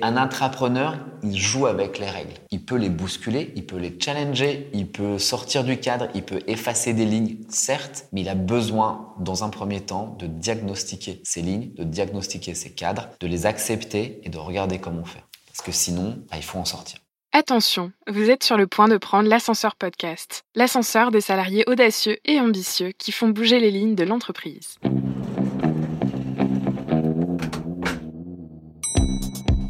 Un 0.00 0.16
intrapreneur, 0.16 0.96
il 1.24 1.36
joue 1.36 1.66
avec 1.66 1.98
les 1.98 2.08
règles. 2.08 2.34
Il 2.52 2.64
peut 2.64 2.76
les 2.76 2.88
bousculer, 2.88 3.52
il 3.56 3.66
peut 3.66 3.78
les 3.78 3.98
challenger, 3.98 4.70
il 4.72 4.86
peut 4.86 5.18
sortir 5.18 5.64
du 5.64 5.76
cadre, 5.80 6.06
il 6.14 6.22
peut 6.22 6.38
effacer 6.46 6.94
des 6.94 7.04
lignes, 7.04 7.38
certes, 7.48 8.06
mais 8.12 8.20
il 8.20 8.28
a 8.28 8.36
besoin, 8.36 9.12
dans 9.18 9.42
un 9.42 9.48
premier 9.48 9.80
temps, 9.80 10.14
de 10.20 10.28
diagnostiquer 10.28 11.20
ces 11.24 11.42
lignes, 11.42 11.72
de 11.74 11.82
diagnostiquer 11.82 12.54
ces 12.54 12.70
cadres, 12.70 13.08
de 13.18 13.26
les 13.26 13.44
accepter 13.44 14.20
et 14.22 14.28
de 14.28 14.38
regarder 14.38 14.78
comment 14.78 15.04
faire. 15.04 15.26
Parce 15.48 15.66
que 15.66 15.72
sinon, 15.72 16.22
bah, 16.30 16.36
il 16.36 16.44
faut 16.44 16.60
en 16.60 16.64
sortir. 16.64 17.00
Attention, 17.32 17.90
vous 18.06 18.30
êtes 18.30 18.44
sur 18.44 18.56
le 18.56 18.68
point 18.68 18.86
de 18.86 18.98
prendre 18.98 19.28
l'ascenseur 19.28 19.74
podcast, 19.74 20.44
l'ascenseur 20.54 21.10
des 21.10 21.20
salariés 21.20 21.64
audacieux 21.66 22.18
et 22.24 22.38
ambitieux 22.38 22.92
qui 22.96 23.10
font 23.10 23.30
bouger 23.30 23.58
les 23.58 23.72
lignes 23.72 23.96
de 23.96 24.04
l'entreprise. 24.04 24.76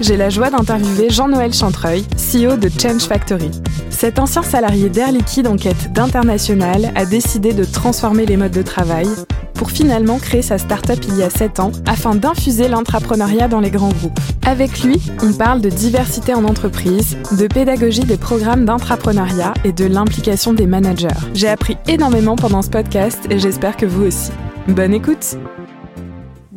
j'ai 0.00 0.16
la 0.16 0.30
joie 0.30 0.50
d'interviewer 0.50 1.10
Jean-Noël 1.10 1.52
Chantreuil, 1.52 2.04
CEO 2.16 2.56
de 2.56 2.68
Change 2.68 3.02
Factory. 3.02 3.50
Cet 3.90 4.18
ancien 4.18 4.42
salarié 4.42 4.88
d'Air 4.88 5.12
Liquide 5.12 5.46
en 5.46 5.56
quête 5.56 5.92
d'international 5.92 6.92
a 6.94 7.04
décidé 7.04 7.52
de 7.52 7.64
transformer 7.64 8.26
les 8.26 8.36
modes 8.36 8.52
de 8.52 8.62
travail 8.62 9.08
pour 9.54 9.70
finalement 9.70 10.18
créer 10.18 10.40
sa 10.40 10.56
start-up 10.56 11.00
il 11.06 11.18
y 11.18 11.22
a 11.22 11.28
7 11.28 11.60
ans 11.60 11.72
afin 11.86 12.14
d'infuser 12.14 12.66
l'entrepreneuriat 12.66 13.46
dans 13.46 13.60
les 13.60 13.70
grands 13.70 13.90
groupes. 13.90 14.18
Avec 14.46 14.82
lui, 14.82 14.96
on 15.22 15.34
parle 15.34 15.60
de 15.60 15.68
diversité 15.68 16.32
en 16.32 16.44
entreprise, 16.44 17.18
de 17.38 17.46
pédagogie 17.46 18.04
des 18.04 18.16
programmes 18.16 18.64
d'intrapreneuriat 18.64 19.52
et 19.64 19.72
de 19.72 19.84
l'implication 19.84 20.54
des 20.54 20.66
managers. 20.66 21.08
J'ai 21.34 21.48
appris 21.48 21.76
énormément 21.88 22.36
pendant 22.36 22.62
ce 22.62 22.70
podcast 22.70 23.18
et 23.28 23.38
j'espère 23.38 23.76
que 23.76 23.84
vous 23.84 24.06
aussi. 24.06 24.30
Bonne 24.66 24.94
écoute 24.94 25.36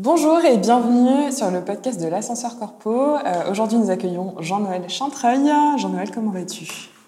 Bonjour 0.03 0.43
et 0.43 0.57
bienvenue 0.57 1.31
sur 1.31 1.49
le 1.49 1.61
podcast 1.61 1.97
de 1.97 2.07
l'ascenseur 2.09 2.59
corpo. 2.59 3.15
Euh, 3.15 3.49
Aujourd'hui, 3.49 3.77
nous 3.77 3.89
accueillons 3.89 4.35
Jean-Noël 4.41 4.89
Chantreuil. 4.89 5.49
Jean-Noël, 5.77 6.11
comment 6.13 6.31
vas-tu? 6.31 6.65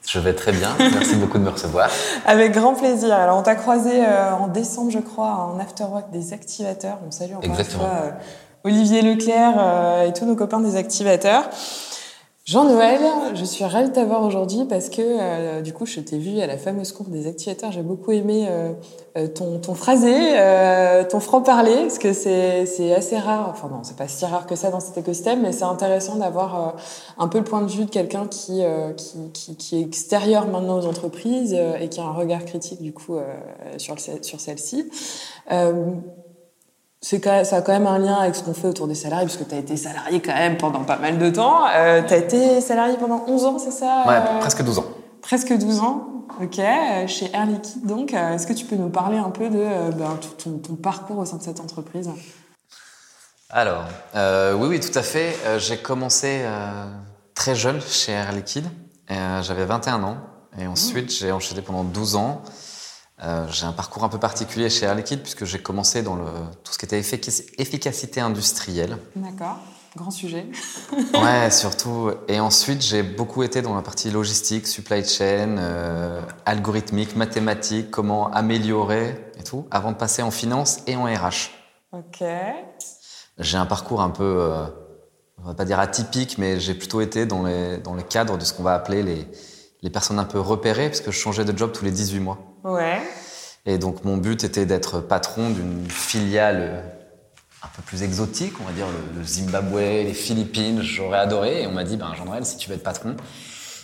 Je 0.08 0.18
vais 0.18 0.34
très 0.34 0.54
bien, 0.54 0.70
merci 0.80 1.18
beaucoup 1.18 1.38
de 1.38 1.44
me 1.44 1.50
recevoir. 1.50 1.90
Avec 2.26 2.54
grand 2.54 2.74
plaisir. 2.74 3.14
Alors, 3.14 3.38
on 3.38 3.42
t'a 3.42 3.56
croisé 3.56 3.92
euh, 4.02 4.32
en 4.32 4.48
décembre, 4.48 4.92
je 4.92 5.00
crois, 5.00 5.52
en 5.54 5.60
afterwork 5.60 6.10
des 6.12 6.32
activateurs. 6.32 7.00
On 7.06 7.12
salue 7.12 7.34
encore 7.34 7.44
Exactement. 7.44 7.84
une 7.84 7.90
fois 7.90 8.00
euh, 8.06 8.12
Olivier 8.64 9.02
Leclerc 9.02 10.06
et 10.08 10.14
tous 10.14 10.24
nos 10.24 10.38
copains 10.38 10.62
des 10.62 10.78
activateurs. 10.78 11.50
Jean-Noël, 12.46 13.02
je 13.34 13.44
suis 13.44 13.64
ravie 13.66 13.90
de 13.90 13.94
t'avoir 13.96 14.22
aujourd'hui 14.22 14.66
parce 14.70 14.90
que 14.90 15.02
euh, 15.02 15.62
du 15.62 15.74
coup, 15.74 15.88
je 15.88 16.00
t'ai 16.00 16.20
vu 16.20 16.40
à 16.42 16.46
la 16.46 16.60
fameuse 16.60 16.92
courbe 16.92 17.10
des 17.10 17.26
activateurs. 17.26 17.72
J'ai 17.72 17.82
beaucoup 17.82 18.12
aimé 18.12 18.46
euh, 18.48 18.74
euh, 19.18 19.28
ton, 19.28 19.58
ton 19.58 19.74
phrasé, 19.74 20.14
ton 21.10 21.20
franc-parler, 21.20 21.76
parce 21.76 21.98
que 21.98 22.14
c'est, 22.14 22.94
assez 22.94 23.18
rare. 23.18 23.50
Enfin 23.50 23.68
non, 23.68 23.80
c'est 23.82 23.98
pas 23.98 24.08
si 24.08 24.26
rare 24.26 24.46
que 24.46 24.56
ça 24.56 24.70
dans 24.70 24.80
cet 24.80 24.96
écosystème, 24.96 25.42
mais 25.42 25.54
c'est 25.54 25.64
intéressant 25.64 26.18
d'avoir 26.18 26.76
un 27.18 27.28
peu 27.28 27.40
le 27.40 27.44
point 27.44 27.64
de 27.64 27.72
vue 27.72 27.86
de 27.86 27.90
quelqu'un 27.90 28.28
qui, 28.28 28.62
qui, 29.34 29.56
qui, 29.56 29.78
est 29.78 29.82
extérieur 29.82 30.48
maintenant 30.48 30.78
aux 30.78 30.86
entreprises 30.86 31.58
et 31.82 31.90
qui 31.90 32.00
a 32.00 32.04
un 32.04 32.14
regard 32.14 32.46
critique 32.46 32.84
du 32.84 32.94
coup 32.94 33.18
sur, 33.78 33.96
sur 34.00 34.40
celle-ci. 34.40 34.88
C'est 37.08 37.24
ça 37.24 37.58
a 37.58 37.62
quand 37.62 37.72
même 37.72 37.86
un 37.86 38.00
lien 38.00 38.16
avec 38.16 38.36
ce 38.36 38.42
qu'on 38.42 38.56
fait 38.56 38.68
autour 38.68 38.88
des 38.88 38.96
salariés, 38.96 39.28
puisque 39.28 39.48
tu 39.48 39.54
as 39.54 39.60
été 39.60 39.78
salarié 39.78 40.20
quand 40.24 40.34
même 40.34 40.58
pendant 40.58 40.84
pas 40.84 40.98
mal 40.98 41.20
de 41.20 41.30
temps. 41.30 41.68
Euh, 41.68 42.02
tu 42.02 42.12
as 42.12 42.18
été 42.18 42.62
salarié 42.62 42.98
pendant 42.98 43.24
11 43.28 43.46
ans, 43.46 43.60
c'est 43.60 43.70
ça 43.70 44.06
Ouais, 44.08 44.16
euh, 44.16 44.40
presque 44.40 44.64
12 44.64 44.80
ans. 44.80 44.86
Presque 45.22 45.56
12 45.56 45.82
ans, 45.82 46.08
ok, 46.42 46.58
euh, 46.58 47.06
chez 47.06 47.30
Air 47.32 47.46
Liquide. 47.46 47.86
Donc, 47.86 48.12
euh, 48.16 48.34
est-ce 48.34 48.48
que 48.48 48.54
tu 48.54 48.66
peux 48.66 48.76
nous 48.76 48.90
parler 48.90 49.20
un 49.20 49.30
peu 49.30 49.50
de 49.50 49.92
ben, 49.96 50.18
ton, 50.44 50.58
ton 50.58 50.74
parcours 50.74 51.20
au 51.20 51.26
sein 51.26 51.38
de 51.38 51.44
cette 51.44 51.60
entreprise? 51.60 52.10
Alors, 53.52 53.84
euh, 54.16 54.56
oui, 54.56 54.68
oui, 54.68 54.80
tout 54.80 54.98
à 54.98 55.04
fait. 55.04 55.38
J'ai 55.60 55.78
commencé 55.78 56.40
euh, 56.42 56.86
très 57.36 57.54
jeune 57.54 57.82
chez 57.82 58.14
Air 58.14 58.32
Liquide. 58.32 58.66
J'avais 59.10 59.66
21 59.66 60.02
ans. 60.02 60.18
Et 60.58 60.66
ensuite, 60.66 61.14
j'ai 61.14 61.32
enchaîné 61.32 61.62
pendant 61.62 61.84
12 61.84 62.16
ans. 62.16 62.42
Euh, 63.24 63.48
j'ai 63.50 63.66
un 63.66 63.72
parcours 63.72 64.04
un 64.04 64.10
peu 64.10 64.20
particulier 64.20 64.70
chez 64.70 64.86
Air 64.86 64.96
Liquide 64.96 65.22
puisque 65.22 65.46
j'ai 65.46 65.60
commencé 65.60 66.04
dans 66.04 66.16
le, 66.16 66.26
tout 66.64 66.74
ce 66.74 66.78
qui 66.78 66.86
était 66.86 67.00
effic- 67.00 67.46
efficacité 67.58 68.20
industrielle. 68.20 68.98
D'accord, 69.16 69.58
grand 69.96 70.12
sujet. 70.12 70.48
Ouais, 71.14 71.50
surtout. 71.50 72.12
Et 72.28 72.40
ensuite, 72.42 72.82
j'ai 72.82 73.04
beaucoup 73.04 73.44
été 73.44 73.62
dans 73.62 73.74
la 73.74 73.82
partie 73.82 74.12
logistique, 74.12 74.68
supply 74.68 75.06
chain, 75.06 75.58
euh, 75.58 76.22
algorithmique, 76.46 77.16
mathématique, 77.16 77.90
comment 77.90 78.30
améliorer 78.32 79.32
et 79.40 79.44
tout, 79.44 79.66
avant 79.72 79.92
de 79.94 79.98
passer 79.98 80.22
en 80.22 80.32
finance 80.32 80.80
et 80.86 80.98
en 80.98 81.06
RH. 81.06 81.52
Ok. 81.94 82.22
J'ai 83.40 83.58
un 83.58 83.66
parcours 83.66 84.02
un 84.02 84.10
peu, 84.10 84.24
euh, 84.42 84.66
on 85.42 85.48
va 85.48 85.54
pas 85.54 85.64
dire 85.66 85.80
atypique, 85.80 86.38
mais 86.38 86.60
j'ai 86.60 86.74
plutôt 86.74 87.00
été 87.00 87.26
dans 87.26 87.44
les, 87.44 87.78
dans 87.78 87.96
les 87.96 88.04
cadres 88.04 88.38
de 88.38 88.44
ce 88.44 88.52
qu'on 88.54 88.64
va 88.64 88.74
appeler 88.74 89.04
les, 89.04 89.28
les 89.82 89.90
personnes 89.90 90.20
un 90.20 90.26
peu 90.26 90.40
repérées, 90.40 90.90
parce 90.90 91.00
que 91.02 91.12
je 91.12 91.18
changeais 91.18 91.46
de 91.46 91.58
job 91.58 91.72
tous 91.74 91.86
les 91.86 91.92
18 91.92 92.20
mois. 92.20 92.40
Ouais. 92.66 93.02
Et 93.68 93.78
donc 93.78 94.04
mon 94.04 94.18
but 94.18 94.44
était 94.44 94.66
d'être 94.66 95.00
patron 95.00 95.52
d'une 95.52 95.90
filiale 95.90 96.84
un 97.64 97.68
peu 97.76 97.82
plus 97.84 98.04
exotique, 98.04 98.54
on 98.60 98.64
va 98.64 98.72
dire 98.72 98.88
le, 99.16 99.24
Zimbabwe, 99.24 99.78
les 99.78 100.14
Philippines, 100.14 100.82
j'aurais 100.82 101.20
adoré. 101.20 101.62
Et 101.62 101.68
on 101.68 101.72
m'a 101.72 101.84
dit, 101.84 101.96
ben 101.96 102.14
Jean-Noël, 102.16 102.46
si 102.46 102.58
tu 102.58 102.70
veux 102.70 102.76
être 102.76 102.84
patron, 102.84 103.16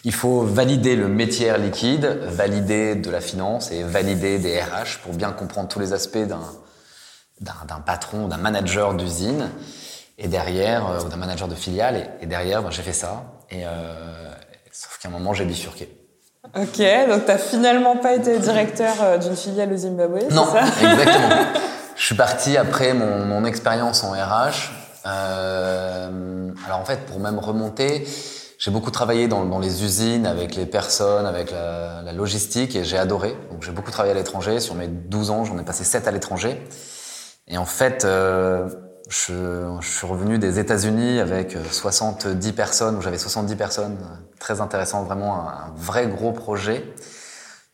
il 0.03 0.13
faut 0.13 0.41
valider 0.41 0.95
le 0.95 1.07
métier 1.07 1.55
liquide, 1.59 2.05
valider 2.05 2.95
de 2.95 3.09
la 3.11 3.21
finance 3.21 3.71
et 3.71 3.83
valider 3.83 4.39
des 4.39 4.59
RH 4.59 4.99
pour 5.03 5.13
bien 5.13 5.31
comprendre 5.31 5.67
tous 5.67 5.79
les 5.79 5.93
aspects 5.93 6.17
d'un 7.39 7.79
patron, 7.85 8.27
d'un 8.27 8.37
manager 8.37 8.95
d'usine, 8.95 9.49
et 10.17 10.27
derrière, 10.27 10.87
euh, 10.87 11.03
d'un 11.03 11.17
manager 11.17 11.47
de 11.47 11.55
filiale, 11.55 12.11
et, 12.19 12.25
derrière, 12.25 12.61
ben, 12.61 12.71
j'ai 12.71 12.83
fait 12.83 12.93
ça. 12.93 13.25
Euh, 13.53 14.33
sauf 14.71 14.99
qu'à 14.99 15.09
un 15.09 15.11
moment, 15.11 15.33
j'ai 15.33 15.45
bifurqué. 15.45 16.00
Ok, 16.55 16.81
donc 17.07 17.25
t'as 17.25 17.37
finalement 17.37 17.97
pas 17.97 18.13
été 18.13 18.37
directeur 18.39 18.93
euh, 19.01 19.17
d'une 19.17 19.35
filiale 19.35 19.71
au 19.71 19.77
Zimbabwe, 19.77 20.19
Non, 20.31 20.45
ça 20.45 20.61
exactement. 20.81 21.35
Je 21.95 22.05
suis 22.05 22.15
parti 22.15 22.57
après 22.57 22.93
mon, 22.93 23.25
mon 23.25 23.45
expérience 23.45 24.03
en 24.03 24.11
RH. 24.11 24.71
Euh, 25.05 26.49
alors 26.65 26.79
en 26.79 26.85
fait, 26.85 27.05
pour 27.05 27.19
même 27.19 27.37
remonter, 27.37 28.07
j'ai 28.57 28.71
beaucoup 28.71 28.89
travaillé 28.91 29.27
dans, 29.27 29.45
dans 29.45 29.59
les 29.59 29.83
usines, 29.83 30.25
avec 30.25 30.55
les 30.55 30.65
personnes, 30.65 31.27
avec 31.27 31.51
la, 31.51 32.01
la 32.03 32.11
logistique, 32.11 32.75
et 32.75 32.83
j'ai 32.83 32.97
adoré. 32.97 33.37
Donc 33.51 33.61
j'ai 33.63 33.71
beaucoup 33.71 33.91
travaillé 33.91 34.13
à 34.13 34.17
l'étranger. 34.17 34.59
Sur 34.59 34.73
mes 34.75 34.87
12 34.87 35.29
ans, 35.29 35.45
j'en 35.45 35.59
ai 35.59 35.63
passé 35.63 35.83
7 35.83 36.07
à 36.07 36.11
l'étranger. 36.11 36.59
Et 37.47 37.57
en 37.57 37.65
fait, 37.65 38.03
euh, 38.05 38.67
je, 39.11 39.77
je 39.81 39.87
suis 39.89 40.07
revenu 40.07 40.39
des 40.39 40.57
États-Unis 40.59 41.19
avec 41.19 41.55
70 41.71 42.53
personnes, 42.53 42.97
où 42.97 43.01
j'avais 43.01 43.17
70 43.17 43.55
personnes, 43.55 43.97
très 44.39 44.61
intéressant, 44.61 45.03
vraiment 45.03 45.35
un, 45.39 45.47
un 45.67 45.73
vrai 45.75 46.07
gros 46.07 46.31
projet. 46.31 46.85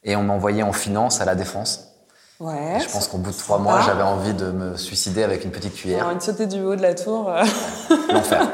Et 0.03 0.15
on 0.15 0.23
m'a 0.23 0.33
envoyé 0.33 0.63
en 0.63 0.73
finance 0.73 1.21
à 1.21 1.25
la 1.25 1.35
défense. 1.35 1.85
Ouais. 2.39 2.79
Je 2.79 2.89
pense 2.91 3.07
qu'au 3.07 3.17
bout 3.17 3.31
de 3.31 3.37
trois 3.37 3.57
mois, 3.59 3.81
j'avais 3.81 4.03
envie 4.03 4.33
de 4.33 4.51
me 4.51 4.77
suicider 4.77 5.23
avec 5.23 5.43
une 5.43 5.51
petite 5.51 5.73
cuillère. 5.75 6.01
Alors, 6.01 6.11
une 6.11 6.21
sautée 6.21 6.45
du 6.47 6.61
haut 6.61 6.75
de 6.75 6.81
la 6.81 6.93
tour. 6.93 7.29
euh, 7.29 7.43
L'enfer. 8.11 8.47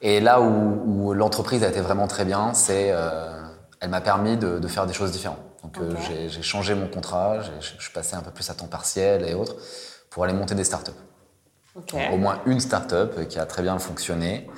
Et 0.00 0.20
là 0.20 0.40
où, 0.40 0.82
où 0.86 1.12
l'entreprise 1.14 1.62
a 1.64 1.68
été 1.68 1.80
vraiment 1.80 2.06
très 2.06 2.24
bien, 2.24 2.54
c'est 2.54 2.90
euh, 2.92 3.30
elle 3.80 3.90
m'a 3.90 4.00
permis 4.00 4.36
de, 4.36 4.58
de 4.58 4.68
faire 4.68 4.86
des 4.86 4.92
choses 4.92 5.10
différentes. 5.12 5.38
Donc 5.62 5.78
euh, 5.78 5.94
j'ai- 6.28 6.42
changé 6.42 6.74
mon 6.74 6.88
contrat, 6.88 7.38
je 7.60 7.80
suis 7.80 7.92
passé 7.92 8.14
un 8.14 8.20
peu 8.20 8.30
plus 8.30 8.48
à 8.50 8.54
temps 8.54 8.66
partiel 8.66 9.26
et 9.28 9.34
autres 9.34 9.56
pour 10.10 10.22
aller 10.24 10.34
monter 10.34 10.54
des 10.54 10.64
startups. 10.64 10.90
Au 12.12 12.16
moins 12.16 12.40
une 12.46 12.60
startup 12.60 13.26
qui 13.28 13.38
a 13.38 13.46
très 13.46 13.62
bien 13.62 13.78
fonctionné. 13.78 14.48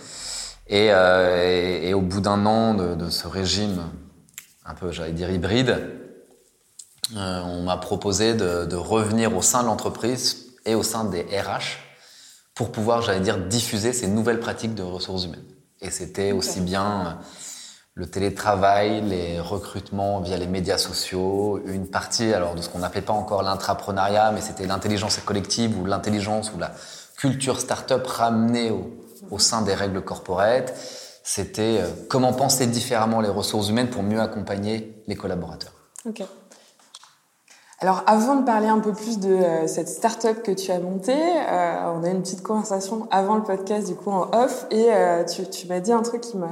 Et, 0.69 0.89
euh, 0.91 1.81
et, 1.83 1.89
et 1.89 1.95
au 1.95 2.01
bout 2.01 2.21
d'un 2.21 2.45
an 2.45 2.75
de, 2.75 2.95
de 2.95 3.09
ce 3.09 3.27
régime 3.29 3.83
un 4.67 4.75
peu, 4.75 4.91
j'allais 4.91 5.13
dire, 5.13 5.31
hybride, 5.31 5.79
euh, 7.17 7.41
on 7.43 7.63
m'a 7.63 7.77
proposé 7.77 8.35
de, 8.35 8.65
de 8.65 8.77
revenir 8.77 9.37
au 9.37 9.43
sein 9.43 9.63
de 9.63 9.69
l'entreprise 9.69 10.55
et 10.65 10.75
au 10.75 10.83
sein 10.83 11.05
des 11.05 11.23
RH 11.23 11.79
pour 12.55 12.73
pouvoir, 12.73 13.03
j'allais 13.03 13.21
dire, 13.21 13.39
diffuser 13.39 13.93
ces 13.93 14.09
nouvelles 14.09 14.41
pratiques 14.41 14.75
de 14.75 14.83
ressources 14.83 15.25
humaines. 15.25 15.45
Et 15.81 15.91
c'était 15.91 16.33
aussi 16.33 16.61
bien 16.61 17.07
euh, 17.07 17.11
le 17.95 18.07
télétravail, 18.11 19.03
les 19.03 19.39
recrutements 19.39 20.21
via 20.21 20.37
les 20.37 20.49
médias 20.49 20.79
sociaux, 20.79 21.61
une 21.67 21.89
partie 21.89 22.35
alors 22.35 22.55
de 22.57 22.63
ce 22.63 22.69
qu'on 22.69 22.81
n'appelait 22.81 23.03
pas 23.03 23.13
encore 23.13 23.43
l'intrapreneuriat, 23.43 24.33
mais 24.33 24.41
c'était 24.41 24.67
l'intelligence 24.67 25.19
collective 25.19 25.79
ou 25.79 25.85
l'intelligence 25.85 26.53
ou 26.53 26.59
la 26.59 26.73
culture 27.17 27.61
start-up 27.61 28.07
ramenée 28.07 28.71
au, 29.31 29.39
sein 29.39 29.63
des 29.63 29.75
règles 29.75 30.03
corporate. 30.03 30.75
C'était 31.25 31.81
euh, 31.81 31.89
comment 32.09 32.33
penser 32.33 32.67
différemment 32.67 33.21
les 33.21 33.29
ressources 33.29 33.69
humaines 33.69 33.91
pour 33.91 34.03
mieux 34.03 34.21
accompagner 34.21 35.03
les 35.07 35.17
collaborateurs. 35.17 35.73
Ok. 36.09 36.23
Alors, 37.81 38.03
avant 38.07 38.37
de 38.37 38.45
parler 38.45 38.69
un 38.69 38.79
peu 38.79 38.93
plus 38.93 39.19
de 39.19 39.29
euh, 39.29 39.67
cette 39.67 39.89
start-up 39.89 40.43
que 40.43 40.53
tu 40.53 40.71
as 40.71 40.79
montée, 40.79 41.13
euh, 41.13 41.93
on 41.95 42.05
a 42.05 42.09
eu 42.09 42.13
une 42.13 42.23
petite 42.23 42.43
conversation 42.43 43.09
avant 43.11 43.35
le 43.37 43.43
podcast, 43.43 43.89
du 43.89 43.95
coup, 43.95 44.11
en 44.11 44.31
off, 44.33 44.67
et 44.71 44.89
tu, 45.51 45.67
m'as 45.67 45.81
dit 45.81 45.93
un 45.93 46.03
truc 46.03 46.21
qui 46.21 46.37
m'a 46.37 46.49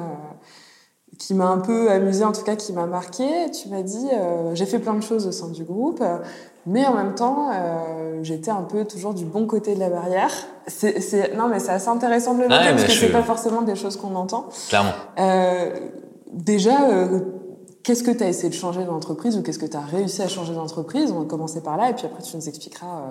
qui 1.16 1.32
m'a 1.32 1.46
un 1.46 1.58
peu 1.58 1.92
amusé, 1.92 2.24
en 2.24 2.32
tout 2.32 2.42
cas 2.42 2.56
qui 2.56 2.72
m'a 2.72 2.86
marqué. 2.86 3.48
Tu 3.52 3.68
m'as 3.68 3.82
dit, 3.82 4.08
j'ai 4.54 4.66
fait 4.66 4.80
plein 4.80 4.94
de 4.94 5.00
choses 5.00 5.28
au 5.28 5.32
sein 5.32 5.48
du 5.48 5.62
groupe, 5.62 6.02
mais 6.66 6.86
en 6.86 6.94
même 6.94 7.14
temps, 7.14 7.50
euh, 7.52 8.20
j'étais 8.22 8.50
un 8.50 8.62
peu 8.62 8.84
toujours 8.84 9.14
du 9.14 9.24
bon 9.24 9.46
côté 9.46 9.74
de 9.74 9.80
la 9.80 9.90
barrière. 9.90 10.30
C'est, 10.66 11.34
non, 11.36 11.48
mais 11.48 11.60
c'est 11.60 11.72
assez 11.72 11.88
intéressant 11.88 12.34
de 12.34 12.42
le 12.42 12.48
noter 12.48 12.62
Ah 12.66 12.70
parce 12.72 12.84
que 12.84 12.92
je 12.92 12.98
c'est 13.00 13.12
pas 13.12 13.22
forcément 13.22 13.62
des 13.62 13.76
choses 13.76 13.96
qu'on 13.96 14.14
entend. 14.14 14.48
Clairement. 14.68 14.92
Euh, 15.18 15.78
déjà, 16.32 16.88
euh, 16.90 17.20
qu'est-ce 17.82 18.02
que 18.02 18.10
tu 18.10 18.22
as 18.24 18.28
essayé 18.28 18.48
de 18.48 18.54
changer 18.54 18.84
dans 18.84 18.92
l'entreprise 18.92 19.36
ou 19.36 19.42
qu'est-ce 19.42 19.58
que 19.58 19.66
tu 19.66 19.76
as 19.76 19.80
réussi 19.80 20.22
à 20.22 20.28
changer 20.28 20.54
dans 20.54 20.60
l'entreprise? 20.62 21.12
On 21.12 21.20
va 21.20 21.24
commencer 21.26 21.62
par 21.62 21.76
là 21.76 21.90
et 21.90 21.94
puis 21.94 22.06
après 22.06 22.22
tu 22.22 22.34
nous 22.36 22.48
expliqueras 22.48 23.02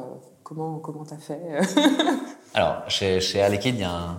comment 0.44 0.79
comment 0.79 1.03
tu 1.05 1.13
as 1.13 1.17
fait. 1.17 1.39
Alors, 2.55 2.77
chez, 2.88 3.19
chez 3.21 3.39
il 3.65 3.79
y 3.79 3.83
a 3.83 3.91
un, 3.91 4.17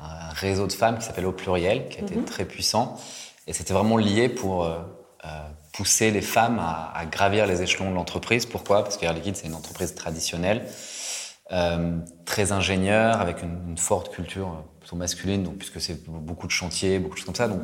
un 0.00 0.28
réseau 0.34 0.66
de 0.66 0.72
femmes 0.72 0.98
qui 0.98 1.04
s'appelle 1.06 1.26
Au 1.26 1.32
Pluriel, 1.32 1.88
qui 1.88 1.98
a 1.98 2.02
été 2.02 2.16
Mhm. 2.16 2.24
très 2.24 2.44
puissant. 2.44 2.94
Et 3.46 3.52
c'était 3.52 3.72
vraiment 3.74 3.96
lié 3.96 4.28
pour 4.28 4.68
pousser 5.78 6.10
les 6.10 6.22
femmes 6.22 6.58
à, 6.58 6.92
à 6.92 7.06
gravir 7.06 7.46
les 7.46 7.62
échelons 7.62 7.90
de 7.90 7.94
l'entreprise. 7.94 8.46
Pourquoi? 8.46 8.82
Parce 8.82 8.96
qu'Air 8.96 9.12
Liquide, 9.12 9.36
c'est 9.36 9.46
une 9.46 9.54
entreprise 9.54 9.94
traditionnelle, 9.94 10.66
euh, 11.52 11.96
très 12.26 12.50
ingénieure, 12.50 13.20
avec 13.20 13.42
une, 13.44 13.60
une 13.70 13.78
forte 13.78 14.12
culture 14.12 14.48
euh, 14.48 14.80
plutôt 14.80 14.96
masculine, 14.96 15.44
donc, 15.44 15.56
puisque 15.56 15.80
c'est 15.80 16.02
beaucoup 16.08 16.48
de 16.48 16.52
chantiers, 16.52 16.98
beaucoup 16.98 17.14
de 17.14 17.18
choses 17.20 17.26
comme 17.26 17.34
ça. 17.36 17.46
Donc, 17.46 17.60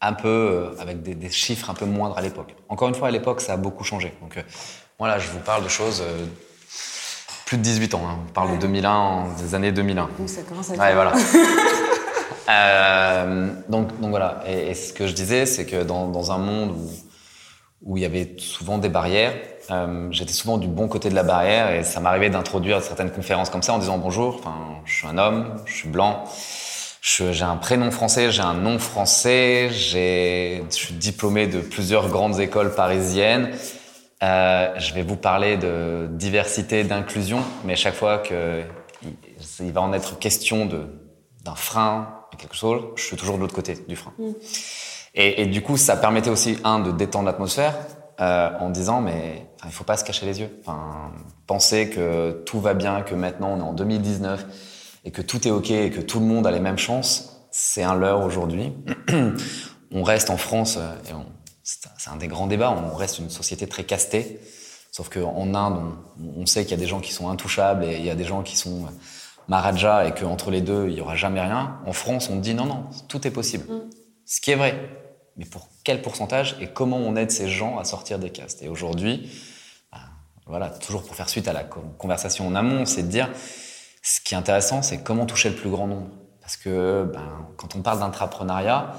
un 0.00 0.12
peu 0.12 0.28
euh, 0.28 0.70
avec 0.80 1.02
des, 1.02 1.16
des 1.16 1.28
chiffres 1.30 1.68
un 1.68 1.74
peu 1.74 1.86
moindres 1.86 2.16
à 2.16 2.20
l'époque. 2.22 2.54
Encore 2.68 2.86
une 2.88 2.94
fois, 2.94 3.08
à 3.08 3.10
l'époque, 3.10 3.40
ça 3.40 3.54
a 3.54 3.56
beaucoup 3.56 3.82
changé. 3.82 4.14
Donc, 4.22 4.36
euh, 4.36 4.42
moi, 5.00 5.08
là, 5.08 5.18
je 5.18 5.28
vous 5.28 5.40
parle 5.40 5.64
de 5.64 5.68
choses 5.68 6.04
plus 7.46 7.56
de 7.56 7.62
18 7.62 7.94
ans. 7.94 8.02
hein. 8.08 8.18
On 8.28 8.32
parle 8.32 8.52
de 8.52 8.60
2001, 8.60 8.90
en- 8.94 9.28
des 9.34 9.56
années 9.56 9.72
2001. 9.72 10.08
Donc 10.18 10.28
ça 10.28 10.42
commence 10.42 10.70
à 10.70 10.74
Ouais, 10.74 10.78
faire. 10.78 10.94
voilà. 10.94 11.12
Euh, 12.48 13.48
donc, 13.68 13.98
donc 14.00 14.10
voilà. 14.10 14.40
Et, 14.46 14.70
et 14.70 14.74
ce 14.74 14.92
que 14.92 15.08
je 15.08 15.12
disais, 15.14 15.46
c'est 15.46 15.66
que 15.66 15.82
dans, 15.82 16.06
dans 16.06 16.30
un 16.30 16.38
monde 16.38 16.70
où, 16.76 16.90
où 17.82 17.96
il 17.96 18.02
y 18.02 18.06
avait 18.06 18.34
souvent 18.38 18.78
des 18.78 18.88
barrières, 18.88 19.34
euh, 19.70 20.08
j'étais 20.10 20.32
souvent 20.32 20.58
du 20.58 20.68
bon 20.68 20.88
côté 20.88 21.08
de 21.08 21.14
la 21.14 21.22
barrière 21.22 21.72
et 21.72 21.82
ça 21.82 22.00
m'arrivait 22.00 22.30
d'introduire 22.30 22.82
certaines 22.82 23.10
conférences 23.10 23.50
comme 23.50 23.62
ça 23.62 23.74
en 23.74 23.78
disant 23.78 23.98
bonjour, 23.98 24.36
enfin, 24.38 24.56
je 24.84 24.94
suis 24.94 25.06
un 25.06 25.18
homme, 25.18 25.54
je 25.66 25.74
suis 25.74 25.88
blanc, 25.88 26.24
j'ai 27.02 27.42
un 27.42 27.56
prénom 27.56 27.90
français, 27.90 28.30
j'ai 28.30 28.42
un 28.42 28.54
nom 28.54 28.78
français, 28.78 29.68
je 29.70 30.62
suis 30.70 30.94
diplômé 30.94 31.46
de 31.46 31.60
plusieurs 31.60 32.08
grandes 32.08 32.40
écoles 32.40 32.74
parisiennes. 32.74 33.50
Euh, 34.22 34.72
je 34.78 34.94
vais 34.94 35.02
vous 35.02 35.16
parler 35.16 35.56
de 35.56 36.08
diversité, 36.10 36.84
d'inclusion, 36.84 37.42
mais 37.64 37.76
chaque 37.76 37.94
fois 37.94 38.18
que 38.18 38.62
il, 39.02 39.12
il 39.60 39.72
va 39.72 39.82
en 39.82 39.92
être 39.92 40.18
question 40.18 40.66
d'un 41.44 41.54
frein, 41.54 42.16
quelque 42.38 42.56
chose, 42.56 42.82
je 42.96 43.02
suis 43.02 43.16
toujours 43.16 43.36
de 43.36 43.42
l'autre 43.42 43.54
côté 43.54 43.76
du 43.88 43.96
frein. 43.96 44.12
Mm. 44.18 44.32
Et, 45.16 45.42
et 45.42 45.46
du 45.46 45.62
coup, 45.62 45.76
ça 45.76 45.96
permettait 45.96 46.30
aussi 46.30 46.58
un 46.62 46.78
de 46.78 46.92
détendre 46.92 47.24
l'atmosphère 47.26 47.74
euh, 48.20 48.50
en 48.60 48.70
disant 48.70 49.00
mais 49.00 49.46
il 49.64 49.72
faut 49.72 49.84
pas 49.84 49.96
se 49.96 50.04
cacher 50.04 50.26
les 50.26 50.40
yeux. 50.40 50.50
Enfin, 50.60 51.10
penser 51.46 51.90
que 51.90 52.42
tout 52.46 52.60
va 52.60 52.74
bien, 52.74 53.02
que 53.02 53.14
maintenant 53.14 53.50
on 53.54 53.58
est 53.58 53.62
en 53.62 53.72
2019 53.72 54.46
et 55.04 55.10
que 55.10 55.22
tout 55.22 55.46
est 55.48 55.50
ok 55.50 55.70
et 55.70 55.90
que 55.90 56.00
tout 56.00 56.20
le 56.20 56.26
monde 56.26 56.46
a 56.46 56.50
les 56.50 56.60
mêmes 56.60 56.78
chances, 56.78 57.46
c'est 57.50 57.82
un 57.82 57.94
leurre 57.94 58.24
aujourd'hui. 58.24 58.72
on 59.92 60.02
reste 60.02 60.30
en 60.30 60.36
France 60.36 60.76
euh, 60.78 60.94
et 61.08 61.14
c'est 61.62 62.10
un- 62.10 62.16
des 62.16 62.28
grands 62.28 62.46
débats. 62.46 62.70
On 62.70 62.94
reste 62.94 63.18
une 63.18 63.30
société 63.30 63.66
très 63.66 63.84
castée. 63.84 64.38
Sauf 64.92 65.08
qu'en 65.08 65.54
Inde, 65.54 65.78
on, 66.20 66.42
on 66.42 66.46
sait 66.46 66.62
qu'il 66.62 66.70
y 66.72 66.74
a 66.74 66.82
des 66.82 66.86
gens 66.86 67.00
qui 67.00 67.12
sont 67.12 67.28
intouchables 67.28 67.84
et 67.84 67.96
il 67.96 68.04
y 68.04 68.10
a 68.10 68.14
des 68.14 68.24
gens 68.24 68.42
qui 68.42 68.56
sont 68.56 68.84
euh, 68.84 68.88
Maharaja 69.48 70.06
et 70.06 70.12
qu'entre 70.14 70.50
les 70.50 70.60
deux, 70.60 70.88
il 70.88 70.94
n'y 70.94 71.00
aura 71.00 71.16
jamais 71.16 71.40
rien. 71.40 71.78
En 71.86 71.92
France, 71.92 72.28
on 72.30 72.36
dit 72.36 72.54
non, 72.54 72.64
non, 72.66 72.84
tout 73.08 73.26
est 73.26 73.30
possible. 73.30 73.64
Ce 74.24 74.40
qui 74.40 74.50
est 74.52 74.56
vrai. 74.56 74.78
Mais 75.36 75.44
pour 75.44 75.68
quel 75.84 76.00
pourcentage 76.02 76.56
et 76.60 76.68
comment 76.68 76.96
on 76.96 77.14
aide 77.16 77.30
ces 77.30 77.48
gens 77.48 77.78
à 77.78 77.84
sortir 77.84 78.18
des 78.18 78.30
castes 78.30 78.62
Et 78.62 78.68
aujourd'hui, 78.68 79.30
bah, 79.92 79.98
voilà, 80.46 80.70
toujours 80.70 81.02
pour 81.02 81.14
faire 81.14 81.28
suite 81.28 81.46
à 81.48 81.52
la 81.52 81.62
co- 81.64 81.82
conversation 81.98 82.46
en 82.46 82.54
amont, 82.54 82.86
c'est 82.86 83.02
de 83.02 83.08
dire 83.08 83.28
ce 84.02 84.20
qui 84.20 84.34
est 84.34 84.36
intéressant, 84.38 84.82
c'est 84.82 84.98
comment 85.02 85.26
toucher 85.26 85.50
le 85.50 85.56
plus 85.56 85.68
grand 85.68 85.86
nombre. 85.88 86.08
Parce 86.40 86.56
que 86.56 87.10
ben, 87.12 87.48
quand 87.56 87.74
on 87.74 87.82
parle 87.82 87.98
d'intrapreneuriat, 87.98 88.92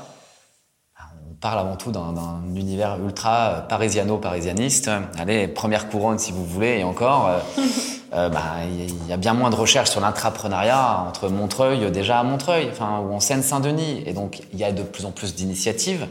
ben, 1.00 1.06
on 1.31 1.34
parle 1.36 1.60
avant 1.60 1.75
tout 1.78 1.92
d'un 1.92 2.12
d'un 2.13 2.42
univers 2.56 2.98
ultra 3.04 3.50
euh, 3.50 3.62
parisiano-parisianiste. 3.62 4.92
Allez, 5.18 5.48
première 5.48 5.90
couronne 5.90 6.19
si 6.19 6.31
vous 6.31 6.45
voulez, 6.45 6.80
et 6.80 6.83
encore, 6.83 7.28
euh, 7.30 7.40
euh, 8.13 8.30
ben, 8.30 8.44
il 8.69 9.07
y 9.07 9.13
a 9.13 9.18
bien 9.18 9.33
moins 9.33 9.50
de 9.50 9.56
recherches 9.56 9.90
sur 9.92 10.01
l'intrapreneuriat 10.01 11.06
entre 11.07 11.30
Montreuil, 11.30 11.90
déjà 11.92 12.19
à 12.19 12.24
Montreuil, 12.24 12.68
enfin, 12.69 13.00
ou 13.00 13.13
en 13.13 13.19
Seine-Saint-Denis. 13.22 14.04
Et 14.06 14.13
donc, 14.13 14.42
il 14.51 14.60
y 14.60 14.63
a 14.66 14.72
de 14.74 14.83
plus 14.83 15.06
en 15.06 15.12
plus 15.12 15.36
d'initiatives, 15.36 16.06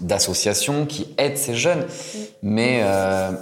d'associations 0.00 0.86
qui 0.86 1.06
aident 1.18 1.38
ces 1.38 1.54
jeunes. 1.54 1.84
Mais, 2.42 2.80
euh, 2.82 3.32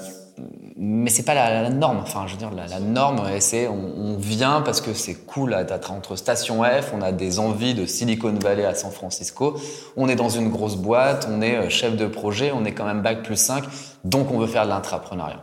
mais 0.77 1.11
c'est 1.11 1.23
pas 1.23 1.35
la, 1.35 1.63
la 1.63 1.71
norme. 1.71 1.99
Enfin, 2.03 2.25
je 2.27 2.33
veux 2.33 2.39
dire, 2.39 2.51
la, 2.51 2.67
la 2.67 2.81
norme, 2.81 3.23
c'est 3.41 3.69
on, 3.69 3.75
on 3.97 4.17
vient 4.17 4.61
parce 4.63 4.81
que 4.81 4.93
c'est 4.93 5.15
cool 5.15 5.51
d'être 5.69 5.93
entre 5.93 6.17
Station 6.17 6.63
F, 6.65 6.93
on 6.93 7.03
a 7.03 7.13
des 7.13 7.39
envies 7.39 7.75
de 7.75 7.87
Silicon 7.87 8.33
Valley 8.43 8.65
à 8.65 8.75
San 8.75 8.91
Francisco, 8.91 9.57
on 9.97 10.09
est 10.09 10.17
dans 10.17 10.29
une 10.31 10.49
grosse 10.51 10.77
boîte, 10.77 11.29
on 11.31 11.41
est 11.43 11.57
euh, 11.57 11.69
chef 11.69 11.97
de 11.97 12.07
projet, 12.07 12.51
on 12.53 12.65
est 12.65 12.73
quand 12.73 12.85
même 12.85 13.03
bac 13.03 13.23
plus 13.23 13.37
5, 13.37 13.65
donc 14.05 14.31
on 14.33 14.39
veut 14.39 14.49
faire 14.49 14.65
de 14.65 14.71
l'intrapreneuriat. 14.71 15.43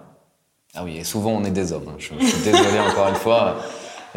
Ah 0.76 0.84
oui, 0.84 0.98
et 0.98 1.04
souvent 1.04 1.32
on 1.32 1.44
est 1.46 1.52
des 1.52 1.72
hommes. 1.74 1.88
hein. 1.90 1.96
Je, 1.98 2.14
je 2.20 2.26
suis 2.26 2.44
désolé 2.44 2.80
encore 2.92 3.08
une 3.10 3.16
fois. 3.16 3.58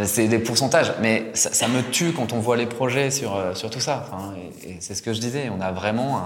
C'est 0.03 0.27
des 0.27 0.41
pourcentages, 0.41 0.93
mais 1.01 1.31
ça, 1.35 1.53
ça 1.53 1.69
me 1.69 1.81
tue 1.81 2.13
quand 2.13 2.33
on 2.33 2.41
voit 2.41 2.57
les 2.57 2.67
projets 2.67 3.13
sur, 3.13 3.37
euh, 3.37 3.55
sur 3.55 3.71
tout 3.71 3.79
ça. 3.79 4.05
Enfin, 4.05 4.33
et 4.65 4.71
et 4.71 4.77
c'est 4.81 4.97
ce 4.97 5.03
que 5.03 5.13
je 5.13 5.21
disais, 5.21 5.49
on 5.57 5.61
a 5.61 5.71
vraiment 5.71 6.19
un, 6.19 6.23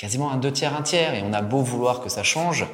quasiment 0.00 0.30
un 0.30 0.38
deux 0.38 0.50
tiers, 0.50 0.74
un 0.74 0.80
tiers, 0.80 1.14
et 1.14 1.22
on 1.22 1.34
a 1.34 1.42
beau 1.42 1.60
vouloir 1.60 2.00
que 2.00 2.08
ça 2.08 2.22
change. 2.22 2.64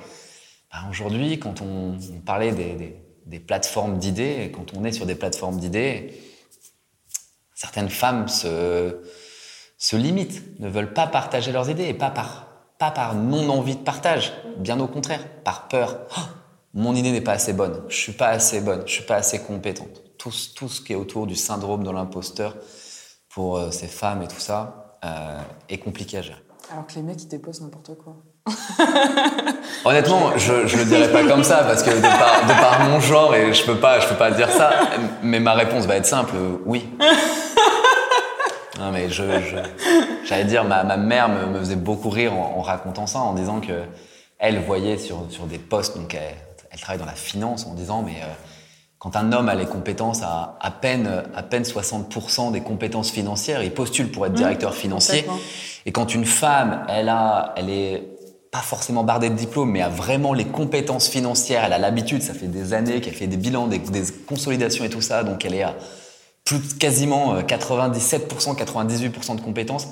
ben, 0.72 0.78
Aujourd'hui, 0.90 1.40
quand 1.40 1.60
on, 1.60 1.98
parlait 2.24 2.52
des, 2.52 3.40
plateformes 3.40 3.98
d'idées, 3.98 4.52
quand 4.54 4.74
on 4.74 4.84
est 4.84 4.92
sur 4.92 5.06
des 5.06 5.16
plateformes 5.16 5.58
d'idées, 5.58 6.22
certaines 7.52 7.88
femmes 7.88 8.28
se, 8.28 8.96
limitent, 9.92 10.60
ne 10.60 10.68
veulent 10.68 10.92
pas 10.92 11.08
partager 11.08 11.50
leurs 11.50 11.68
idées, 11.68 11.88
et 11.88 11.94
pas 11.94 12.10
par, 12.10 13.14
non-envie 13.16 13.74
de 13.74 13.82
partage, 13.82 14.32
bien 14.58 14.78
au 14.78 14.86
contraire, 14.86 15.26
par 15.42 15.66
peur. 15.66 15.98
Oh, 16.16 16.20
mon 16.74 16.94
idée 16.94 17.10
n'est 17.10 17.20
pas 17.20 17.32
assez 17.32 17.54
bonne, 17.54 17.82
je 17.88 17.96
suis 17.96 18.12
pas 18.12 18.28
assez 18.28 18.60
bonne, 18.60 18.84
je 18.86 18.92
suis 18.92 19.04
pas 19.04 19.16
assez 19.16 19.40
compétente. 19.40 20.00
Tout, 20.16 20.32
tout 20.54 20.68
ce 20.68 20.80
qui 20.80 20.92
est 20.92 20.96
autour 20.96 21.26
du 21.26 21.34
syndrome 21.34 21.82
de 21.82 21.90
l'imposteur 21.90 22.54
pour 23.30 23.56
euh, 23.56 23.72
ces 23.72 23.88
femmes 23.88 24.22
et 24.22 24.28
tout 24.28 24.38
ça 24.38 24.96
euh, 25.04 25.40
est 25.68 25.78
compliqué 25.78 26.18
à 26.18 26.22
gérer. 26.22 26.45
Alors 26.72 26.86
que 26.86 26.94
les 26.94 27.02
mecs 27.02 27.22
ils 27.22 27.28
déposent 27.28 27.60
n'importe 27.60 27.92
quoi. 27.96 28.16
Honnêtement, 29.84 30.36
je, 30.36 30.66
je 30.66 30.76
le 30.76 30.84
dirais 30.84 31.10
pas 31.10 31.24
comme 31.24 31.44
ça 31.44 31.64
parce 31.64 31.82
que 31.82 31.90
de 31.90 32.00
par, 32.00 32.88
mon 32.88 33.00
genre 33.00 33.34
et 33.34 33.52
je 33.52 33.64
peux 33.64 33.74
peux 33.74 33.80
pas 33.80 34.30
dire 34.30 34.50
ça. 34.50 34.70
Mais 35.22 35.40
ma 35.40 35.54
réponse 35.54 35.86
va 35.86 35.96
être 35.96 36.06
simple, 36.06 36.34
euh, 36.36 36.56
oui. 36.64 36.88
Non 38.78 38.92
mais 38.92 39.08
je, 39.08 39.22
j'allais 40.24 40.44
dire, 40.44 40.64
ma, 40.64 40.84
ma 40.84 40.96
mère 40.96 41.28
me, 41.28 41.58
faisait 41.58 41.76
beaucoup 41.76 42.10
rire 42.10 42.34
en, 42.34 42.60
racontant 42.60 43.06
ça, 43.06 43.20
en 43.20 43.32
disant 43.32 43.60
que 43.60 43.72
elle 44.38 44.60
voyait 44.60 44.98
sur, 44.98 45.24
sur 45.30 45.46
des 45.46 45.58
postes, 45.58 45.96
donc 45.96 46.14
elle, 46.14 46.34
elle 46.70 46.78
travaille 46.78 46.98
dans 46.98 47.06
la 47.06 47.12
finance, 47.12 47.66
en 47.66 47.72
disant 47.72 48.02
mais 48.02 48.20
euh, 48.22 48.26
quand 48.98 49.16
un 49.16 49.32
homme 49.32 49.48
a 49.48 49.54
les 49.54 49.66
compétences 49.66 50.22
à 50.22 50.56
à 50.60 50.70
peine 50.70 51.24
à 51.34 51.42
peine 51.42 51.62
60% 51.62 52.52
des 52.52 52.60
compétences 52.60 53.10
financières, 53.10 53.62
il 53.62 53.72
postule 53.72 54.10
pour 54.10 54.26
être 54.26 54.32
Mmh, 54.32 54.36
directeur 54.36 54.74
financier. 54.74 55.24
Et 55.84 55.92
quand 55.92 56.14
une 56.14 56.24
femme, 56.24 56.84
elle 56.88 57.08
a, 57.08 57.54
elle 57.56 57.70
est 57.70 58.02
pas 58.50 58.58
forcément 58.58 59.04
bardée 59.04 59.28
de 59.28 59.34
diplôme, 59.34 59.70
mais 59.70 59.82
a 59.82 59.88
vraiment 59.88 60.32
les 60.32 60.46
compétences 60.46 61.08
financières, 61.08 61.64
elle 61.64 61.72
a 61.72 61.78
l'habitude, 61.78 62.22
ça 62.22 62.34
fait 62.34 62.46
des 62.46 62.72
années 62.72 63.00
qu'elle 63.00 63.14
fait 63.14 63.26
des 63.26 63.36
bilans, 63.36 63.66
des, 63.66 63.78
des 63.78 64.02
consolidations 64.26 64.84
et 64.84 64.90
tout 64.90 65.02
ça, 65.02 65.24
donc 65.24 65.44
elle 65.44 65.54
est 65.54 65.62
à 65.62 65.74
plus 66.44 66.60
quasiment 66.78 67.34
euh, 67.34 67.42
97%, 67.42 68.56
98% 68.56 69.36
de 69.36 69.40
compétences. 69.40 69.88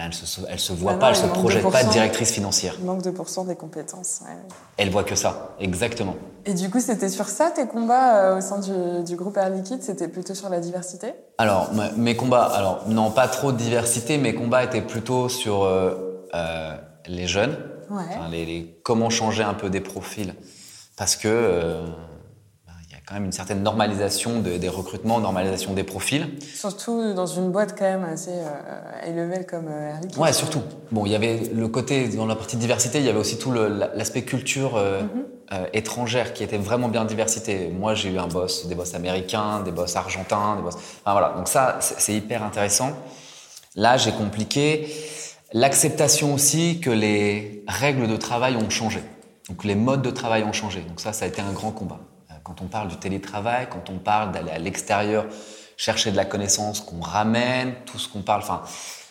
Ben, 0.00 0.06
elle 0.06 0.14
se, 0.14 0.40
elle 0.48 0.58
se 0.58 0.72
voit 0.72 0.92
Ah 0.92 0.94
non, 0.94 1.00
pas, 1.00 1.08
elle 1.10 1.16
se 1.16 1.26
projette 1.26 1.62
pas 1.70 1.82
2%. 1.82 1.86
de 1.88 1.92
directrice 1.92 2.30
financière. 2.30 2.74
Manque 2.82 3.02
2% 3.02 3.46
des 3.46 3.54
compétences. 3.54 4.20
ouais. 4.24 4.34
Elle 4.78 4.88
voit 4.90 5.04
que 5.04 5.14
ça, 5.14 5.54
exactement. 5.60 6.16
Et 6.46 6.54
du 6.54 6.70
coup, 6.70 6.80
c'était 6.80 7.10
sur 7.10 7.26
ça 7.28 7.50
tes 7.50 7.66
combats 7.66 8.16
euh, 8.32 8.38
au 8.38 8.40
sein 8.40 8.60
du, 8.60 9.04
du 9.04 9.14
groupe 9.16 9.36
Air 9.36 9.50
Liquide 9.50 9.82
C'était 9.82 10.08
plutôt 10.08 10.34
sur 10.34 10.48
la 10.48 10.58
diversité? 10.60 11.12
Alors, 11.36 11.70
mes 11.98 12.16
combats, 12.16 12.44
alors 12.44 12.88
non, 12.88 13.10
pas 13.10 13.28
trop 13.28 13.52
de 13.52 13.58
diversité, 13.58 14.16
mes 14.16 14.34
combats 14.34 14.64
étaient 14.64 14.80
plutôt 14.80 15.28
sur 15.28 15.64
euh, 15.64 16.24
euh, 16.34 16.76
les 17.06 17.26
jeunes, 17.26 17.58
Ouais. 17.90 18.02
Enfin, 18.08 18.28
les, 18.30 18.46
les- 18.46 18.80
comment 18.84 19.10
changer 19.10 19.42
un 19.42 19.52
peu 19.54 19.68
des 19.68 19.80
profils. 19.80 20.34
Parce 20.96 21.16
que 21.16 21.26
euh, 21.28 21.84
ben, 22.66 22.72
il 22.86 22.92
y 22.92 22.94
a 22.94 22.98
quand 23.10 23.16
même 23.16 23.24
une 23.24 23.32
certaine 23.32 23.64
normalisation 23.64 24.38
de- 24.40 24.56
des 24.56 24.68
recrutements, 24.68 25.18
normalisation 25.18 25.74
des 25.74 25.82
profils. 25.82 26.28
Surtout 26.54 27.12
dans 27.12 27.26
une 27.26 27.50
boîte 27.50 27.74
quand 27.76 27.84
même 27.84 28.04
assez 28.04 28.30
euh, 28.30 29.04
high 29.04 29.16
level 29.16 29.46
comme 29.46 29.66
euh, 29.66 29.90
Air 29.90 30.00
Liquide. 30.00 30.16
Ouais, 30.16 30.32
surtout. 30.32 30.62
Bon, 30.92 31.04
il 31.06 31.10
y 31.10 31.16
avait 31.16 31.40
le 31.52 31.66
côté, 31.66 32.06
dans 32.06 32.26
la 32.26 32.36
partie 32.36 32.56
diversité, 32.56 32.98
il 33.00 33.04
y 33.04 33.08
avait 33.08 33.18
aussi 33.18 33.36
tout 33.36 33.50
l'aspect 33.50 34.22
culture 34.22 34.76
euh, 34.76 35.02
euh, 35.52 35.66
étrangère 35.72 36.32
qui 36.34 36.44
était 36.44 36.56
vraiment 36.56 36.86
bien 36.88 37.04
diversité. 37.04 37.68
Moi, 37.76 37.94
j'ai 37.94 38.10
eu 38.12 38.18
un 38.20 38.28
boss, 38.28 38.68
des 38.68 38.76
boss 38.76 38.94
américains, 38.94 39.60
des 39.64 39.72
boss 39.72 39.96
argentins, 39.96 40.54
des 40.54 40.62
boss. 40.62 40.74
Enfin, 40.76 41.10
voilà. 41.10 41.34
Donc 41.36 41.48
ça, 41.48 41.78
c'est 41.80 41.98
c'est 42.00 42.14
hyper 42.14 42.44
intéressant. 42.44 42.90
Là, 43.74 43.96
j'ai 43.96 44.12
compliqué 44.12 44.86
l'acceptation 45.52 46.32
aussi 46.32 46.78
que 46.80 46.90
les 46.90 47.64
règles 47.66 48.06
de 48.06 48.16
travail 48.16 48.54
ont 48.54 48.70
changé. 48.70 49.02
Donc 49.48 49.64
les 49.64 49.74
modes 49.74 50.02
de 50.02 50.10
travail 50.10 50.44
ont 50.44 50.52
changé. 50.52 50.80
Donc 50.82 51.00
ça, 51.00 51.12
ça 51.12 51.24
a 51.24 51.28
été 51.28 51.42
un 51.42 51.52
grand 51.52 51.72
combat. 51.72 51.98
Quand 52.44 52.60
on 52.62 52.66
parle 52.66 52.88
du 52.88 52.96
télétravail, 52.96 53.68
quand 53.70 53.90
on 53.90 53.98
parle 53.98 54.32
d'aller 54.32 54.50
à 54.50 54.58
l'extérieur 54.58 55.26
chercher 55.76 56.10
de 56.10 56.16
la 56.16 56.24
connaissance 56.24 56.80
qu'on 56.80 57.00
ramène, 57.00 57.74
tout 57.86 57.98
ce 57.98 58.08
qu'on 58.08 58.22
parle. 58.22 58.42
Enfin, 58.42 58.62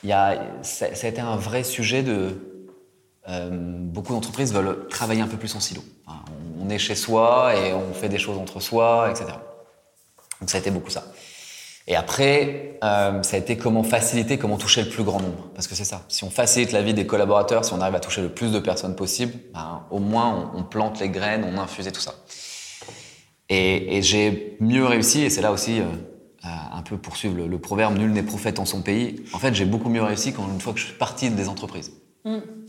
y 0.04 0.12
a, 0.12 0.40
ça, 0.62 0.86
a 0.86 1.08
été 1.08 1.22
un 1.22 1.36
vrai 1.36 1.64
sujet 1.64 2.04
de. 2.04 2.68
euh, 3.28 3.50
beaucoup 3.52 4.14
d'entreprises 4.14 4.54
veulent 4.54 4.88
travailler 4.90 5.22
un 5.22 5.28
peu 5.28 5.38
plus 5.38 5.56
en 5.56 5.60
silo. 5.60 5.82
On 6.62 6.70
est 6.70 6.78
chez 6.78 6.96
soi 6.96 7.56
et 7.56 7.74
on 7.74 7.94
fait 7.94 8.10
des 8.10 8.20
choses 8.20 8.38
entre 8.38 8.60
soi, 8.60 9.10
etc. 9.10 9.26
Donc 10.40 10.50
ça 10.50 10.58
a 10.58 10.60
été 10.60 10.72
beaucoup 10.72 10.92
ça. 10.92 11.06
Et 11.88 11.96
après, 11.96 12.78
euh, 12.84 13.24
ça 13.24 13.36
a 13.36 13.40
été 13.40 13.58
comment 13.58 13.82
faciliter, 13.82 14.38
comment 14.38 14.58
toucher 14.58 14.84
le 14.84 14.90
plus 14.90 15.04
grand 15.04 15.20
nombre. 15.20 15.48
Parce 15.56 15.68
que 15.68 15.74
c'est 15.74 15.86
ça. 15.86 16.04
Si 16.08 16.24
on 16.24 16.30
facilite 16.30 16.72
la 16.72 16.84
vie 16.84 16.94
des 16.94 17.08
collaborateurs, 17.08 17.66
si 17.66 17.74
on 17.74 17.82
arrive 17.82 17.96
à 17.96 18.00
toucher 18.00 18.22
le 18.22 18.30
plus 18.30 18.52
de 18.52 18.60
personnes 18.60 18.96
possible, 18.96 19.34
ben, 19.54 19.84
au 19.90 19.98
moins 19.98 20.52
on, 20.54 20.60
on 20.60 20.64
plante 20.64 21.00
les 21.00 21.10
graines, 21.10 21.44
on 21.44 21.58
infuse 21.58 21.88
et 21.88 21.92
tout 21.92 22.02
ça. 22.02 22.14
Et, 23.50 23.98
et 23.98 24.02
j'ai 24.02 24.58
mieux 24.60 24.86
réussi, 24.86 25.22
et 25.22 25.30
c'est 25.30 25.42
là 25.42 25.52
aussi 25.52 25.80
euh, 25.80 25.86
un 26.44 26.82
peu 26.84 26.98
poursuivre 26.98 27.36
le, 27.36 27.48
le 27.48 27.58
proverbe 27.60 27.98
nul 27.98 28.12
n'est 28.12 28.24
prophète 28.24 28.60
en 28.60 28.66
son 28.66 28.82
pays. 28.82 29.24
En 29.34 29.40
fait, 29.40 29.54
j'ai 29.56 29.66
beaucoup 29.66 29.90
mieux 29.90 30.04
réussi 30.04 30.34
quand 30.34 30.48
une 30.48 30.62
fois 30.62 30.74
que 30.74 30.80
je 30.80 30.86
suis 30.86 30.96
parti 30.98 31.30
des 31.32 31.48
entreprises. 31.50 31.92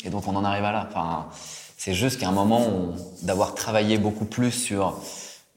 Et 0.04 0.10
donc 0.10 0.26
on 0.26 0.36
en 0.36 0.44
arrive 0.44 0.64
à 0.64 0.72
là. 0.72 0.88
Enfin, 0.90 1.26
c'est 1.76 1.92
juste 1.92 2.18
qu'à 2.20 2.28
un 2.28 2.32
moment 2.32 2.60
on- 2.66 2.94
d'avoir 3.26 3.54
travaillé 3.54 3.98
beaucoup 3.98 4.24
plus 4.24 4.52
sur 4.52 4.98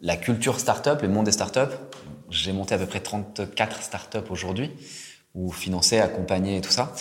la 0.01 0.17
culture 0.17 0.59
startup, 0.59 1.01
le 1.01 1.07
monde 1.07 1.25
des 1.25 1.31
startups. 1.31 1.73
J'ai 2.29 2.51
monté 2.51 2.75
à 2.75 2.77
peu 2.79 2.85
près 2.87 2.99
34 2.99 3.81
startups 3.83 4.17
aujourd'hui, 4.29 4.71
ou 5.35 5.51
financé, 5.51 5.99
accompagné 5.99 6.57
et 6.57 6.61
tout 6.61 6.71
ça. 6.71 6.91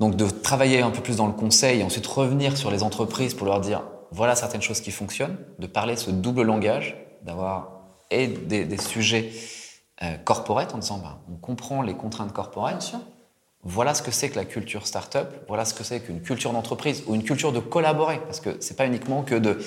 Donc 0.00 0.16
de 0.16 0.28
travailler 0.28 0.82
un 0.82 0.90
peu 0.90 1.00
plus 1.00 1.16
dans 1.16 1.26
le 1.28 1.32
conseil 1.32 1.80
et 1.80 1.84
ensuite 1.84 2.06
revenir 2.06 2.56
sur 2.58 2.70
les 2.70 2.82
entreprises 2.82 3.32
pour 3.34 3.46
leur 3.46 3.60
dire 3.60 3.82
voilà 4.10 4.34
certaines 4.34 4.60
choses 4.62 4.80
qui 4.80 4.90
fonctionnent, 4.90 5.36
de 5.58 5.66
parler 5.66 5.96
ce 5.96 6.10
double 6.10 6.42
langage, 6.42 6.96
d'avoir 7.22 7.82
et 8.10 8.26
des, 8.26 8.64
des 8.64 8.78
sujets 8.78 9.32
euh, 10.02 10.16
corporate 10.18 10.74
en 10.74 10.78
disant 10.78 10.98
ben, 10.98 11.18
on 11.32 11.36
comprend 11.36 11.82
les 11.82 11.94
contraintes 11.94 12.32
corporate. 12.32 12.94
Voilà 13.64 13.94
ce 13.94 14.02
que 14.02 14.10
c'est 14.10 14.28
que 14.28 14.36
la 14.36 14.44
culture 14.44 14.86
startup, 14.86 15.28
voilà 15.46 15.64
ce 15.64 15.72
que 15.72 15.84
c'est 15.84 16.00
qu'une 16.00 16.20
culture 16.20 16.52
d'entreprise 16.52 17.04
ou 17.06 17.14
une 17.14 17.22
culture 17.22 17.52
de 17.52 17.60
collaborer, 17.60 18.20
parce 18.20 18.40
que 18.40 18.56
c'est 18.60 18.76
pas 18.76 18.86
uniquement 18.86 19.22
que 19.22 19.36
de 19.36 19.58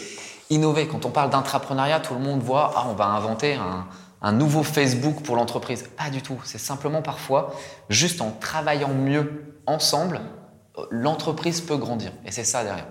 innover. 0.49 0.87
Quand 0.87 1.05
on 1.05 1.11
parle 1.11 1.29
d'intrapreneuriat, 1.29 2.01
tout 2.01 2.13
le 2.13 2.19
monde 2.19 2.41
voit 2.41 2.73
ah 2.75 2.87
on 2.89 2.93
va 2.93 3.05
inventer 3.05 3.53
un, 3.53 3.87
un 4.21 4.31
nouveau 4.33 4.63
Facebook 4.63 5.21
pour 5.23 5.35
l'entreprise. 5.37 5.87
Pas 5.95 6.09
du 6.09 6.21
tout. 6.21 6.39
C'est 6.43 6.57
simplement 6.57 7.01
parfois 7.01 7.53
juste 7.89 8.21
en 8.21 8.31
travaillant 8.31 8.93
mieux 8.93 9.61
ensemble, 9.65 10.21
euh, 10.77 10.85
l'entreprise 10.89 11.61
peut 11.61 11.77
grandir. 11.77 12.11
Et 12.25 12.31
c'est 12.31 12.43
ça 12.43 12.63
derrière. 12.63 12.87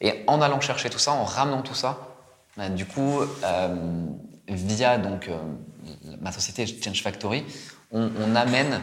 Et 0.00 0.24
en 0.26 0.40
allant 0.42 0.60
chercher 0.60 0.90
tout 0.90 0.98
ça, 0.98 1.12
en 1.12 1.24
ramenant 1.24 1.62
tout 1.62 1.74
ça, 1.74 2.11
ben, 2.56 2.70
du 2.74 2.86
coup, 2.86 3.20
euh, 3.20 4.06
via 4.48 4.98
donc 4.98 5.28
euh, 5.28 5.38
ma 6.20 6.32
société 6.32 6.66
Change 6.66 7.02
Factory, 7.02 7.44
on, 7.90 8.10
on 8.20 8.34
amène 8.34 8.80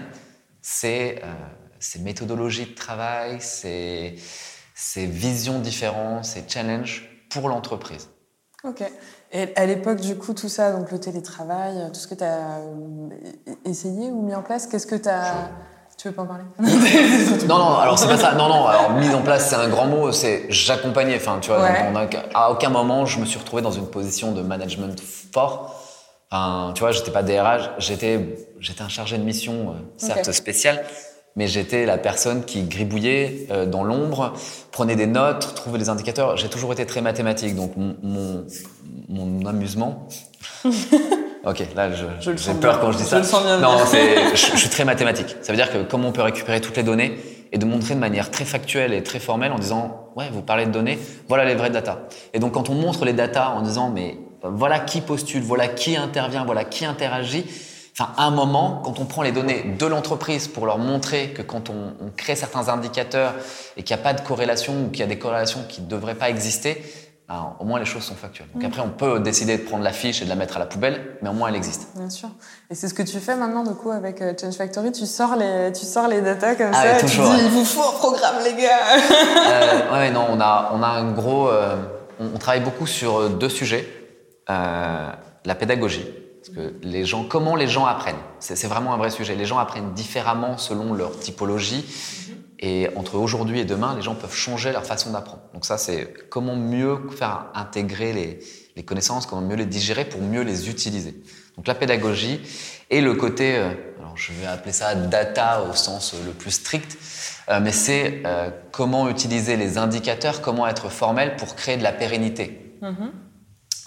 ces, 0.62 1.20
euh, 1.24 1.34
ces 1.80 2.00
méthodologies 2.00 2.66
de 2.66 2.76
travail, 2.76 3.40
ces, 3.40 4.16
ces 4.74 5.06
visions 5.06 5.60
différentes, 5.60 6.26
ces 6.26 6.44
challenges 6.48 7.10
pour 7.30 7.50
l'entreprise. 7.50 8.10
Ok. 8.64 8.84
Et 9.32 9.56
à 9.56 9.66
l'époque, 9.66 10.02
du 10.02 10.18
coup, 10.18 10.34
tout 10.34 10.50
ça, 10.50 10.72
donc 10.72 10.92
le 10.92 11.00
télétravail, 11.00 11.92
tout 11.94 12.00
ce 12.00 12.08
que 12.08 12.16
tu 12.16 12.24
as 12.24 12.60
essayé 13.64 14.10
ou 14.10 14.24
mis 14.24 14.36
en 14.36 14.42
place, 14.42 14.68
qu'est-ce 14.68 14.88
que 14.88 14.96
tu 14.96 15.08
as. 15.08 15.50
Tu 16.01 16.08
veux 16.08 16.13
pas 16.13 16.22
en 16.22 16.27
parler 16.27 16.44
Non, 17.50 17.58
non, 17.58 17.75
alors 17.77 18.00
c'est 18.00 18.08
pas 18.08 18.18
ça. 18.18 18.32
Non, 18.34 18.48
non, 18.48 18.65
alors 18.68 18.91
mise 18.94 19.13
en 19.13 19.22
place, 19.22 19.50
c'est 19.50 19.56
un 19.58 19.68
grand 19.68 19.86
mot, 19.86 20.12
c'est 20.13 20.46
j'accompagnais. 20.50 21.18
Enfin, 21.18 21.39
tu 21.41 21.50
vois, 21.50 21.62
Ouais. 21.62 21.89
on 21.91 21.96
a- 21.98 22.08
à 22.34 22.51
aucun 22.51 22.70
moment, 22.70 23.06
je 23.06 23.20
me 23.20 23.25
suis 23.25 23.38
retrouvé 23.38 23.62
dans 23.62 23.72
une 23.72 23.88
position 23.88 24.32
de 24.32 24.41
management 24.41 24.98
fort. 25.34 25.75
Enfin, 26.32 26.72
tu 26.74 26.79
vois, 26.82 26.91
j'étais 26.91 27.12
pas 27.12 27.22
DRH, 27.24 27.72
j'étais, 27.79 28.38
j'étais 28.62 28.82
un 28.82 28.88
chargé 28.88 29.18
de 29.18 29.24
mission, 29.24 29.72
euh, 29.72 29.74
certes 29.98 30.32
spécial, 30.32 30.82
mais 31.36 31.48
j'étais 31.48 31.86
la 31.86 31.98
personne 31.98 32.46
qui 32.46 32.62
gribouillait 32.63 33.48
euh, 33.51 33.65
dans 33.65 33.84
l'ombre, 33.84 34.32
prenait 34.72 34.96
des 34.96 35.08
notes, 35.08 35.53
trouvait 35.56 35.79
des 35.79 35.89
indicateurs. 35.89 36.38
J'ai 36.38 36.48
toujours 36.48 36.72
été 36.72 36.86
très 36.86 37.01
mathématique, 37.01 37.56
donc 37.58 37.75
mon, 37.75 37.98
mon, 38.03 38.46
mon 39.10 39.46
amusement. 39.48 40.08
Ok, 41.46 41.63
là, 41.75 41.89
je, 41.91 42.05
j'ai 42.36 42.53
peur 42.53 42.74
bien. 42.74 42.81
quand 42.81 42.91
je 42.91 42.98
dis 42.98 43.03
Je 43.03 43.10
ça. 43.10 43.17
le 43.19 43.24
sens 43.24 43.43
bien 43.43 43.60
Non, 43.60 43.77
c'est, 43.86 44.29
je, 44.36 44.51
je 44.51 44.58
suis 44.58 44.69
très 44.69 44.84
mathématique. 44.86 45.36
Ça 45.41 45.53
veut 45.53 45.58
dire 45.58 45.72
que 45.72 45.84
comment 45.84 46.10
on 46.10 46.12
peut 46.12 46.22
récupérer 46.22 46.60
toutes 46.60 46.75
les 46.77 46.84
données 46.84 47.17
et 47.51 47.58
de 47.58 47.65
montrer 47.65 47.96
de 47.96 48.00
manière 48.00 48.29
très 48.29 48.46
factuelle 48.46 48.93
et 48.93 49.01
très 49.03 49.19
formelle 49.19 49.51
en 49.51 49.58
disant, 49.60 50.10
ouais, 50.15 50.29
vous 50.31 50.41
parlez 50.41 50.65
de 50.65 50.72
données, 50.72 51.00
voilà 51.27 51.46
les 51.46 51.55
vraies 51.55 51.69
datas. 51.69 52.00
Et 52.34 52.39
donc, 52.39 52.53
quand 52.53 52.69
on 52.69 52.74
montre 52.75 53.05
les 53.05 53.13
datas 53.13 53.50
en 53.50 53.62
disant, 53.62 53.89
mais 53.89 54.17
euh, 54.43 54.50
voilà 54.51 54.79
qui 54.79 55.01
postule, 55.01 55.41
voilà 55.41 55.67
qui 55.67 55.96
intervient, 55.96 56.43
voilà 56.46 56.65
qui 56.65 56.84
interagit, 56.86 57.46
enfin, 57.98 58.12
à 58.17 58.25
un 58.25 58.31
moment, 58.31 58.81
quand 58.84 59.00
on 59.00 59.05
prend 59.05 59.22
les 59.24 59.31
données 59.31 59.63
de 59.79 59.86
l'entreprise 59.86 60.48
pour 60.50 60.65
leur 60.65 60.77
montrer 60.77 61.29
que 61.29 61.41
quand 61.41 61.69
on, 61.69 61.93
on 62.05 62.10
crée 62.15 62.36
certains 62.36 62.67
indicateurs 62.69 63.34
et 63.77 63.84
qu'il 63.84 63.96
n'y 63.96 64.01
a 64.01 64.03
pas 64.03 64.13
de 64.13 64.22
corrélation 64.22 64.74
ou 64.86 64.89
qu'il 64.89 65.00
y 65.00 65.03
a 65.03 65.08
des 65.08 65.17
corrélations 65.17 65.62
qui 65.69 65.81
ne 65.81 65.88
devraient 65.88 66.15
pas 66.15 66.29
exister, 66.29 66.84
ben, 67.29 67.55
au 67.59 67.63
moins 67.63 67.77
les 67.79 67.86
choses 67.86 68.03
sont 68.03 68.15
factuelles. 68.15 68.48
Donc 68.55 68.63
après, 68.63 68.81
on 68.81 68.89
peut 68.89 69.19
décider 69.19 69.57
de 69.57 69.63
prendre 69.63 69.83
la 69.83 69.93
fiche 69.93 70.21
et 70.21 70.25
de 70.25 70.29
la 70.29 70.36
mettre 70.36 70.57
à 70.57 70.59
la 70.59 70.65
poubelle, 70.65 71.17
mais 71.21 71.29
au 71.29 71.33
moins 71.33 71.50
elle 71.50 71.55
existe. 71.55 71.88
Bien 71.95 72.09
sûr. 72.09 72.29
Et 72.71 72.75
c'est 72.75 72.88
ce 72.88 72.93
que 72.95 73.03
tu 73.03 73.19
fais 73.19 73.36
maintenant, 73.36 73.63
du 73.63 73.75
coup, 73.75 73.91
avec 73.91 74.19
euh, 74.21 74.33
Change 74.39 74.55
Factory. 74.55 74.91
Tu 74.91 75.05
sors 75.05 75.36
les, 75.36 75.71
tu 75.71 75.86
sors 75.86 76.07
les 76.07 76.21
datas 76.21 76.55
comme 76.55 76.71
Ah 76.74 76.81
ça. 76.81 76.83
ouais, 76.83 76.98
et 76.98 77.01
toujours, 77.01 77.25
tu 77.29 77.31
dis, 77.36 77.38
ouais. 77.38 77.45
il 77.45 77.51
vous 77.51 77.65
faut 77.65 77.88
un 77.88 77.91
programme, 77.93 78.36
les 78.43 78.53
gars. 78.62 78.79
Euh, 79.48 79.93
ouais, 79.93 80.12
non, 80.12 80.25
on 80.29 80.41
a, 80.41 80.71
on 80.74 80.81
a 80.83 80.88
un 80.88 81.12
gros. 81.12 81.48
euh, 81.50 81.75
on, 82.19 82.25
on 82.33 82.38
travaille 82.39 82.62
beaucoup 82.62 82.88
sur 82.88 83.17
euh, 83.19 83.29
deux 83.29 83.50
sujets. 83.50 83.88
Euh, 84.50 85.09
la 85.45 85.55
pédagogie. 85.55 86.05
Parce 86.41 86.55
que 86.55 86.74
les 86.81 87.05
gens, 87.05 87.25
comment 87.29 87.55
les 87.55 87.67
gens 87.67 87.86
apprennent 87.86 88.15
c'est 88.39 88.65
vraiment 88.67 88.93
un 88.93 88.98
vrai 88.98 89.09
sujet. 89.09 89.36
Les 89.36 89.45
gens 89.45 89.59
apprennent 89.59 89.91
différemment 89.93 90.57
selon 90.57 90.93
leur 90.93 91.19
typologie. 91.19 91.86
Et 92.62 92.89
entre 92.98 93.16
aujourd'hui 93.16 93.62
et 93.62 93.66
demain, 93.66 93.96
les 93.96 94.01
gens 94.01 94.16
peuvent 94.16 94.36
changer 94.36 94.72
leur 94.74 94.86
façon 94.86 95.12
d'apprendre. 95.12 95.44
Donc 95.54 95.66
ça, 95.66 95.78
c'est 95.78 96.13
comment 96.30 96.58
mieux 96.58 96.98
faire 97.18 97.46
intégrer 97.54 98.12
les, 98.12 98.39
les 98.75 98.84
connaissances, 98.84 99.25
comment 99.25 99.42
mieux 99.42 99.56
les 99.56 99.66
digérer 99.66 100.04
pour 100.06 100.22
mieux 100.22 100.42
les 100.42 100.70
utiliser. 100.70 101.16
Donc 101.56 101.68
la 101.68 101.75
pédagogie 101.75 102.42
et 102.89 103.00
le 103.01 103.13
côté, 103.13 103.56
euh, 103.58 103.72
alors 104.00 104.18
je 104.18 104.34
vais 104.34 104.46
appeler 104.46 104.74
ça 104.74 104.94
data 104.96 105.63
au 105.70 105.74
sens 105.74 106.13
le 106.25 106.32
plus 106.32 106.51
strict, 106.51 106.98
euh, 107.50 107.60
mais 107.62 107.72
c'est 107.72 108.24
euh, 108.25 108.50
comment 108.72 109.08
utiliser 109.10 109.56
les 109.56 109.78
indicateurs, 109.78 110.42
comment 110.42 110.68
être 110.68 110.89
formel 110.89 111.38
pour 111.38 111.56
créer 111.56 111.78
de 111.78 111.84
la 111.84 111.94
pérennité. 111.94 112.75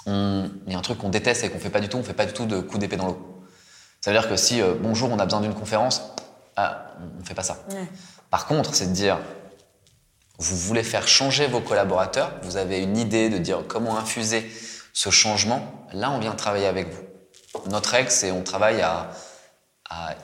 On- 0.06 0.50
Il 0.66 0.72
y 0.72 0.76
a 0.76 0.78
un 0.78 0.82
truc 0.82 0.98
qu'on 0.98 1.10
déteste 1.10 1.44
et 1.44 1.50
qu'on 1.50 1.58
fait 1.58 1.70
pas 1.70 1.80
du 1.80 1.88
tout, 1.88 1.98
on 1.98 2.02
fait 2.02 2.12
pas 2.14 2.26
du 2.26 2.32
tout 2.32 2.46
de 2.46 2.60
coup 2.60 2.78
d'épée 2.78 2.96
dans 2.96 3.06
l'eau. 3.06 3.44
Ça 4.00 4.10
veut 4.12 4.18
dire 4.18 4.28
que 4.28 4.36
si 4.36 4.60
euh, 4.62 4.74
bonjour, 4.80 5.10
on 5.12 5.18
a 5.18 5.24
besoin 5.24 5.40
d'une 5.42 5.54
conférence, 5.54 6.02
ah, 6.56 6.94
on 7.20 7.24
fait 7.24 7.34
pas 7.34 7.42
ça. 7.42 7.58
Ouais. 7.70 7.86
Par 8.32 8.46
contre, 8.46 8.74
c'est 8.74 8.86
de 8.86 8.92
dire, 8.92 9.18
vous 10.38 10.56
voulez 10.56 10.82
faire 10.82 11.06
changer 11.06 11.46
vos 11.46 11.60
collaborateurs, 11.60 12.32
vous 12.44 12.56
avez 12.56 12.78
une 12.78 12.96
idée 12.96 13.28
de 13.28 13.36
dire 13.36 13.62
comment 13.68 13.98
infuser 13.98 14.50
ce 14.94 15.10
changement, 15.10 15.86
là 15.92 16.10
on 16.10 16.18
vient 16.18 16.32
travailler 16.32 16.66
avec 16.66 16.88
vous. 16.88 17.02
Notre 17.70 17.90
règle, 17.90 18.10
c'est 18.10 18.30
on 18.30 18.42
travaille 18.42 18.80
à, 18.80 19.10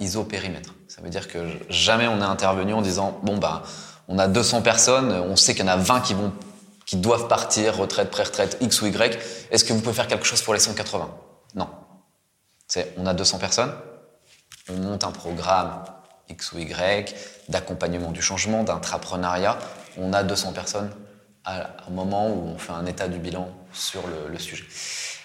isopérimètre. 0.01 0.75
Ça 0.89 1.03
veut 1.03 1.11
dire 1.11 1.29
que 1.29 1.51
jamais 1.69 2.09
on 2.09 2.21
est 2.21 2.25
intervenu 2.25 2.73
en 2.73 2.81
disant, 2.81 3.21
bon 3.23 3.37
ben, 3.37 3.63
on 4.09 4.19
a 4.19 4.27
200 4.27 4.63
personnes, 4.63 5.13
on 5.13 5.37
sait 5.37 5.55
qu'il 5.55 5.67
y 5.67 5.69
en 5.69 5.73
a 5.73 5.77
20 5.77 6.01
qui 6.01 6.15
vont 6.15 6.33
qui 6.87 6.97
doivent 6.97 7.29
partir, 7.29 7.77
retraite, 7.77 8.11
pré-retraite, 8.11 8.57
X 8.63 8.81
ou 8.81 8.87
Y, 8.87 9.19
est-ce 9.51 9.63
que 9.63 9.75
vous 9.75 9.81
pouvez 9.81 9.95
faire 9.95 10.07
quelque 10.07 10.25
chose 10.25 10.41
pour 10.41 10.55
les 10.55 10.61
180 10.61 11.15
Non. 11.55 11.69
C'est, 12.67 12.95
on 12.97 13.05
a 13.05 13.13
200 13.13 13.37
personnes, 13.37 13.75
on 14.71 14.73
monte 14.73 15.05
un 15.05 15.11
programme 15.11 15.85
X 16.29 16.53
ou 16.53 16.59
Y 16.59 17.15
d'accompagnement 17.49 18.11
du 18.11 18.23
changement, 18.23 18.65
d'intrapreneuriat. 18.65 19.59
On 19.97 20.13
a 20.13 20.23
200 20.23 20.53
personnes 20.53 20.91
à 21.45 21.71
un 21.87 21.91
moment 21.91 22.29
où 22.29 22.49
on 22.49 22.59
fait 22.59 22.73
un 22.73 22.87
état 22.87 23.09
du 23.09 23.19
bilan 23.19 23.49
sur 23.73 24.03
le, 24.07 24.39
sujet. 24.39 24.65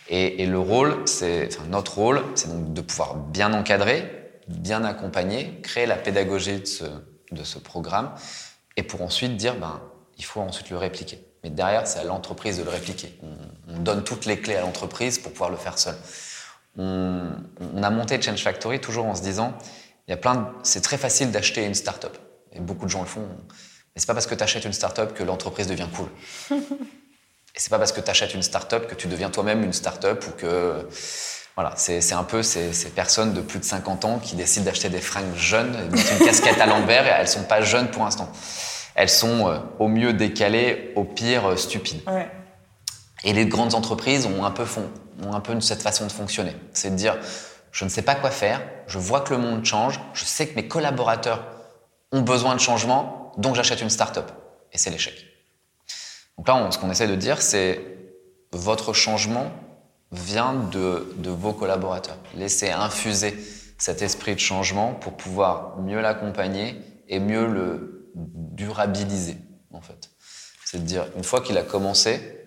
Et, 0.09 0.45
le 0.45 0.59
rôle, 0.59 1.03
c'est, 1.05 1.49
notre 1.67 1.97
rôle, 1.97 2.23
c'est 2.35 2.47
donc 2.47 2.73
de 2.73 2.81
pouvoir 2.81 3.15
bien 3.15 3.53
encadrer, 3.53 4.31
bien 4.47 4.83
accompagner, 4.83 5.59
créer 5.61 5.85
la 5.85 5.95
pédagogie 5.95 6.61
de 7.31 7.43
ce, 7.43 7.57
programme, 7.57 8.11
et 8.77 8.83
pour 8.83 9.01
ensuite 9.01 9.35
dire, 9.35 9.55
ben, 9.55 9.81
il 10.17 10.25
faut 10.25 10.41
ensuite 10.41 10.69
le 10.69 10.77
répliquer. 10.77 11.19
Mais 11.43 11.49
derrière, 11.49 11.87
c'est 11.87 11.99
à 11.99 12.03
l'entreprise 12.05 12.57
de 12.57 12.63
le 12.63 12.69
répliquer. 12.69 13.17
On, 13.21 13.75
on 13.75 13.79
donne 13.79 14.03
toutes 14.03 14.25
les 14.25 14.39
clés 14.39 14.55
à 14.55 14.61
l'entreprise 14.61 15.19
pour 15.19 15.33
pouvoir 15.33 15.49
le 15.49 15.57
faire 15.57 15.77
seul. 15.77 15.95
on, 16.77 17.31
on 17.75 17.83
a 17.83 17.89
monté 17.89 18.21
Change 18.21 18.41
Factory 18.41 18.79
toujours 18.79 19.05
en 19.05 19.15
se 19.15 19.21
disant, 19.21 19.53
il 20.07 20.11
y 20.11 20.13
a 20.13 20.17
plein 20.17 20.35
de- 20.35 20.45
c'est 20.63 20.81
très 20.81 20.97
facile 20.97 21.31
d'acheter 21.31 21.65
une 21.65 21.75
start-up. 21.75 22.17
Et 22.51 22.59
beaucoup 22.59 22.85
de 22.85 22.89
gens 22.91 23.01
le 23.01 23.07
font. 23.07 23.21
Mais 23.21 23.99
c'est 23.99 24.05
pas 24.07 24.13
parce 24.13 24.27
que 24.27 24.35
tu 24.35 24.43
achètes 24.43 24.65
une 24.65 24.73
start-up 24.73 25.13
que 25.13 25.23
l'entreprise 25.23 25.67
devient 25.67 25.87
cool. 25.95 26.07
Et 27.55 27.59
c'est 27.59 27.69
pas 27.69 27.77
parce 27.77 27.91
que 27.91 28.01
tu 28.01 28.09
achètes 28.09 28.33
une 28.33 28.41
start-up 28.41 28.87
que 28.87 28.95
tu 28.95 29.07
deviens 29.07 29.29
toi-même 29.29 29.63
une 29.63 29.73
start-up 29.73 30.23
ou 30.27 30.31
que. 30.31 30.87
Voilà, 31.55 31.73
c'est 31.75 32.01
c'est 32.01 32.15
un 32.15 32.23
peu 32.23 32.41
ces, 32.41 32.73
ces 32.73 32.89
personnes 32.89 33.33
de 33.33 33.41
plus 33.41 33.59
de 33.59 33.63
50 33.63 34.05
ans 34.05 34.17
qui 34.17 34.35
décident 34.35 34.65
d'acheter 34.65 34.89
des 34.89 35.01
fringues 35.01 35.35
jeunes, 35.35 35.75
et 35.75 35.85
une 36.19 36.19
casquette 36.25 36.59
à 36.59 36.65
l'envers 36.65 37.05
et 37.05 37.09
elles 37.09 37.27
sont 37.27 37.43
pas 37.43 37.61
jeunes 37.61 37.91
pour 37.91 38.03
l'instant. 38.03 38.31
Elles 38.95 39.09
sont 39.09 39.47
euh, 39.47 39.59
au 39.77 39.87
mieux 39.87 40.13
décalées, 40.13 40.93
au 40.95 41.03
pire 41.03 41.51
euh, 41.51 41.55
stupides. 41.55 42.01
Ouais. 42.07 42.27
Et 43.23 43.33
les 43.33 43.45
grandes 43.45 43.75
entreprises 43.75 44.25
ont 44.25 44.43
un 44.45 44.51
peu, 44.51 44.65
font, 44.65 44.89
ont 45.21 45.33
un 45.33 45.39
peu 45.41 45.59
cette 45.61 45.83
façon 45.83 46.07
de 46.07 46.11
fonctionner. 46.11 46.55
C'est 46.73 46.89
de 46.89 46.95
dire, 46.95 47.17
je 47.73 47.83
ne 47.83 47.89
sais 47.89 48.03
pas 48.03 48.15
quoi 48.15 48.29
faire, 48.29 48.61
je 48.87 48.99
vois 48.99 49.21
que 49.21 49.33
le 49.33 49.39
monde 49.39 49.65
change, 49.65 49.99
je 50.13 50.23
sais 50.23 50.47
que 50.47 50.55
mes 50.55 50.67
collaborateurs 50.67 51.43
ont 52.11 52.21
besoin 52.21 52.53
de 52.53 52.59
changement, 52.59 53.33
donc 53.37 53.55
j'achète 53.55 53.81
une 53.81 53.89
start-up. 53.89 54.31
Et 54.71 54.77
c'est 54.77 54.91
l'échec. 54.91 55.15
Donc 56.37 56.47
là, 56.47 56.69
ce 56.71 56.77
qu'on 56.77 56.91
essaie 56.91 57.07
de 57.07 57.15
dire, 57.15 57.41
c'est 57.41 57.81
votre 58.51 58.93
changement 58.93 59.51
vient 60.11 60.53
de, 60.53 61.15
de 61.17 61.31
vos 61.31 61.51
collaborateurs. 61.51 62.17
Laissez 62.35 62.69
infuser 62.69 63.35
cet 63.79 64.03
esprit 64.03 64.35
de 64.35 64.39
changement 64.39 64.93
pour 64.93 65.17
pouvoir 65.17 65.77
mieux 65.79 65.99
l'accompagner 65.99 66.79
et 67.07 67.19
mieux 67.19 67.47
le 67.47 68.11
durabiliser, 68.15 69.37
en 69.71 69.81
fait. 69.81 70.11
C'est 70.63 70.77
de 70.77 70.85
dire, 70.85 71.07
une 71.15 71.23
fois 71.23 71.41
qu'il 71.41 71.57
a 71.57 71.63
commencé, 71.63 72.37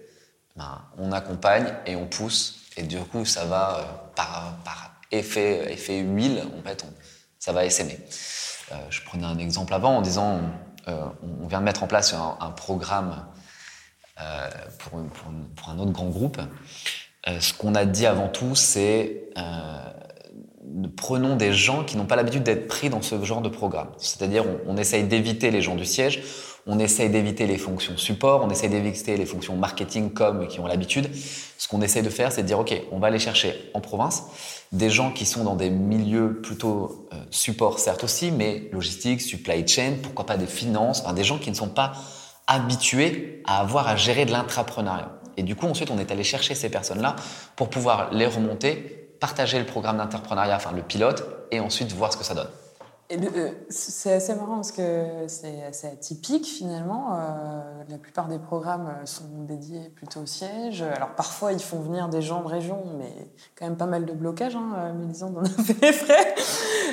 ben, 0.54 0.83
on 0.99 1.11
accompagne 1.11 1.75
et 1.85 1.97
on 1.97 2.06
pousse, 2.06 2.61
et 2.76 2.85
du 2.85 2.99
coup, 3.00 3.25
ça 3.25 3.45
va 3.45 3.78
euh, 3.78 3.83
par, 4.14 4.54
par 4.64 4.95
effet, 5.12 5.72
effet 5.72 5.98
huile, 6.00 6.42
en 6.58 6.62
fait, 6.66 6.84
on- 6.86 6.92
ça 7.38 7.52
va 7.52 7.64
essaimer. 7.64 7.98
Euh, 8.72 8.76
je 8.90 9.02
prenais 9.02 9.25
un 9.25 9.38
exemple 9.38 9.72
avant 9.75 9.96
en 9.96 10.02
disant, 10.02 10.40
euh, 10.88 11.04
on 11.42 11.46
vient 11.46 11.60
de 11.60 11.64
mettre 11.64 11.82
en 11.82 11.86
place 11.86 12.12
un, 12.14 12.50
programme 12.50 13.26
euh, 14.20 14.48
pour, 14.78 15.00
pour 15.54 15.68
un 15.68 15.78
autre 15.78 15.92
grand 15.92 16.08
groupe. 16.08 16.40
Ce 17.40 17.52
qu'on 17.52 17.75
a 17.75 17.84
dit 17.84 18.06
avant 18.06 18.28
tout, 18.28 18.54
c'est 18.54 19.30
prenons 20.96 21.36
des 21.36 21.52
gens 21.52 21.84
qui 21.84 21.96
n'ont 21.96 22.06
pas 22.06 22.16
l'habitude 22.16 22.42
d'être 22.42 22.66
pris 22.68 22.90
dans 22.90 23.02
ce 23.02 23.22
genre 23.25 23.42
de 23.42 23.48
programme. 23.48 23.88
C'est-à-dire, 23.98 24.44
on, 24.66 24.75
on 24.75 24.76
essaye 24.76 25.04
d'éviter 25.04 25.50
les 25.50 25.60
gens 25.60 25.75
du 25.75 25.84
siège, 25.84 26.22
on 26.66 26.80
essaye 26.80 27.08
d'éviter 27.08 27.46
les 27.46 27.58
fonctions 27.58 27.96
support, 27.96 28.42
on 28.44 28.50
essaye 28.50 28.68
d'éviter 28.68 29.16
les 29.16 29.26
fonctions 29.26 29.56
marketing, 29.56 30.12
com, 30.12 30.49
qui 30.49 30.58
ont 30.58 30.66
l'habitude. 30.66 31.08
Ce 31.58 31.68
qu'on 31.68 31.80
essaye 31.80 32.02
de 32.02 32.11
faire, 32.11 32.32
c'est 32.32 32.42
de 32.42 32.49
dire, 32.49 32.58
OK, 32.58 32.75
on 32.90 32.99
va 32.99 33.06
aller 33.06 33.20
chercher 33.20 33.70
en 33.73 33.80
province 33.80 34.25
des 34.73 34.90
gens 34.90 35.12
qui 35.12 35.26
sont 35.26 35.44
dans 35.44 35.54
des 35.54 35.70
milieux 35.70 36.40
plutôt 36.42 37.08
euh, 37.12 37.16
support, 37.30 37.78
certes 37.78 38.02
aussi, 38.02 38.32
mais 38.32 38.68
logistique, 38.73 39.20
supply 39.20 39.66
chain, 39.66 39.94
pourquoi 40.02 40.26
pas 40.26 40.37
des 40.37 40.46
finances, 40.46 41.02
enfin, 41.02 41.12
des 41.12 41.25
gens 41.25 41.38
qui 41.38 41.50
ne 41.50 41.54
sont 41.54 41.68
pas 41.68 41.92
habitués 42.49 43.42
à 43.46 43.61
avoir 43.61 43.87
à 43.87 43.94
gérer 43.94 44.26
de 44.26 44.32
l'intrapreneuriat. 44.32 45.12
Et 45.37 45.44
du 45.44 45.54
coup, 45.54 45.66
ensuite, 45.66 45.90
on 45.90 45.99
est 45.99 46.11
allé 46.11 46.25
chercher 46.25 46.54
ces 46.56 46.68
personnes-là 46.68 47.14
pour 47.54 47.70
pouvoir 47.70 48.12
les 48.12 48.26
remonter, 48.26 49.08
partager 49.20 49.58
le 49.58 49.66
programme 49.66 49.99
d'interpreneuriat, 49.99 50.56
enfin 50.56 50.73
le 50.75 50.82
pilote, 50.82 51.25
et 51.52 51.61
ensuite 51.61 51.92
voir 51.92 52.12
ce 52.12 52.18
que 52.18 52.25
ça 52.25 52.35
donne. 52.35 52.49
Euh, 53.12 53.50
c'est 53.70 54.12
assez 54.14 54.34
marrant 54.34 54.56
parce 54.56 54.72
que 54.72 55.04
c'est 55.28 55.62
assez 55.68 55.86
atypique 55.86 56.44
finalement. 56.46 57.14
Euh, 57.14 57.82
la 57.88 57.98
plupart 57.98 58.26
des 58.26 58.38
programmes 58.40 58.88
euh, 58.88 59.06
sont 59.06 59.22
dédiés 59.46 59.92
plutôt 59.94 60.20
au 60.20 60.26
siège. 60.26 60.82
Alors 60.82 61.10
parfois 61.10 61.52
ils 61.52 61.62
font 61.62 61.78
venir 61.80 62.08
des 62.08 62.20
gens 62.20 62.42
de 62.42 62.48
région, 62.48 62.82
mais 62.98 63.12
quand 63.56 63.66
même 63.66 63.76
pas 63.76 63.86
mal 63.86 64.06
de 64.06 64.12
blocages. 64.12 64.56
Hein. 64.56 64.72
Euh, 64.76 64.92
Mélisande 64.92 65.38
en 65.38 65.42
a 65.44 65.48
fait 65.62 65.76
les 65.80 65.92
frais. 65.92 66.34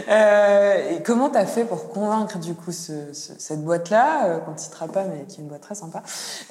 Euh, 0.10 0.92
et 0.98 1.04
comment 1.04 1.30
tu 1.32 1.38
as 1.38 1.46
fait 1.48 1.64
pour 1.66 1.90
convaincre 1.90 2.38
du 2.38 2.54
coup 2.54 2.72
ce- 2.72 3.14
ce- 3.14 3.34
cette 3.40 3.64
boîte-là, 3.64 4.40
qu'on 4.46 4.52
ne 4.52 4.58
citera 4.58 4.88
pas, 4.88 5.04
mais 5.06 5.24
qui 5.28 5.40
est 5.40 5.44
une 5.44 5.50
boîte 5.50 5.62
très 5.62 5.76
sympa, 5.76 6.04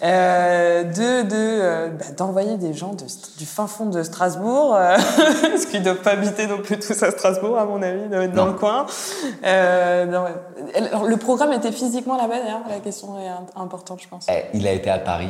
euh, 0.03 0.83
de 0.85 1.23
de, 1.23 1.89
bah, 1.91 2.05
d'envoyer 2.17 2.57
des 2.57 2.73
gens 2.75 2.95
de, 2.95 3.05
du 3.39 3.47
fin 3.47 3.67
fond 3.69 3.87
de 3.87 4.03
Strasbourg, 4.03 4.75
euh, 4.75 4.97
parce 5.43 5.67
qu'ils 5.67 5.81
ne 5.81 5.85
doivent 5.85 6.03
pas 6.03 6.13
habiter 6.13 6.47
non 6.49 6.59
plus 6.63 6.79
tous 6.81 7.01
à 7.03 7.11
Strasbourg 7.13 7.59
à 7.59 7.65
mon 7.65 7.81
avis, 7.83 8.09
dans 8.09 8.27
Non. 8.29 8.47
le 8.47 8.53
coin. 8.55 8.87
Euh, 9.53 10.05
non, 10.07 10.25
ouais. 10.25 10.35
Alors, 10.89 11.05
le 11.05 11.17
programme 11.17 11.53
était 11.53 11.73
physiquement 11.73 12.17
là-bas 12.17 12.39
d'ailleurs, 12.41 12.61
la 12.69 12.79
question 12.81 13.19
est 13.21 13.29
im- 13.29 13.47
importante 13.63 14.01
je 14.03 14.09
pense. 14.09 14.27
Eh, 14.31 14.45
il 14.55 14.67
a 14.67 14.73
été 14.73 14.89
à 14.91 14.99
Paris. 14.99 15.29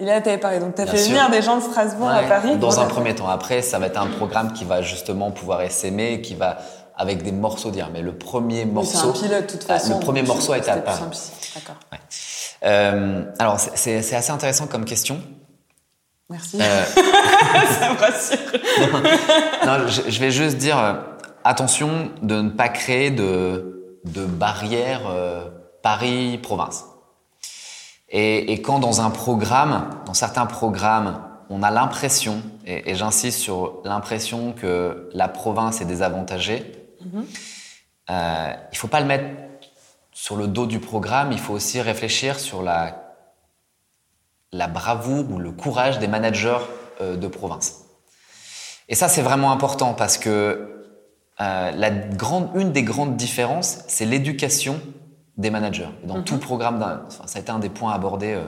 Il 0.00 0.08
a 0.08 0.16
été 0.18 0.32
à 0.32 0.38
Paris, 0.38 0.60
donc 0.60 0.74
tu 0.74 0.82
as 0.82 0.84
Bien 0.84 0.92
fait 0.94 0.98
sûr. 1.00 1.10
venir 1.14 1.30
des 1.30 1.42
gens 1.42 1.56
de 1.56 1.62
Strasbourg 1.62 2.08
à 2.10 2.22
Paris. 2.22 2.56
Dans 2.56 2.80
un 2.80 2.86
premier 2.86 3.14
temps. 3.14 3.28
Après, 3.28 3.62
ça 3.62 3.78
va 3.78 3.86
être 3.86 4.00
un 4.00 4.06
programme 4.06 4.52
qui 4.52 4.64
va 4.64 4.82
justement 4.82 5.30
pouvoir 5.30 5.62
essaimer, 5.62 6.20
qui 6.20 6.34
va 6.34 6.58
avec 6.96 7.22
des 7.22 7.32
morceaux 7.32 7.70
dire. 7.70 7.88
Mais 7.92 8.02
le 8.02 8.16
premier 8.16 8.62
Oui, 8.64 8.86
c'est 8.86 9.02
morceau, 9.04 9.08
un 9.10 9.12
pilote 9.12 9.46
de 9.46 9.52
toute 9.58 9.66
Ah, 9.68 9.78
façon. 9.78 9.94
le 9.98 10.00
premier 10.00 10.22
morceau 10.22 10.52
a 10.52 10.58
été 10.58 10.70
à 10.70 10.76
Paris. 10.76 11.00
D'accord. 11.54 11.76
Euh, 12.64 13.24
alors, 13.38 13.58
c'est- 13.60 13.98
assez 14.14 14.30
intéressant 14.30 14.66
comme 14.66 14.84
question. 14.84 15.18
Merci. 16.30 16.58
Euh, 16.60 16.84
Ça 16.94 17.90
me 17.92 17.98
rassure. 18.00 18.38
non, 19.66 19.86
je, 19.88 20.10
je 20.10 20.20
vais 20.20 20.30
juste 20.30 20.56
dire 20.56 20.78
euh, 20.78 20.94
attention 21.44 22.10
de 22.22 22.40
ne 22.40 22.50
pas 22.50 22.68
créer 22.68 23.10
de, 23.10 23.98
de 24.04 24.24
barrières 24.24 25.06
euh, 25.08 25.48
Paris-province. 25.82 26.86
Et, 28.08 28.52
et 28.52 28.62
quand 28.62 28.78
dans 28.78 29.00
un 29.00 29.10
programme, 29.10 29.90
dans 30.06 30.14
certains 30.14 30.46
programmes, 30.46 31.22
on 31.50 31.62
a 31.62 31.70
l'impression, 31.70 32.42
et, 32.66 32.90
et 32.90 32.94
j'insiste 32.94 33.38
sur 33.38 33.80
l'impression 33.84 34.52
que 34.52 35.10
la 35.12 35.28
province 35.28 35.80
est 35.80 35.84
désavantagée, 35.84 36.88
euh, 38.10 38.52
il 38.72 38.78
faut 38.78 38.88
pas 38.88 39.00
le 39.00 39.06
mettre 39.06 39.26
sur 40.12 40.36
le 40.36 40.46
dos 40.46 40.66
du 40.66 40.78
programme, 40.78 41.32
il 41.32 41.38
faut 41.38 41.52
aussi 41.52 41.80
réfléchir 41.80 42.40
sur 42.40 42.62
la, 42.62 43.16
la 44.52 44.68
bravoure 44.68 45.30
ou 45.30 45.38
le 45.38 45.52
courage 45.52 45.98
des 45.98 46.08
managers 46.08 46.64
euh, 47.00 47.16
de 47.16 47.26
province. 47.26 47.84
Et 48.88 48.94
ça, 48.94 49.08
c'est 49.08 49.22
vraiment 49.22 49.52
important 49.52 49.94
parce 49.94 50.16
que 50.16 50.73
euh, 51.40 51.72
la 51.72 51.90
grande, 51.90 52.50
une 52.54 52.72
des 52.72 52.82
grandes 52.82 53.16
différences, 53.16 53.78
c'est 53.88 54.04
l'éducation 54.04 54.80
des 55.36 55.50
managers. 55.50 55.88
Dans 56.04 56.22
tout 56.22 56.38
programme, 56.38 56.76
enfin, 57.06 57.24
ça 57.26 57.38
a 57.38 57.42
été 57.42 57.50
un 57.50 57.58
des 57.58 57.68
points 57.68 57.92
abordés 57.92 58.34
euh, 58.34 58.44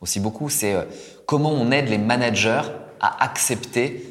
aussi 0.00 0.20
beaucoup, 0.20 0.48
c'est 0.48 0.74
euh, 0.74 0.84
comment 1.26 1.52
on 1.52 1.70
aide 1.70 1.88
les 1.88 1.98
managers 1.98 2.62
à 3.00 3.22
accepter 3.22 4.06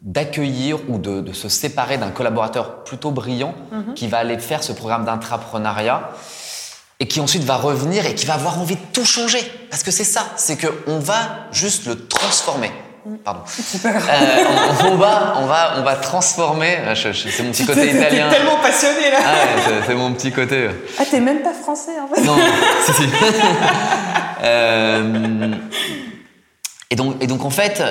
d'accueillir 0.00 0.78
ou 0.88 0.98
de, 0.98 1.20
de 1.20 1.32
se 1.32 1.48
séparer 1.48 1.98
d'un 1.98 2.10
collaborateur 2.10 2.82
plutôt 2.82 3.12
brillant 3.12 3.54
qui 3.94 4.08
va 4.08 4.18
aller 4.18 4.36
faire 4.38 4.64
ce 4.64 4.72
programme 4.72 5.04
d'intrapreneuriat 5.04 6.10
et 6.98 7.06
qui 7.06 7.20
ensuite 7.20 7.44
va 7.44 7.56
revenir 7.56 8.04
et 8.06 8.16
qui 8.16 8.26
va 8.26 8.34
avoir 8.34 8.58
envie 8.58 8.74
de 8.74 8.80
tout 8.92 9.04
changer. 9.04 9.38
Parce 9.70 9.84
que 9.84 9.92
c'est 9.92 10.02
ça, 10.02 10.24
c'est 10.34 10.56
qu'on 10.56 10.98
va 10.98 11.46
juste 11.52 11.86
le 11.86 12.06
transformer. 12.08 12.72
Pardon. 13.24 13.40
Euh, 13.84 13.88
on, 14.84 14.86
on 14.92 14.96
va, 14.96 15.34
on, 15.38 15.46
va, 15.46 15.74
on 15.78 15.82
va 15.82 15.96
transformer. 15.96 16.78
c'est 16.94 17.42
mon 17.42 17.50
petit 17.50 17.66
côté 17.66 17.80
T'es 17.88 17.96
italien. 17.96 18.30
tellement 18.30 18.58
passionné 18.62 19.10
là. 19.10 19.18
Ah 19.24 19.32
ouais, 19.32 19.82
c'est- 19.86 19.94
mon 19.94 20.12
petit 20.12 20.30
côté. 20.30 20.68
Ah, 20.98 21.02
t'es 21.10 21.20
même 21.20 21.42
pas 21.42 21.52
français 21.52 21.92
en 22.00 22.14
fait. 22.14 22.22
Non, 22.22 22.36
si, 22.86 22.92
si. 22.92 23.02
Euh, 24.44 25.54
et, 26.90 26.96
donc, 26.96 27.16
et 27.22 27.26
donc, 27.28 27.44
en 27.44 27.50
fait, 27.50 27.82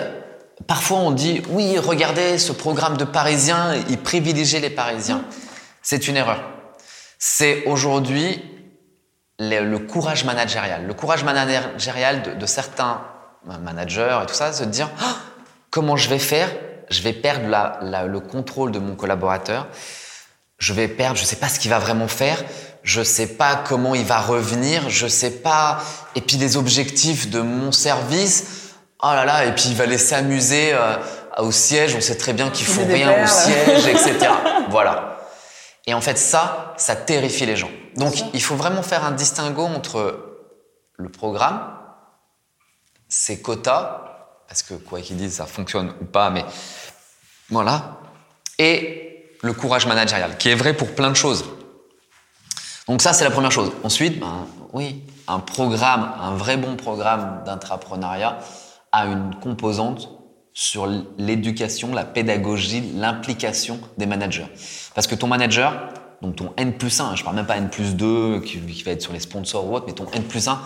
parfois 0.68 0.98
on 1.00 1.12
dit 1.12 1.42
oui, 1.50 1.78
regardez, 1.80 2.38
ce 2.38 2.52
programme 2.52 2.98
de 2.98 3.06
Parisiens, 3.06 3.74
il 3.90 3.98
privilégie 3.98 4.60
les 4.60 4.70
Parisiens. 4.70 5.24
C'est 5.82 6.08
une 6.10 6.18
erreur. 6.18 6.44
C'est 7.20 7.64
aujourd'hui 7.66 8.44
le, 9.40 9.62
le 9.64 9.80
courage 9.80 10.26
managérial. 10.26 10.86
Le 10.86 10.94
courage 10.94 11.24
managérial 11.24 12.22
de, 12.22 12.32
de 12.34 12.46
certains 12.46 13.02
managers 13.46 14.20
et 14.24 14.26
tout 14.26 14.34
ça, 14.34 14.54
se 14.54 14.64
dire 14.64 14.90
Ah, 15.02 15.16
comment 15.70 15.98
je 15.98 16.10
vais 16.10 16.20
faire? 16.20 16.50
Je 16.90 17.02
vais 17.02 17.14
perdre 17.14 17.48
la- 17.48 17.80
la- 17.82 18.06
le 18.06 18.20
contrôle 18.20 18.72
de 18.72 18.80
mon 18.80 18.96
collaborateur. 18.96 19.68
Je 20.58 20.74
vais 20.74 20.88
perdre, 20.88 21.18
je 21.18 21.24
sais 21.26 21.38
pas 21.38 21.50
ce 21.50 21.60
qu'il 21.60 21.72
va 21.72 21.80
vraiment 21.80 22.08
faire, 22.08 22.38
je 22.84 23.02
sais 23.02 23.26
pas 23.28 23.56
comment 23.56 23.96
il 23.96 24.06
va 24.06 24.20
revenir, 24.20 24.90
je 24.90 25.08
sais 25.08 25.32
pas, 25.32 25.80
et 26.16 26.22
puis 26.22 26.38
les 26.38 26.56
objectifs 26.56 27.30
de 27.32 27.42
mon 27.42 27.72
service, 27.72 28.74
oh 29.02 29.08
là 29.08 29.26
là, 29.26 29.46
et 29.46 29.54
puis 29.56 29.66
il 29.70 29.76
va 29.76 29.88
les 29.88 29.98
s'amuser 29.98 30.72
euh, 30.74 30.98
au 31.40 31.52
siège, 31.52 31.96
on 31.96 32.02
sait 32.02 32.16
très 32.18 32.34
bien 32.34 32.50
qu'ils 32.52 32.68
Il 32.68 32.74
font 32.76 32.86
rien 32.86 33.24
au 33.24 33.28
siège, 33.28 33.88
etc. 33.88 34.28
voilà. 34.70 35.18
Et 35.88 35.96
en 35.96 36.02
fait, 36.02 36.18
ça, 36.20 36.76
ça 36.78 36.96
terrifie 36.96 37.48
les 37.48 37.56
gens. 37.56 37.72
Donc, 37.96 38.14
il 38.36 38.44
faut 38.44 38.56
vraiment 38.56 38.84
faire 38.84 39.04
un 39.04 39.12
distinguo 39.12 39.64
entre 39.64 40.38
le 40.98 41.10
programme, 41.10 41.60
ses 43.12 43.42
quotas, 43.42 44.02
parce 44.48 44.64
que 44.64 44.74
quoi 44.74 45.02
qu'ils 45.02 45.18
disent, 45.18 45.36
ça 45.36 45.46
fonctionne 45.46 45.94
ou 46.02 46.06
pas, 46.06 46.30
mais 46.30 46.46
voilà, 47.50 48.00
et 48.58 49.36
le 49.42 49.54
courage 49.54 49.86
managérial, 49.86 50.38
qui 50.38 50.50
est 50.50 50.56
vrai 50.56 50.74
pour 50.74 50.96
plein 50.96 51.10
de 51.10 51.16
choses. 51.16 51.46
Donc 52.88 53.02
ça, 53.02 53.14
c'est 53.14 53.26
la 53.26 53.32
première 53.32 53.52
chose. 53.52 53.72
Ensuite, 53.84 54.20
ben, 54.20 54.48
oui, 54.72 55.04
un 55.28 55.40
programme, 55.40 56.12
un 56.20 56.36
vrai 56.36 56.58
bon 56.58 56.78
programme 56.78 57.44
d'intrapreneuriat 57.46 58.40
a 58.92 59.06
une 59.06 59.36
composante 59.42 60.10
sur 60.54 60.88
l'éducation, 61.18 61.94
la 61.94 62.06
pédagogie, 62.06 62.82
l'implication 62.96 63.80
des 63.98 64.06
managers. 64.06 64.48
Parce 64.96 65.08
que 65.08 65.16
ton 65.16 65.28
manager, 65.28 65.90
donc 66.22 66.38
ton 66.38 66.54
N 66.58 66.78
plus 66.78 67.00
1, 67.00 67.16
je 67.16 67.24
parle 67.24 67.36
même 67.36 67.46
pas 67.46 67.58
N 67.58 67.70
plus 67.70 67.96
2 67.96 68.40
qui, 68.42 68.60
qui 68.60 68.84
va 68.84 68.92
être 68.92 69.02
sur 69.02 69.14
les 69.14 69.20
sponsors 69.20 69.70
ou 69.70 69.76
autre, 69.76 69.86
mais 69.88 69.94
ton 69.94 70.08
N 70.14 70.24
plus 70.24 70.48
1, 70.48 70.62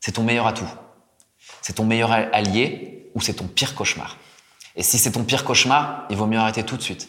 c'est 0.00 0.12
ton 0.12 0.22
meilleur 0.22 0.46
atout. 0.46 0.68
C'est 1.66 1.72
ton 1.72 1.84
meilleur 1.84 2.12
allié 2.12 3.10
ou 3.16 3.20
c'est 3.20 3.32
ton 3.32 3.48
pire 3.48 3.74
cauchemar? 3.74 4.18
Et 4.76 4.84
si 4.84 4.98
c'est 4.98 5.10
ton 5.10 5.24
pire 5.24 5.42
cauchemar, 5.42 6.04
il 6.10 6.16
vaut 6.16 6.26
mieux 6.26 6.38
arrêter 6.38 6.62
tout 6.62 6.76
de 6.76 6.82
suite. 6.82 7.08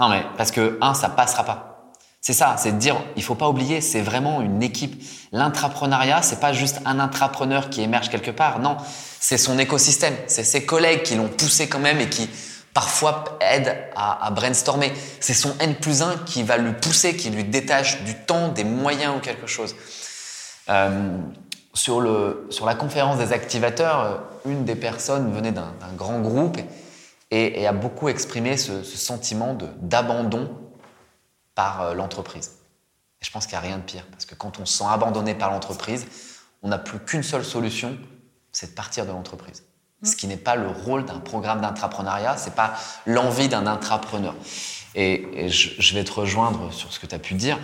Non 0.00 0.08
mais 0.08 0.24
parce 0.36 0.50
que 0.50 0.76
un, 0.80 0.92
ça 0.92 1.08
passera 1.08 1.44
pas. 1.44 1.92
C'est 2.20 2.32
ça, 2.32 2.56
c'est 2.58 2.72
de 2.72 2.78
dire, 2.78 2.96
il 3.14 3.22
faut 3.22 3.36
pas 3.36 3.48
oublier, 3.48 3.80
c'est 3.80 4.00
vraiment 4.00 4.40
une 4.40 4.60
équipe. 4.60 5.00
L'intrapreneuriat, 5.30 6.22
c'est 6.22 6.40
pas 6.40 6.52
juste 6.52 6.80
un 6.84 6.98
intrapreneur 6.98 7.70
qui 7.70 7.80
émerge 7.80 8.08
quelque 8.08 8.32
part. 8.32 8.58
Non, 8.58 8.76
c'est 9.20 9.38
son 9.38 9.56
écosystème, 9.56 10.16
c'est 10.26 10.42
ses 10.42 10.66
collègues 10.66 11.04
qui 11.04 11.14
l'ont 11.14 11.28
poussé 11.28 11.68
quand 11.68 11.78
même 11.78 12.00
et 12.00 12.08
qui 12.08 12.28
parfois 12.74 13.38
aident 13.40 13.76
à, 13.94 14.32
brainstormer. 14.32 14.92
C'est 15.20 15.32
son 15.32 15.56
N 15.60 15.76
plus 15.76 16.02
1 16.02 16.24
qui 16.26 16.42
va 16.42 16.56
lui 16.56 16.72
pousser, 16.72 17.14
qui 17.16 17.30
lui 17.30 17.44
détache 17.44 18.02
du 18.02 18.16
temps, 18.16 18.48
des 18.48 18.64
moyens 18.64 19.14
ou 19.16 19.20
quelque 19.20 19.46
chose. 19.46 19.76
Euh, 20.70 21.20
sur, 21.76 22.00
le, 22.00 22.46
sur 22.50 22.66
la 22.66 22.74
conférence 22.74 23.18
des 23.18 23.32
activateurs, 23.32 24.00
euh, 24.00 24.50
une 24.50 24.64
des 24.64 24.76
personnes 24.76 25.32
venait 25.32 25.52
d'un 25.52 25.72
grand 25.96 26.20
groupe 26.20 26.58
et, 27.30 27.66
a 27.66 27.72
beaucoup 27.72 28.08
exprimé 28.08 28.56
ce, 28.56 28.82
ce 28.82 28.96
sentiment 28.96 29.56
d'abandon 29.80 30.50
par 31.54 31.82
euh, 31.82 31.94
l'entreprise. 31.94 32.56
Je 33.20 33.30
pense 33.30 33.46
qu'il 33.46 33.58
n'y 33.58 33.64
a 33.64 33.68
rien 33.68 33.78
de 33.78 33.82
pire, 33.82 34.06
parce 34.10 34.24
que 34.24 34.34
quand 34.34 34.58
on 34.58 34.66
se 34.66 34.78
sent 34.78 34.84
abandonné 34.88 35.34
par 35.34 35.50
l'entreprise, 35.50 36.06
on 36.62 36.68
n'a 36.68 36.78
plus 36.78 36.98
qu'une 36.98 37.22
seule 37.22 37.44
solution, 37.44 37.96
c'est 38.52 38.70
de 38.70 38.74
partir 38.74 39.04
de 39.04 39.10
l'entreprise. 39.10 39.64
Ce 40.02 40.16
qui 40.16 40.26
n'est 40.26 40.36
pas 40.36 40.56
le 40.56 40.68
rôle 40.68 41.04
d'un 41.04 41.18
programme 41.18 41.60
d'intrapreneuriat, 41.60 42.36
c'est 42.36 42.54
pas 42.54 42.74
l'envie 43.06 43.48
d'un 43.48 43.66
intrapreneur. 43.66 44.34
Et, 44.94 45.48
je, 45.48 45.94
vais 45.94 46.04
te 46.04 46.12
rejoindre 46.12 46.72
sur 46.72 46.92
ce 46.92 46.98
que 46.98 47.06
tu 47.06 47.14
as 47.14 47.18
pu 47.18 47.34
dire. 47.34 47.58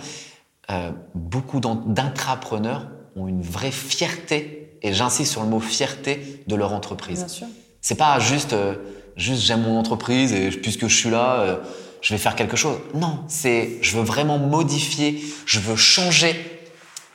Euh, 0.69 0.91
beaucoup 1.15 1.59
d'intrapreneurs 1.59 2.87
ont 3.15 3.27
une 3.27 3.41
vraie 3.41 3.71
fierté, 3.71 4.77
et 4.81 4.93
j'insiste 4.93 5.31
sur 5.31 5.43
le 5.43 5.49
mot 5.49 5.59
fierté, 5.59 6.43
de 6.47 6.55
leur 6.55 6.73
entreprise. 6.73 7.19
Bien 7.19 7.27
sûr. 7.27 7.47
C'est 7.81 7.95
pas 7.95 8.19
juste, 8.19 8.53
euh, 8.53 8.75
juste 9.15 9.41
j'aime 9.41 9.61
mon 9.61 9.77
entreprise 9.77 10.33
et 10.33 10.49
puisque 10.49 10.87
je 10.87 10.95
suis 10.95 11.09
là, 11.09 11.59
je 12.03 12.13
vais 12.13 12.17
faire 12.17 12.35
quelque 12.35 12.57
chose. 12.57 12.77
Non, 12.93 13.23
c'est 13.27 13.77
je 13.81 13.97
veux 13.97 14.03
vraiment 14.03 14.37
modifier, 14.37 15.23
je 15.45 15.59
veux 15.59 15.77
changer, 15.77 16.35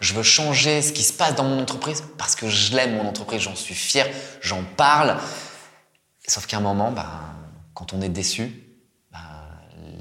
je 0.01 0.15
veux 0.15 0.23
changer 0.23 0.81
ce 0.83 0.93
qui 0.93 1.03
se 1.03 1.13
passe 1.13 1.35
dans 1.35 1.45
mon 1.45 1.61
entreprise 1.61 2.03
parce 2.17 2.35
que 2.35 2.49
je 2.49 2.75
l'aime 2.75 2.97
mon 2.97 3.07
entreprise, 3.07 3.43
j'en 3.43 3.55
suis 3.55 3.75
fier, 3.75 4.07
j'en 4.41 4.63
parle. 4.77 5.19
Sauf 6.27 6.47
qu'à 6.47 6.57
un 6.57 6.61
moment, 6.61 6.91
bah, 6.91 7.35
quand 7.75 7.93
on 7.93 8.01
est 8.01 8.09
déçu, 8.09 8.51
bah, 9.13 9.19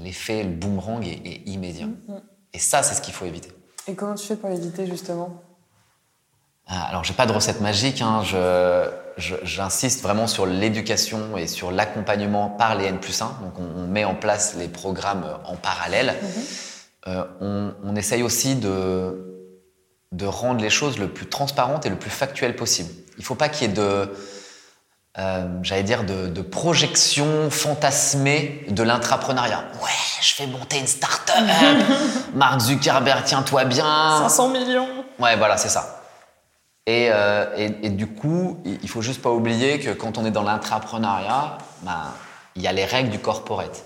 l'effet, 0.00 0.42
le 0.42 0.50
boomerang 0.50 1.06
est, 1.06 1.42
immédiat. 1.46 1.86
Mm-hmm. 1.86 2.20
Et 2.54 2.58
ça, 2.58 2.82
c'est 2.82 2.94
ce 2.94 3.02
qu'il 3.02 3.14
faut 3.14 3.26
éviter. 3.26 3.50
Et 3.86 3.94
comment 3.94 4.14
tu 4.14 4.26
fais 4.26 4.36
pour 4.36 4.50
éviter 4.50 4.86
justement? 4.86 5.42
Alors, 6.68 7.02
j'ai 7.04 7.14
pas 7.14 7.26
de 7.26 7.32
recette 7.32 7.60
magique. 7.60 8.02
Hein. 8.02 8.22
J'insiste 9.16 10.02
vraiment 10.02 10.26
sur 10.26 10.46
l'éducation 10.46 11.36
et 11.36 11.46
sur 11.46 11.72
l'accompagnement 11.72 12.50
par 12.50 12.74
les 12.74 12.86
N 12.86 12.98
plus 12.98 13.20
1. 13.20 13.24
Donc, 13.42 13.54
on, 13.58 13.86
met 13.86 14.04
en 14.04 14.14
place 14.14 14.54
les 14.56 14.68
programmes 14.68 15.24
en 15.44 15.56
parallèle. 15.56 16.14
Mhm. 16.22 16.28
Euh, 17.08 17.72
on, 17.84 17.96
essaye 17.96 18.22
aussi 18.22 18.54
de, 18.56 19.48
de 20.12 20.26
rendre 20.26 20.60
les 20.60 20.70
choses 20.70 20.98
le 20.98 21.08
plus 21.08 21.26
transparentes 21.26 21.86
et 21.86 21.88
le 21.88 21.96
plus 21.96 22.10
factuelles 22.10 22.54
possible. 22.54 22.90
Il 23.16 23.24
faut 23.24 23.34
pas 23.34 23.48
qu'il 23.48 23.68
y 23.68 23.70
ait 23.70 23.74
de, 23.74 24.12
euh, 25.18 25.46
j'allais 25.62 25.84
dire, 25.84 26.04
de, 26.04 26.28
de, 26.28 26.42
projection 26.42 27.50
fantasmée 27.50 28.64
de 28.68 28.82
l'intrapreneuriat. 28.82 29.64
Ouais, 29.82 29.90
je 30.20 30.34
fais 30.34 30.46
monter 30.46 30.78
une 30.78 30.86
start-up. 30.86 31.44
Mark 32.34 32.60
Zuckerberg, 32.60 33.24
tiens-toi 33.24 33.64
bien. 33.64 34.18
500 34.18 34.48
millions. 34.50 34.88
Ouais, 35.18 35.36
voilà, 35.36 35.56
c'est 35.56 35.70
ça. 35.70 35.97
Euh, 36.88 37.68
et, 37.82 37.90
du 37.90 38.06
coup, 38.06 38.58
il 38.64 38.88
faut 38.88 39.02
juste 39.02 39.20
pas 39.20 39.30
oublier 39.30 39.78
que 39.78 39.90
quand 39.90 40.16
on 40.16 40.24
est 40.24 40.30
dans 40.30 40.42
l'intrapreneuriat, 40.42 41.58
ben, 41.82 42.12
il 42.56 42.62
y 42.62 42.66
a 42.66 42.72
les 42.72 42.84
règles 42.84 43.10
du 43.10 43.18
corporate. 43.18 43.84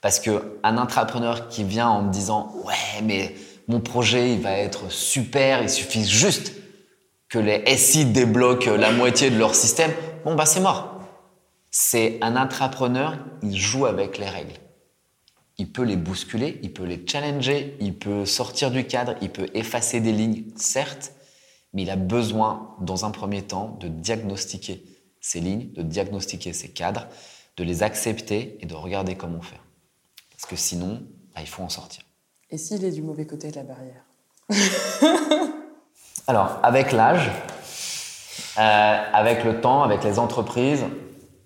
Parce 0.00 0.20
qu'un 0.20 0.42
intrapreneur 0.62 1.48
qui 1.48 1.64
vient 1.64 1.88
en 1.88 2.02
me 2.02 2.12
disant 2.12 2.52
Ouais, 2.64 3.02
mais 3.02 3.34
mon 3.66 3.80
projet, 3.80 4.32
il 4.32 4.40
va 4.40 4.52
être 4.52 4.90
super, 4.90 5.62
il 5.62 5.70
suffit 5.70 6.04
juste 6.04 6.52
que 7.28 7.38
les 7.38 7.76
SI 7.76 8.04
débloquent 8.04 8.76
la 8.76 8.92
moitié 8.92 9.30
de 9.30 9.38
leur 9.38 9.54
système, 9.54 9.90
bon, 10.24 10.34
bah, 10.34 10.46
c'est 10.46 10.60
mort. 10.60 11.00
C'est 11.70 12.18
un 12.20 12.36
intrapreneur, 12.36 13.18
il 13.42 13.58
joue 13.58 13.86
avec 13.86 14.18
les 14.18 14.28
règles. 14.28 14.54
Il 15.58 15.72
peut 15.72 15.82
les 15.82 15.96
bousculer, 15.96 16.60
il 16.62 16.72
peut 16.72 16.84
les 16.84 17.04
challenger, 17.04 17.76
il 17.80 17.94
peut 17.94 18.26
sortir 18.26 18.70
du 18.70 18.84
cadre, 18.84 19.14
il 19.22 19.30
peut 19.30 19.48
effacer 19.54 20.00
des 20.00 20.12
lignes, 20.12 20.44
certes, 20.56 21.13
mais 21.74 21.82
il 21.82 21.90
a 21.90 21.96
besoin, 21.96 22.74
dans 22.80 23.04
un 23.04 23.10
premier 23.10 23.42
temps, 23.42 23.76
de 23.80 23.88
diagnostiquer 23.88 24.84
ces 25.20 25.40
lignes, 25.40 25.72
de 25.72 25.82
diagnostiquer 25.82 26.52
ces 26.52 26.70
cadres, 26.70 27.06
de 27.56 27.64
les 27.64 27.82
accepter 27.82 28.58
et 28.60 28.66
de 28.66 28.74
regarder 28.74 29.16
comment 29.16 29.42
faire. 29.42 29.62
Parce 30.30 30.46
que 30.46 30.56
sinon, 30.56 31.02
bah, 31.34 31.40
il 31.40 31.48
faut 31.48 31.62
en 31.62 31.68
sortir. 31.68 32.02
Et 32.50 32.58
s'il 32.58 32.84
est 32.84 32.92
du 32.92 33.02
mauvais 33.02 33.26
côté 33.26 33.50
de 33.50 33.56
la 33.56 33.62
barrière? 33.64 34.04
Alors, 36.26 36.58
avec 36.62 36.92
l'âge, 36.92 37.30
euh, 38.58 39.02
avec 39.12 39.44
le 39.44 39.60
temps, 39.60 39.82
avec 39.82 40.04
les 40.04 40.18
entreprises, 40.18 40.84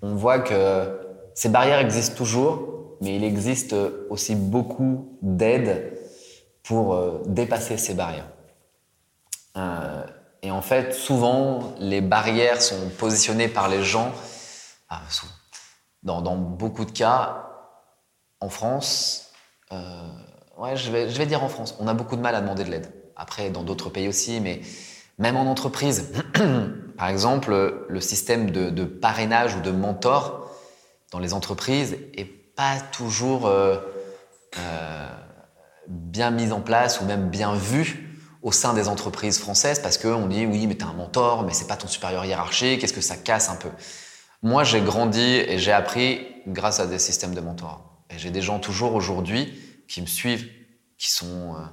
on 0.03 0.15
voit 0.15 0.41
que 0.41 1.01
ces 1.35 1.49
barrières 1.49 1.79
existent 1.79 2.17
toujours, 2.17 2.97
mais 3.01 3.17
il 3.17 3.25
existe 3.25 3.75
aussi 4.11 4.35
beaucoup 4.35 5.19
d'aides 5.23 5.99
pour 6.63 6.95
euh, 6.95 7.23
dépasser 7.27 7.79
ces 7.79 7.95
barrières. 7.95 8.29
Euh, 9.57 10.05
et 10.43 10.51
en 10.51 10.63
fait, 10.63 10.95
souvent, 10.95 11.75
les 11.79 12.01
barrières 12.01 12.63
sont 12.63 12.89
positionnées 12.99 13.49
par 13.49 13.69
les 13.69 13.83
gens, 13.83 14.13
ah, 14.89 15.03
dans, 16.03 16.37
beaucoup 16.37 16.85
de 16.85 16.93
cas, 16.93 17.45
en 18.41 18.49
France, 18.49 19.33
euh, 19.73 20.09
ouais, 20.57 20.77
je 20.77 20.91
vais, 20.91 21.27
dire 21.27 21.43
en 21.43 21.49
France, 21.49 21.75
on 21.81 21.89
a 21.89 21.95
beaucoup 21.95 22.17
de 22.17 22.21
mal 22.21 22.35
à 22.35 22.41
demander 22.41 22.65
de 22.65 22.71
l'aide. 22.71 22.93
Après, 23.17 23.51
dans 23.51 23.65
d'autres 23.65 23.91
pays 23.91 24.09
aussi, 24.09 24.41
mais 24.41 24.61
même 25.19 25.37
en 25.37 25.51
entreprise. 25.51 26.13
par 26.97 27.09
exemple, 27.09 27.85
le 27.89 28.01
système 28.01 28.51
de, 28.51 28.85
parrainage 28.85 29.57
ou 29.57 29.61
de 29.61 29.73
mentor 29.73 30.51
dans 31.11 31.19
les 31.19 31.35
entreprises 31.35 31.97
est 32.15 32.25
pas 32.25 32.79
toujours 32.93 33.47
euh, 33.47 33.77
euh, 34.57 35.09
bien 35.89 36.31
mis 36.31 36.53
en 36.53 36.61
place 36.61 37.01
ou 37.01 37.05
même 37.07 37.29
bien 37.29 37.55
vu 37.55 38.08
au 38.43 38.53
sein 38.53 38.75
des 38.75 38.89
entreprises 38.89 39.39
françaises 39.39 39.81
parce 39.81 39.99
qu'on 39.99 40.27
dit 40.27 40.47
oui, 40.47 40.67
mais 40.67 40.77
tu 40.77 40.85
un 40.85 40.93
mentor, 40.93 41.45
mais 41.45 41.53
c'est 41.53 41.67
pas 41.67 41.77
ton 41.77 41.89
supérieur 41.89 42.25
hiérarchique, 42.25 42.81
qu'est-ce 42.81 42.93
que 42.93 43.01
ça 43.01 43.17
casse 43.17 43.49
un 43.49 43.57
peu? 43.57 43.71
Moi, 44.43 44.63
j'ai 44.65 44.81
grandi 44.81 45.21
et 45.21 45.59
j'ai 45.59 45.73
appris 45.73 46.27
grâce 46.47 46.79
à 46.81 46.87
des 46.87 46.99
systèmes 46.99 47.35
de 47.35 47.41
mentorat. 47.41 48.05
Et 48.11 48.19
j'ai 48.19 48.31
des 48.31 48.43
gens 48.43 48.61
toujours 48.61 48.95
aujourd'hui 48.95 49.53
qui 49.89 50.01
me 50.01 50.07
suivent, 50.07 50.49
qui 50.97 51.11
sont 51.11 51.55
euh, 51.55 51.65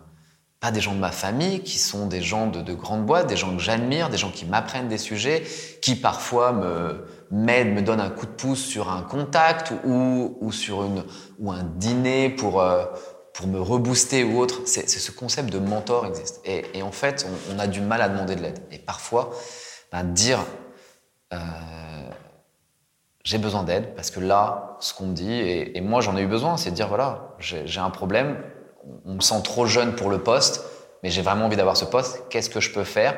pas 0.59 0.71
des 0.71 0.81
gens 0.81 0.93
de 0.93 0.99
ma 0.99 1.11
famille, 1.11 1.61
qui 1.61 1.77
sont 1.77 2.07
des 2.07 2.21
gens 2.21 2.47
de, 2.47 2.61
de 2.61 2.73
grandes 2.73 3.05
boîtes, 3.05 3.27
des 3.27 3.37
gens 3.37 3.55
que 3.55 3.61
j'admire, 3.61 4.09
des 4.09 4.17
gens 4.17 4.31
qui 4.31 4.45
m'apprennent 4.45 4.87
des 4.87 4.97
sujets, 4.97 5.43
qui 5.81 5.95
parfois 5.95 6.53
me 6.53 7.05
m'aident, 7.31 7.73
me 7.73 7.81
donnent 7.81 8.01
un 8.01 8.09
coup 8.09 8.25
de 8.25 8.31
pouce 8.31 8.63
sur 8.63 8.91
un 8.91 9.01
contact 9.01 9.73
ou, 9.83 10.37
ou 10.41 10.51
sur 10.51 10.83
une 10.83 11.03
ou 11.39 11.51
un 11.51 11.63
dîner 11.63 12.29
pour 12.29 12.61
euh, 12.61 12.85
pour 13.35 13.47
me 13.47 13.59
rebooster 13.59 14.23
ou 14.23 14.39
autre. 14.39 14.61
C'est 14.65 14.87
ce 14.87 15.11
concept 15.11 15.51
de 15.51 15.59
mentor 15.59 16.05
existe. 16.05 16.41
Et, 16.45 16.81
en 16.81 16.91
fait, 16.91 17.27
on, 17.53 17.59
a 17.59 17.67
du 17.67 17.81
mal 17.81 18.01
à 18.01 18.09
demander 18.09 18.35
de 18.35 18.41
l'aide. 18.41 18.59
Et 18.71 18.79
parfois, 18.79 19.31
ben, 19.91 20.03
dire 20.03 20.39
euh, 21.33 21.37
j'ai 23.23 23.37
besoin 23.37 23.63
d'aide 23.63 23.93
parce 23.95 24.09
que 24.11 24.19
là, 24.19 24.77
ce 24.79 24.93
qu'on 24.93 25.07
me 25.07 25.13
dit, 25.13 25.33
et, 25.33 25.81
moi 25.81 25.99
j'en 26.01 26.15
ai 26.15 26.21
eu 26.21 26.27
besoin, 26.27 26.57
c'est 26.57 26.69
de 26.69 26.75
dire 26.75 26.87
voilà, 26.87 27.35
j'ai 27.39 27.79
un 27.79 27.89
problème, 27.89 28.37
on 29.05 29.15
me 29.15 29.21
sent 29.21 29.41
trop 29.43 29.65
jeune 29.65 29.95
pour 29.95 30.09
le 30.09 30.19
poste, 30.19 30.63
mais 31.03 31.09
j'ai 31.09 31.21
vraiment 31.21 31.45
envie 31.45 31.57
d'avoir 31.57 31.75
ce 31.75 31.85
poste. 31.85 32.23
Qu'est-ce 32.29 32.49
que 32.49 32.59
je 32.59 32.71
peux 32.71 32.83
faire 32.83 33.17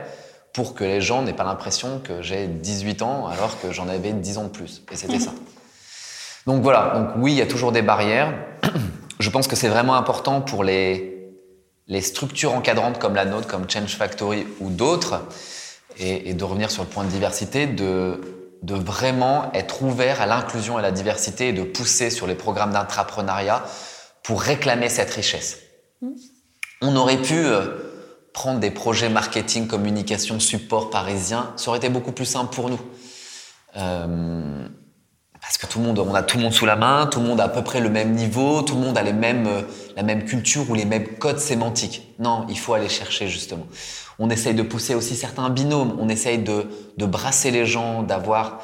pour 0.54 0.74
que 0.74 0.84
les 0.84 1.02
gens 1.02 1.22
n'aient 1.22 1.34
pas 1.34 1.44
l'impression 1.44 2.00
que 2.00 2.22
j'ai 2.22 2.48
18 2.48 3.02
ans 3.02 3.28
alors 3.28 3.60
que 3.60 3.72
j'en 3.72 3.88
avais 3.88 4.14
10 4.14 4.38
ans 4.38 4.44
de 4.46 4.50
plus? 4.50 4.82
Et 4.92 4.96
c'était 4.96 5.20
ça. 5.20 5.32
Donc 6.48 6.64
voilà, 6.64 6.94
donc 6.94 7.10
oui, 7.18 7.34
il 7.34 7.38
y 7.38 7.42
a 7.42 7.46
toujours 7.46 7.74
des 7.74 7.82
barrières. 7.82 8.34
Je 9.20 9.30
pense 9.30 9.48
que 9.48 9.56
c'est 9.56 9.68
vraiment 9.68 9.96
important 9.96 10.42
pour 10.42 10.64
les, 10.64 11.34
structures 12.02 12.54
encadrantes 12.54 13.00
comme 13.00 13.16
la 13.16 13.26
nôtre, 13.26 13.48
comme 13.48 13.70
Change 13.70 13.96
Factory 13.96 14.46
ou 14.60 14.70
d'autres, 14.70 15.22
et, 15.98 16.34
de 16.34 16.44
revenir 16.44 16.70
sur 16.70 16.84
le 16.84 16.90
point 16.90 17.04
de 17.04 17.10
diversité, 17.10 17.66
de, 17.66 18.22
de 18.62 18.76
vraiment 18.76 19.52
être 19.54 19.82
ouvert 19.82 20.22
à 20.22 20.26
l'inclusion 20.26 20.78
et 20.78 20.80
à 20.80 20.84
la 20.84 20.92
diversité 20.92 21.50
et 21.50 21.54
de 21.54 21.64
pousser 21.64 22.10
sur 22.10 22.28
les 22.28 22.36
programmes 22.36 22.72
d'intrapreneuriat 22.72 23.64
pour 24.24 24.42
réclamer 24.42 24.90
cette 24.90 25.10
richesse. 25.10 25.60
On 26.82 26.96
aurait 26.96 27.22
pu 27.22 27.38
euh, 27.38 27.66
prendre 28.34 28.60
des 28.60 28.70
projets 28.70 29.10
marketing, 29.10 29.68
communication, 29.68 30.40
support 30.40 30.92
parisien, 30.92 31.54
ça 31.56 31.70
aurait 31.70 31.80
été 31.80 31.90
beaucoup 31.90 32.12
plus 32.12 32.26
simple 32.26 32.54
pour 32.54 32.70
nous. 32.70 32.80
Euh, 33.78 34.68
parce 35.48 35.58
que 35.58 35.66
tout 35.66 35.80
le 35.80 35.86
monde, 35.86 36.00
on 36.00 36.14
a 36.14 36.24
tout 36.24 36.36
le 36.36 36.44
monde 36.44 36.52
sous 36.52 36.66
la 36.66 36.76
main, 36.76 37.08
tout 37.08 37.22
le 37.22 37.26
monde 37.26 37.40
a 37.40 37.46
à 37.46 37.48
peu 37.48 37.64
près 37.64 37.80
le 37.80 37.90
même 37.90 38.12
niveau, 38.12 38.64
tout 38.64 38.76
le 38.76 38.82
monde 38.82 38.98
a 38.98 39.02
les 39.02 39.14
mêmes, 39.14 39.48
euh, 39.48 39.62
la 39.96 40.04
même 40.04 40.26
culture 40.26 40.70
ou 40.70 40.74
les 40.74 40.84
mêmes 40.84 41.08
codes 41.20 41.40
sémantiques. 41.40 42.14
Non, 42.20 42.46
il 42.50 42.60
faut 42.60 42.74
aller 42.74 42.90
chercher 42.90 43.30
justement. 43.30 43.66
On 44.20 44.30
essaye 44.30 44.56
de 44.56 44.62
pousser 44.62 44.94
aussi 44.94 45.16
certains 45.16 45.50
binômes, 45.50 45.96
on 46.02 46.10
essaye 46.10 46.40
de, 46.40 46.68
brasser 46.98 47.50
les 47.50 47.66
gens, 47.66 48.04
d'avoir, 48.04 48.60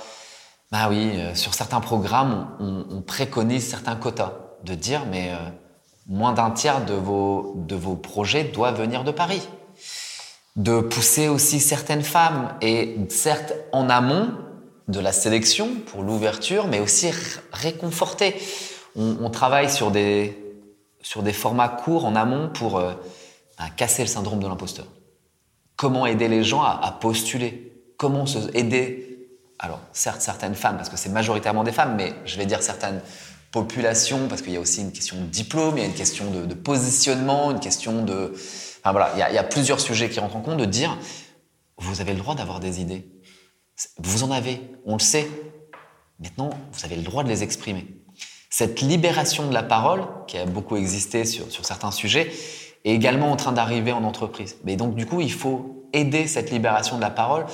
bah 0.74 0.90
oui, 0.90 1.12
euh, 1.14 1.34
sur 1.36 1.54
certains 1.54 1.80
programmes, 1.80 2.50
on, 2.60 2.86
on, 2.92 3.02
préconise 3.02 3.66
certains 3.66 3.96
quotas, 3.96 4.34
de 4.66 4.76
dire 4.76 5.04
mais 5.10 5.32
euh, 5.32 5.38
moins 6.08 6.34
d'un 6.34 6.52
tiers 6.52 6.84
de 6.84 6.96
vos, 6.96 7.54
de 7.66 7.76
vos 7.78 7.96
projets 7.96 8.44
doit 8.44 8.74
venir 8.74 9.06
de 9.06 9.12
Paris. 9.12 9.48
De 10.58 10.82
pousser 10.82 11.30
aussi 11.30 11.62
certaines 11.62 12.04
femmes 12.04 12.56
et 12.62 12.98
certes 13.08 13.54
en 13.72 13.90
amont, 13.90 14.34
de 14.88 15.00
la 15.00 15.12
sélection 15.12 15.70
pour 15.86 16.04
l'ouverture, 16.04 16.68
mais 16.68 16.80
aussi 16.80 17.10
réconforter. 17.52 18.36
On, 18.96 19.30
travaille 19.30 19.72
sur 19.72 19.90
des, 19.92 20.38
sur 21.02 21.24
des 21.24 21.34
formats 21.34 21.70
courts 21.70 22.06
en 22.06 22.16
amont 22.16 22.50
pour 22.50 22.78
euh, 22.78 22.94
ben, 23.58 23.70
casser 23.76 24.04
le 24.04 24.08
syndrome 24.08 24.40
de 24.40 24.48
l'imposteur. 24.48 24.86
Comment 25.76 26.06
aider 26.06 26.28
les 26.28 26.44
gens 26.44 26.62
à, 26.62 26.96
postuler? 27.02 27.74
Comment 27.98 28.26
se 28.26 28.38
aider? 28.56 29.30
Alors, 29.58 29.80
certes, 29.94 30.22
certaines 30.22 30.56
femmes, 30.56 30.78
parce 30.78 30.90
que 30.90 30.98
c'est 30.98 31.10
majoritairement 31.10 31.64
des 31.64 31.72
femmes, 31.72 31.96
mais 31.96 32.14
je 32.26 32.38
vais 32.38 32.46
dire 32.46 32.62
certaines 32.62 33.02
populations, 33.52 34.28
parce 34.28 34.42
qu'il 34.42 34.54
y 34.54 34.58
a 34.58 34.60
aussi 34.60 34.82
une 34.82 34.92
question 34.92 35.16
de 35.16 35.26
diplôme, 35.26 35.78
il 35.78 35.82
y 35.82 35.84
a 35.84 35.88
une 35.88 35.94
question 35.94 36.30
de, 36.30 36.54
positionnement, 36.54 37.52
une 37.52 37.60
question 37.60 38.04
de... 38.04 38.34
Enfin 38.80 38.92
voilà, 38.92 39.12
il 39.30 39.36
y 39.36 39.38
a 39.38 39.44
plusieurs 39.44 39.80
sujets 39.80 40.10
qui 40.10 40.20
rentrent 40.20 40.36
en 40.36 40.42
compte, 40.42 40.58
de 40.58 40.66
dire, 40.66 40.98
vous 41.78 42.02
avez 42.02 42.14
le 42.14 42.20
droit 42.20 42.36
d'avoir 42.36 42.60
des 42.60 42.82
idées 42.82 43.08
vous 43.98 44.24
en 44.24 44.32
avez, 44.32 44.62
on 44.86 44.94
le 44.94 45.00
sait. 45.00 45.28
Maintenant, 46.20 46.52
vous 46.72 46.86
avez 46.86 46.96
le 46.96 47.02
droit 47.02 47.24
de 47.24 47.30
les 47.30 47.44
exprimer. 47.44 47.88
Cette 48.50 48.82
libération 48.82 49.48
de 49.48 49.54
la 49.54 49.64
parole, 49.64 50.04
qui 50.28 50.38
a 50.38 50.46
beaucoup 50.46 50.76
existé 50.76 51.26
sur, 51.26 51.66
certains 51.66 51.92
sujets, 51.92 52.32
est 52.86 52.94
également 52.94 53.32
en 53.32 53.36
train 53.36 53.52
d'arriver 53.52 53.92
en 53.92 54.04
entreprise. 54.04 54.58
Mais 54.64 54.76
donc, 54.76 54.96
du 54.96 55.06
coup, 55.06 55.22
il 55.22 55.32
faut 55.32 55.88
aider 55.92 56.28
cette 56.28 56.52
libération 56.52 56.98
de 56.98 57.02
la 57.02 57.10
parole 57.10 57.46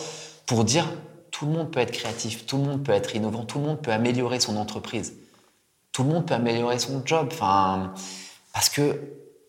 pour 0.45 0.65
dire 0.65 0.91
tout 1.32 1.45
le 1.45 1.51
monde 1.51 1.71
peut 1.71 1.79
être 1.79 1.91
créatif, 1.91 2.45
tout 2.45 2.58
le 2.58 2.63
monde 2.63 2.84
peut 2.84 2.91
être 2.91 3.15
innovant, 3.15 3.45
tout 3.45 3.60
le 3.60 3.65
monde 3.65 3.82
peut 3.82 3.91
améliorer 3.93 4.39
son 4.39 4.58
entreprise, 4.58 5.13
tout 5.93 6.03
le 6.03 6.10
monde 6.10 6.25
peut 6.25 6.34
améliorer 6.34 6.79
son 6.79 7.01
job. 7.05 7.29
Enfin, 7.32 7.93
parce 8.53 8.67
que 8.67 8.99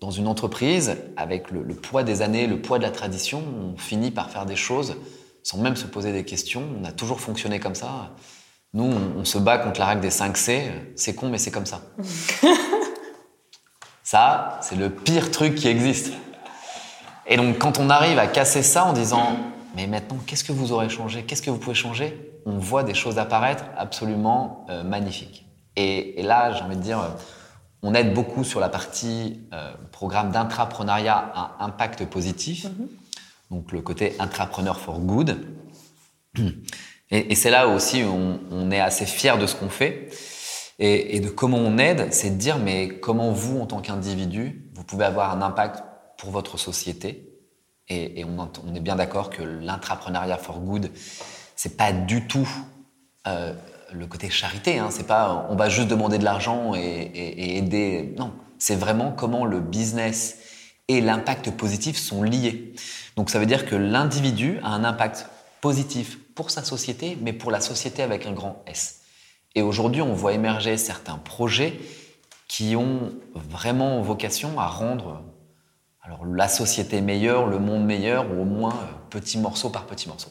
dans 0.01 0.11
une 0.11 0.29
entreprise, 0.29 0.97
avec 1.17 1.51
le 1.51 1.75
poids 1.75 2.05
des 2.05 2.23
années, 2.23 2.47
le 2.47 2.63
poids 2.63 2.79
de 2.79 2.85
la 2.85 2.91
tradition, 2.91 3.43
on 3.61 3.77
finit 3.77 4.11
par 4.11 4.31
faire 4.31 4.47
des 4.47 4.57
choses 4.57 4.97
sans 5.51 5.59
même 5.59 5.75
se 5.75 5.87
poser 5.87 6.13
des 6.13 6.25
questions. 6.25 6.63
On 6.81 6.85
a 6.85 6.93
toujours 6.93 7.21
fonctionné 7.21 7.59
comme 7.59 7.75
ça. 7.75 8.11
Nous, 8.73 8.85
on, 8.85 9.21
on 9.21 9.25
se 9.25 9.37
bat 9.37 9.59
contre 9.59 9.81
la 9.81 9.87
règle 9.87 10.01
des 10.01 10.11
5 10.11 10.37
C. 10.37 10.71
C'est 10.95 11.17
con, 11.17 11.29
mais 11.29 11.39
c'est 11.39 11.51
comme 11.51 11.67
ça. 11.67 11.81
ça, 14.05 14.61
c'est 14.63 14.77
le 14.77 14.91
pire 14.91 15.33
truc 15.33 15.57
qui 15.57 15.67
existe. 15.67 16.13
Et 17.27 17.37
donc, 17.37 17.59
quand 17.59 17.81
on 17.81 17.91
arrive 17.91 18.21
à 18.21 18.29
casser 18.29 18.63
ça 18.63 18.85
en 18.85 18.93
disant, 18.93 19.39
mais 19.75 19.89
maintenant, 19.89 20.19
qu'est-ce 20.25 20.45
que 20.45 20.53
vous 20.53 20.71
aurez 20.71 20.89
changé? 20.89 21.25
Qu'est-ce 21.25 21.43
que 21.43 21.51
vous 21.51 21.59
pouvez 21.59 21.75
changer? 21.75 22.31
On 22.47 22.59
voit 22.59 22.85
des 22.85 22.95
choses 22.95 23.19
apparaître 23.19 23.65
absolument 23.77 24.67
euh, 24.71 24.85
magnifiques. 24.85 25.47
Et, 25.75 26.21
et 26.21 26.23
là, 26.23 26.53
j'ai 26.53 26.63
envie 26.63 26.77
de 26.77 26.83
dire, 26.83 27.01
euh, 27.01 27.09
on 27.83 27.93
aide 27.95 28.15
beaucoup 28.15 28.45
sur 28.45 28.61
la 28.61 28.69
partie 28.69 29.41
euh, 29.53 29.73
programme 29.91 30.31
d'intrapreneuriat 30.31 31.33
à 31.35 31.57
impact 31.65 32.05
positif. 32.07 32.67
Mm 32.67 32.69
-hmm 32.69 33.00
donc 33.51 33.73
le 33.73 33.83
côté 33.83 34.15
intrapreneur 34.19 34.81
for 34.81 35.01
good. 35.01 35.47
Et, 37.11 37.35
c'est 37.35 37.51
là 37.51 37.67
aussi 37.67 38.05
on, 38.05 38.71
est 38.71 38.79
assez 38.79 39.05
fier 39.05 39.37
de 39.37 39.47
ce 39.49 39.57
qu'on 39.57 39.69
fait 39.69 40.11
et, 40.79 41.19
de 41.19 41.29
comment 41.29 41.59
on 41.59 41.77
aide, 41.77 42.13
c'est 42.13 42.31
de 42.31 42.37
dire 42.37 42.59
mais 42.59 42.89
comment 42.89 43.33
vous, 43.33 43.61
en 43.61 43.67
tant 43.67 43.81
qu'individu, 43.81 44.71
vous 44.75 44.85
pouvez 44.85 45.05
avoir 45.05 45.33
un 45.33 45.43
impact 45.43 45.83
pour 46.17 46.31
votre 46.31 46.57
société? 46.57 47.27
Et, 47.89 48.25
on, 48.25 48.75
est 48.75 48.81
bien 48.81 48.95
d'accord 48.95 49.31
que 49.31 49.43
l'intrapreneuriat 49.43 50.39
for 50.39 50.61
good, 50.61 50.91
c'est 51.57 51.77
pas 51.77 51.93
du 51.93 52.29
tout 52.29 52.49
euh, 53.27 53.53
le 53.93 54.07
côté 54.07 54.31
charité. 54.31 54.79
Hein, 54.79 54.89
c'est 54.91 55.09
pas 55.09 55.49
on 55.51 55.57
va 55.57 55.69
juste 55.69 55.89
demander 55.89 56.19
de 56.19 56.25
l'argent 56.25 56.75
et 56.77 57.57
aider. 57.57 58.15
Non, 58.17 58.33
c'est 58.59 58.77
vraiment 58.77 59.11
comment 59.11 59.45
le 59.45 59.59
business 59.59 60.39
et 60.87 61.01
l'impact 61.01 61.51
positif 61.53 61.97
sont 61.99 62.23
liés. 62.23 62.75
Donc 63.17 63.31
ça 63.31 63.39
veut 63.39 63.47
dire 63.47 63.67
que 63.67 63.77
l'individu 63.77 64.59
a 64.63 64.69
un 64.69 64.85
impact 64.85 65.29
positif 65.61 66.19
pour 66.35 66.51
sa 66.51 66.63
société, 66.65 67.19
mais 67.21 67.33
pour 67.33 67.51
la 67.51 67.61
société 67.61 68.03
avec 68.03 68.27
un 68.27 68.33
grand 68.33 68.63
S. 68.67 69.03
Et 69.55 69.63
aujourd'hui, 69.63 70.01
on 70.01 70.15
voit 70.15 70.33
émerger 70.33 70.77
certains 70.77 71.19
projets 71.19 71.79
qui 72.49 72.77
ont 72.77 73.13
vraiment 73.35 74.01
vocation 74.01 74.59
à 74.59 74.67
rendre 74.67 75.23
la 76.35 76.49
société 76.49 77.01
meilleure, 77.01 77.47
le 77.47 77.59
monde 77.59 77.85
meilleur, 77.85 78.31
ou 78.31 78.43
au 78.43 78.45
moins 78.45 78.75
petit 79.11 79.39
morceau 79.39 79.71
par 79.71 79.87
petit 79.87 80.09
morceau. 80.09 80.31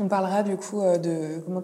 On 0.00 0.08
parlera 0.08 0.42
du 0.42 0.56
coup 0.56 0.80
euh, 0.80 0.96
de 0.96 1.40
comment, 1.44 1.60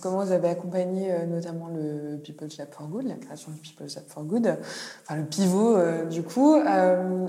comment 0.00 0.24
vous 0.24 0.32
avez 0.32 0.48
accompagné 0.48 1.12
euh, 1.12 1.26
notamment 1.26 1.68
le 1.68 2.18
People's 2.22 2.56
Lab 2.56 2.68
for 2.70 2.86
Good, 2.86 3.06
la 3.08 3.16
création 3.16 3.50
du 3.50 3.60
People's 3.60 3.96
Lab 3.96 4.04
for 4.06 4.22
Good, 4.22 4.58
enfin 5.02 5.16
le 5.16 5.24
pivot 5.24 5.76
euh, 5.76 6.04
du 6.04 6.22
coup. 6.22 6.56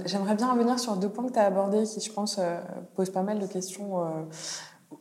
J'aimerais 0.06 0.36
bien 0.36 0.52
revenir 0.52 0.80
sur 0.80 0.98
deux 0.98 1.10
points 1.10 1.26
que 1.26 1.34
tu 1.34 1.40
as 1.40 1.46
abordés 1.46 1.84
qui, 1.84 2.00
je 2.00 2.12
pense, 2.12 2.40
posent 2.96 3.10
pas 3.10 3.24
mal 3.24 3.40
de 3.40 3.48
questions 3.48 4.04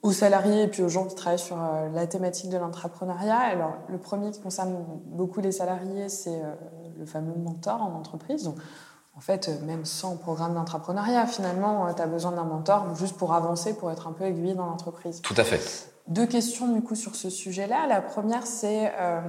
aux 0.02 0.12
salariés 0.12 0.62
et 0.62 0.68
puis 0.68 0.82
aux 0.82 0.88
gens 0.88 1.04
qui 1.04 1.14
travaillent 1.14 1.38
sur 1.38 1.58
la 1.92 2.06
thématique 2.06 2.50
de 2.50 2.56
l'entrepreneuriat. 2.56 3.36
Alors, 3.36 3.74
le 3.88 3.98
premier 3.98 4.30
qui 4.30 4.40
concerne 4.40 4.76
beaucoup 5.06 5.40
les 5.40 5.52
salariés, 5.52 6.08
c'est 6.08 6.40
le 6.98 7.06
fameux 7.06 7.34
mentor 7.34 7.82
en 7.82 7.94
entreprise. 7.98 8.50
En 9.20 9.22
fait, 9.22 9.50
même 9.66 9.84
sans 9.84 10.16
programme 10.16 10.54
d'entrepreneuriat, 10.54 11.26
finalement, 11.26 11.92
tu 11.92 12.00
as 12.00 12.06
besoin 12.06 12.32
d'un 12.32 12.44
mentor 12.44 12.96
juste 12.96 13.18
pour 13.18 13.34
avancer, 13.34 13.74
pour 13.74 13.90
être 13.90 14.08
un 14.08 14.12
peu 14.12 14.24
aiguillé 14.24 14.54
dans 14.54 14.64
l'entreprise. 14.64 15.20
Tout 15.20 15.34
à 15.36 15.44
fait. 15.44 15.90
Deux 16.08 16.24
questions 16.24 16.68
du 16.68 16.80
coup 16.80 16.94
sur 16.94 17.14
ce 17.14 17.28
sujet-là. 17.28 17.86
La 17.86 18.00
première, 18.00 18.46
c'est 18.46 18.90
euh, 18.98 19.20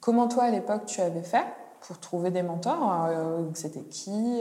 comment 0.00 0.26
toi 0.26 0.44
à 0.44 0.50
l'époque 0.50 0.86
tu 0.86 1.02
avais 1.02 1.22
fait 1.22 1.44
pour 1.82 1.98
trouver 1.98 2.30
des 2.30 2.42
mentors 2.42 3.04
euh, 3.10 3.42
C'était 3.52 3.82
qui 3.82 4.40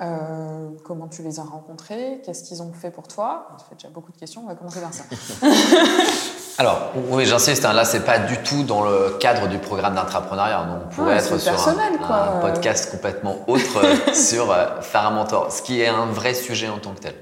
euh, 0.00 0.70
Comment 0.86 1.08
tu 1.08 1.22
les 1.22 1.38
as 1.38 1.42
rencontrés 1.42 2.22
Qu'est-ce 2.24 2.44
qu'ils 2.44 2.62
ont 2.62 2.72
fait 2.72 2.90
pour 2.90 3.08
toi? 3.08 3.48
Ça 3.58 3.66
fait 3.66 3.74
déjà 3.74 3.90
beaucoup 3.90 4.10
de 4.10 4.16
questions, 4.16 4.40
on 4.42 4.48
va 4.48 4.54
commencer 4.54 4.80
par 4.80 4.94
ça. 4.94 5.04
Alors, 6.58 6.92
oui, 7.10 7.24
j'insiste, 7.24 7.64
hein, 7.64 7.72
là, 7.72 7.84
c'est 7.84 8.04
pas 8.04 8.18
du 8.18 8.36
tout 8.42 8.64
dans 8.64 8.82
le 8.82 9.16
cadre 9.20 9.48
du 9.48 9.58
programme 9.58 9.94
d'entrepreneuriat. 9.94 10.66
On 10.68 10.88
pourrait 10.92 11.14
ouais, 11.14 11.16
être 11.18 11.38
sur 11.38 11.68
un, 11.68 11.76
un, 11.78 12.40
podcast 12.40 12.90
complètement 12.90 13.48
autre 13.48 13.80
sur 14.14 14.50
euh, 14.50 14.80
faire 14.80 15.06
un 15.06 15.10
mentor, 15.12 15.52
ce 15.52 15.62
qui 15.62 15.80
est 15.80 15.86
un 15.86 16.06
vrai 16.06 16.34
sujet 16.34 16.68
en 16.68 16.78
tant 16.78 16.94
que 16.94 17.00
tel. 17.00 17.14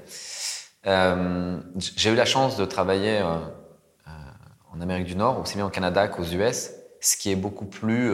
Euh, 0.87 1.57
J'ai 1.95 2.09
eu 2.09 2.15
la 2.15 2.25
chance 2.25 2.57
de 2.57 2.65
travailler 2.65 3.19
euh, 3.19 3.37
en 4.73 4.81
Amérique 4.81 5.05
du 5.05 5.15
Nord, 5.15 5.39
aussi 5.39 5.55
bien 5.55 5.67
au 5.67 5.69
Canada 5.69 6.07
qu'aux 6.07 6.23
US, 6.23 6.71
ce 6.99 7.15
qui 7.15 7.31
est 7.31 7.35
beaucoup 7.35 7.65
plus 7.65 8.11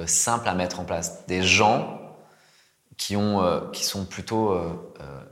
euh, 0.00 0.06
simple 0.06 0.48
à 0.48 0.54
mettre 0.54 0.80
en 0.80 0.84
place. 0.84 1.26
Des 1.26 1.42
gens 1.42 2.00
qui, 2.96 3.16
ont, 3.16 3.42
euh, 3.42 3.60
qui 3.72 3.84
sont 3.84 4.04
plutôt 4.04 4.52
euh, 4.52 4.70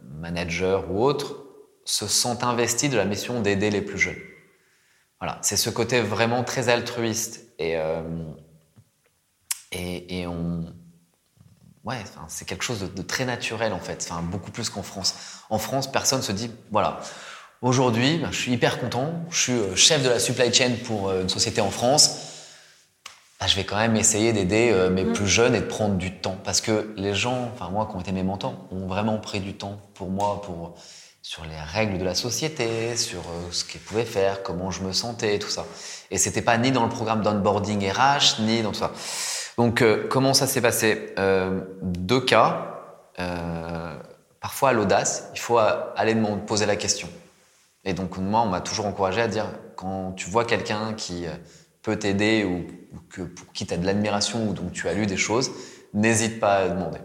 managers 0.05 0.81
ou 0.91 1.03
autres 1.03 1.37
se 1.85 2.07
sont 2.07 2.45
investis 2.45 2.91
de 2.91 2.97
la 2.97 3.05
mission 3.05 3.41
d'aider 3.41 3.71
les 3.71 3.81
plus 3.81 3.99
jeunes. 3.99 4.21
Voilà, 5.21 5.39
c'est 5.43 5.57
ce 5.57 5.69
côté 5.69 6.01
vraiment 6.01 6.45
très 6.45 6.69
altruiste 6.69 7.45
et 7.59 7.77
euh, 7.77 8.03
et, 9.73 10.21
et, 10.21 10.27
on 10.27 10.65
ouais, 11.85 11.99
enfin, 12.03 12.25
c'est 12.27 12.45
quelque 12.45 12.65
chose 12.65 12.81
de, 12.81 12.87
de, 12.87 13.03
très 13.03 13.25
naturel 13.25 13.73
en 13.73 13.79
fait, 13.79 14.05
enfin 14.09 14.23
beaucoup 14.23 14.51
plus 14.51 14.69
qu'en 14.69 14.83
France. 14.83 15.15
En 15.49 15.59
France, 15.59 15.91
personne 15.91 16.23
se 16.23 16.33
dit 16.33 16.51
voilà, 16.71 17.01
aujourd'hui, 17.63 18.19
ben, 18.19 18.33
je 18.33 18.39
suis 18.39 18.53
hyper 18.53 18.81
content, 18.81 19.13
je 19.31 19.39
suis 19.39 19.77
chef 19.77 20.03
de 20.03 20.09
la 20.09 20.19
supply 20.19 20.53
chain 20.53 20.73
pour 20.85 21.13
une 21.13 21.29
société 21.29 21.61
en 21.61 21.71
France. 21.71 22.31
Ben, 23.41 23.47
je 23.47 23.57
vais 23.57 23.65
quand 23.65 23.77
même 23.77 23.97
essayer 23.97 24.33
d'aider 24.33 24.71
euh, 24.71 24.91
mes 24.91 25.05
mmh. 25.05 25.13
plus 25.13 25.29
jeunes 25.29 25.55
et 25.55 25.61
de 25.61 25.67
prendre 25.67 25.97
du 25.97 26.13
temps 26.13 26.37
parce 26.45 26.61
que 26.61 26.93
les 26.97 27.15
gens, 27.15 27.51
enfin 27.55 27.71
moi 27.71 27.87
qui 27.87 27.97
ont 27.97 28.01
été 28.01 28.13
mes 28.13 28.23
mentors, 28.23 28.55
ont 28.71 28.87
vraiment 28.87 29.19
pris 29.19 29.41
du 29.41 29.55
temps 29.55 29.81
pour 29.95 30.11
moi 30.11 30.43
pour 30.43 30.75
sur 31.23 31.45
les 31.45 31.61
règles 31.61 31.99
de 31.99 32.05
la 32.05 32.15
société, 32.15 32.97
sur 32.97 33.21
euh, 33.21 33.51
ce 33.51 33.65
qu'ils 33.65 33.81
pouvaient 33.81 34.05
faire, 34.05 34.43
comment 34.43 34.71
je 34.71 34.83
me 34.83 34.93
sentais, 34.93 35.39
tout 35.39 35.51
ça. 35.51 35.67
Et 36.11 36.19
c'était 36.19 36.43
pas 36.43 36.57
ni 36.57 36.73
dans 36.73 36.83
le 36.83 36.89
programme 36.89 37.23
d'onboarding 37.23 37.91
RH, 37.91 38.41
ni 38.41 38.63
dans 38.63 38.73
tout 38.73 38.79
ça. 38.79 38.93
Donc, 39.59 39.83
euh, 39.83 40.07
comment 40.09 40.33
ça 40.33 40.47
s'est 40.47 40.63
passé? 40.63 41.13
Euh, 41.19 41.61
Deux 41.83 42.21
cas. 42.21 42.67
Parfois, 44.41 44.71
à 44.71 44.73
l'audace, 44.73 45.29
il 45.35 45.39
faut 45.39 45.59
aller 45.59 46.15
me 46.15 46.39
poser 46.47 46.65
la 46.65 46.77
question. 46.77 47.11
Et 47.85 47.93
donc, 47.93 48.17
moi, 48.17 48.41
on 48.41 48.47
m'a 48.47 48.63
toujours 48.63 48.87
encouragé 48.87 49.21
à 49.21 49.29
dire, 49.29 49.45
quand 49.77 50.13
tu 50.13 50.31
vois 50.31 50.47
quelqu'un 50.47 50.95
qui 50.95 51.27
peut 51.83 51.99
t'aider 51.99 52.45
ou, 52.45 52.67
ou, 52.97 53.01
que, 53.11 53.21
pour 53.21 53.53
qui 53.53 53.67
tu 53.67 53.75
as 53.75 53.77
de 53.77 53.85
l'admiration 53.85 54.49
ou 54.49 54.55
dont 54.55 54.71
tu 54.71 54.89
as 54.89 54.95
lu 54.95 55.05
des 55.05 55.19
choses, 55.19 55.51
n'hésite 55.93 56.41
pas 56.41 56.57
à 56.61 56.69
demander. 56.71 57.01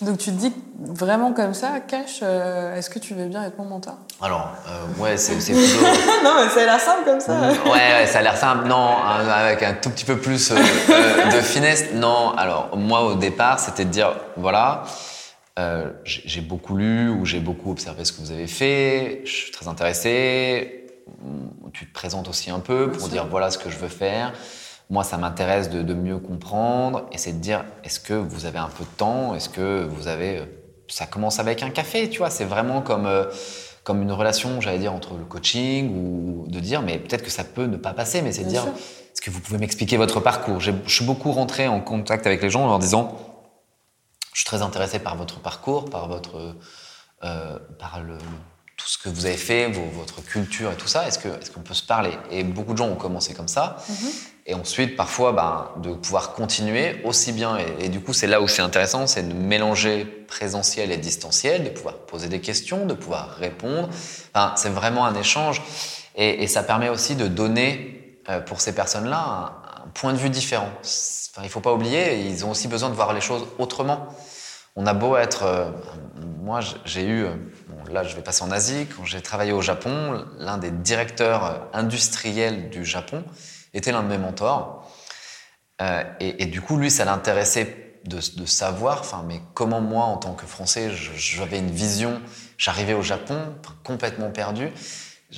Donc 0.00 0.18
tu 0.18 0.30
te 0.30 0.36
dis 0.36 0.52
vraiment 0.78 1.32
comme 1.32 1.54
ça, 1.54 1.80
Cash, 1.80 2.20
euh, 2.22 2.76
est-ce 2.76 2.90
que 2.90 2.98
tu 2.98 3.14
veux 3.14 3.26
bien 3.26 3.44
être 3.44 3.56
mon 3.58 3.64
mentor? 3.64 3.94
Alors, 4.20 4.52
euh, 4.68 5.02
ouais, 5.02 5.16
c'est 5.16 5.34
plutôt... 5.34 5.84
non, 6.24 6.34
mais 6.42 6.50
ça 6.50 6.62
a 6.62 6.64
l'air 6.64 6.80
simple 6.80 7.04
comme 7.04 7.20
ça. 7.20 7.32
ouais, 7.64 7.70
ouais, 7.70 8.06
ça 8.06 8.18
a 8.18 8.22
l'air 8.22 8.36
simple. 8.36 8.66
Non, 8.66 8.96
avec 8.98 9.62
un 9.62 9.74
tout 9.74 9.90
petit 9.90 10.04
peu 10.04 10.18
plus 10.18 10.50
euh, 10.50 10.56
de 10.56 11.40
finesse. 11.40 11.92
Non, 11.94 12.32
alors 12.36 12.76
moi 12.76 13.04
au 13.04 13.14
départ, 13.14 13.60
c'était 13.60 13.84
de 13.84 13.90
dire, 13.90 14.14
voilà, 14.36 14.82
j'ai 16.04 16.40
beaucoup 16.40 16.76
lu 16.76 17.08
ou 17.08 17.24
j'ai 17.24 17.40
beaucoup 17.40 17.70
observé 17.70 18.04
ce 18.04 18.12
que 18.12 18.20
vous 18.20 18.32
avez 18.32 18.48
fait, 18.48 19.22
je 19.24 19.30
suis 19.30 19.52
très 19.52 19.68
intéressé. 19.68 20.86
Tu 21.72 21.86
te 21.86 21.92
présentes 21.92 22.28
aussi 22.28 22.50
un 22.50 22.60
peu 22.60 22.90
pour 22.90 23.08
dire, 23.08 23.26
voilà 23.30 23.50
ce 23.50 23.58
que 23.58 23.70
je 23.70 23.76
veux 23.76 23.88
faire. 23.88 24.32
Moi, 24.90 25.02
ça 25.02 25.16
m'intéresse 25.16 25.70
de, 25.70 25.94
mieux 25.94 26.18
comprendre 26.18 27.06
et 27.10 27.18
c'est 27.18 27.32
de 27.32 27.38
dire 27.38 27.64
est-ce 27.84 28.00
que 28.00 28.14
vous 28.14 28.46
avez 28.46 28.58
un 28.58 28.68
peu 28.68 28.84
de 28.84 28.90
temps? 28.96 29.34
Est-ce 29.34 29.48
que 29.48 29.84
vous 29.84 30.08
avez. 30.08 30.38
Euh, 30.38 30.44
ça 30.88 31.06
commence 31.06 31.38
avec 31.38 31.62
un 31.62 31.70
café, 31.70 32.10
tu 32.10 32.18
vois? 32.18 32.30
C'est 32.30 32.44
vraiment 32.44 32.82
comme, 32.82 33.06
euh, 33.06 33.24
comme 33.82 34.02
une 34.02 34.12
relation, 34.12 34.60
j'allais 34.60 34.78
dire, 34.78 34.92
entre 34.92 35.14
le 35.14 35.24
coaching 35.24 35.94
ou 35.96 36.46
de 36.48 36.60
dire 36.60 36.82
mais 36.82 36.98
peut-être 36.98 37.22
que 37.22 37.30
ça 37.30 37.44
peut 37.44 37.64
ne 37.64 37.78
pas 37.78 37.94
passer, 37.94 38.20
mais 38.20 38.32
c'est 38.32 38.44
de 38.44 38.50
dire 38.50 38.66
est-ce 38.66 39.22
que 39.22 39.30
vous 39.30 39.40
pouvez 39.40 39.58
m'expliquer 39.58 39.96
votre 39.96 40.20
parcours? 40.20 40.60
Je 40.60 40.72
suis 40.86 41.04
beaucoup 41.04 41.32
rentré 41.32 41.66
en 41.66 41.80
contact 41.80 42.26
avec 42.26 42.42
les 42.42 42.50
gens 42.50 42.64
en 42.64 42.68
leur 42.68 42.78
disant 42.78 43.16
je 44.34 44.40
suis 44.40 44.46
très 44.46 44.62
intéressé 44.62 44.98
par 44.98 45.16
votre 45.16 45.40
parcours, 45.40 45.88
par 45.88 46.08
votre. 46.08 46.56
Euh, 47.22 47.58
par 47.78 48.02
le, 48.02 48.18
tout 48.76 48.88
ce 48.88 48.98
que 48.98 49.08
vous 49.08 49.24
avez 49.24 49.36
fait, 49.36 49.70
votre 49.70 50.22
culture 50.22 50.72
et 50.72 50.74
tout 50.74 50.88
ça. 50.88 51.06
Est-ce 51.06 51.18
qu'on 51.18 51.34
est 51.34 51.52
qu'on 51.52 51.60
peut 51.60 51.74
se 51.74 51.84
parler? 51.84 52.10
Et 52.30 52.44
beaucoup 52.44 52.72
de 52.72 52.78
gens 52.78 52.88
ont 52.88 52.96
commencé 52.96 53.32
comme 53.32 53.48
ça. 53.48 53.76
Mm-hmm. 53.88 54.33
Et 54.46 54.54
ensuite, 54.54 54.94
parfois, 54.94 55.32
ben, 55.32 55.70
de 55.82 55.94
pouvoir 55.94 56.34
continuer 56.34 57.00
aussi 57.04 57.32
bien. 57.32 57.56
Et, 57.78 57.88
du 57.88 58.00
coup, 58.00 58.12
c'est 58.12 58.26
là 58.26 58.42
où 58.42 58.48
c'est 58.48 58.60
intéressant, 58.60 59.06
c'est 59.06 59.26
de 59.26 59.32
mélanger 59.32 60.04
présentiel 60.04 60.92
et 60.92 60.98
distanciel, 60.98 61.64
de 61.64 61.70
pouvoir 61.70 61.94
poser 62.00 62.28
des 62.28 62.40
questions, 62.40 62.84
de 62.84 62.92
pouvoir 62.92 63.30
répondre. 63.36 63.88
Enfin, 64.34 64.52
c'est 64.56 64.68
vraiment 64.68 65.06
un 65.06 65.14
échange. 65.14 65.62
Et, 66.14 66.46
ça 66.46 66.62
permet 66.62 66.90
aussi 66.90 67.16
de 67.16 67.26
donner, 67.26 68.18
euh, 68.28 68.40
pour 68.40 68.60
ces 68.60 68.74
personnes-là, 68.74 69.62
un, 69.82 69.88
point 69.94 70.12
de 70.12 70.18
vue 70.18 70.30
différent. 70.30 70.68
Enfin, 70.80 71.42
il 71.42 71.44
ne 71.44 71.48
faut 71.48 71.60
pas 71.60 71.72
oublier, 71.72 72.26
ils 72.26 72.44
ont 72.44 72.50
aussi 72.50 72.68
besoin 72.68 72.90
de 72.90 72.94
voir 72.94 73.12
les 73.12 73.20
choses 73.20 73.46
autrement. 73.58 74.08
On 74.76 74.86
a 74.86 74.92
beau 74.92 75.16
être... 75.16 75.44
Euh, 75.44 75.70
moi, 76.42 76.60
j'ai 76.84 77.06
eu... 77.06 77.24
Euh, 77.24 77.30
là, 77.90 78.02
je 78.02 78.14
vais 78.14 78.22
passer 78.22 78.42
en 78.42 78.50
Asie. 78.50 78.86
Quand 78.94 79.04
j'ai 79.04 79.22
travaillé 79.22 79.52
au 79.52 79.62
Japon, 79.62 80.24
l'un 80.38 80.58
des 80.58 80.70
directeurs 80.70 81.68
industriels 81.72 82.68
du 82.70 82.84
Japon, 82.84 83.24
était 83.74 83.92
l'un 83.92 84.02
de 84.02 84.08
mes 84.08 84.18
mentors. 84.18 84.90
Euh, 85.82 86.04
et, 86.20 86.46
du 86.46 86.60
coup, 86.60 86.76
lui, 86.76 86.90
ça 86.90 87.04
l'intéressait 87.04 88.00
de, 88.04 88.46
savoir, 88.46 89.00
enfin, 89.00 89.24
mais 89.26 89.40
comment 89.54 89.80
moi, 89.80 90.04
en 90.04 90.16
tant 90.16 90.34
que 90.34 90.46
Français, 90.46 90.90
j'avais 91.16 91.58
une 91.58 91.70
vision. 91.70 92.20
J'arrivais 92.58 92.94
au 92.94 93.02
Japon 93.02 93.54
complètement 93.82 94.30
perdu, 94.30 94.70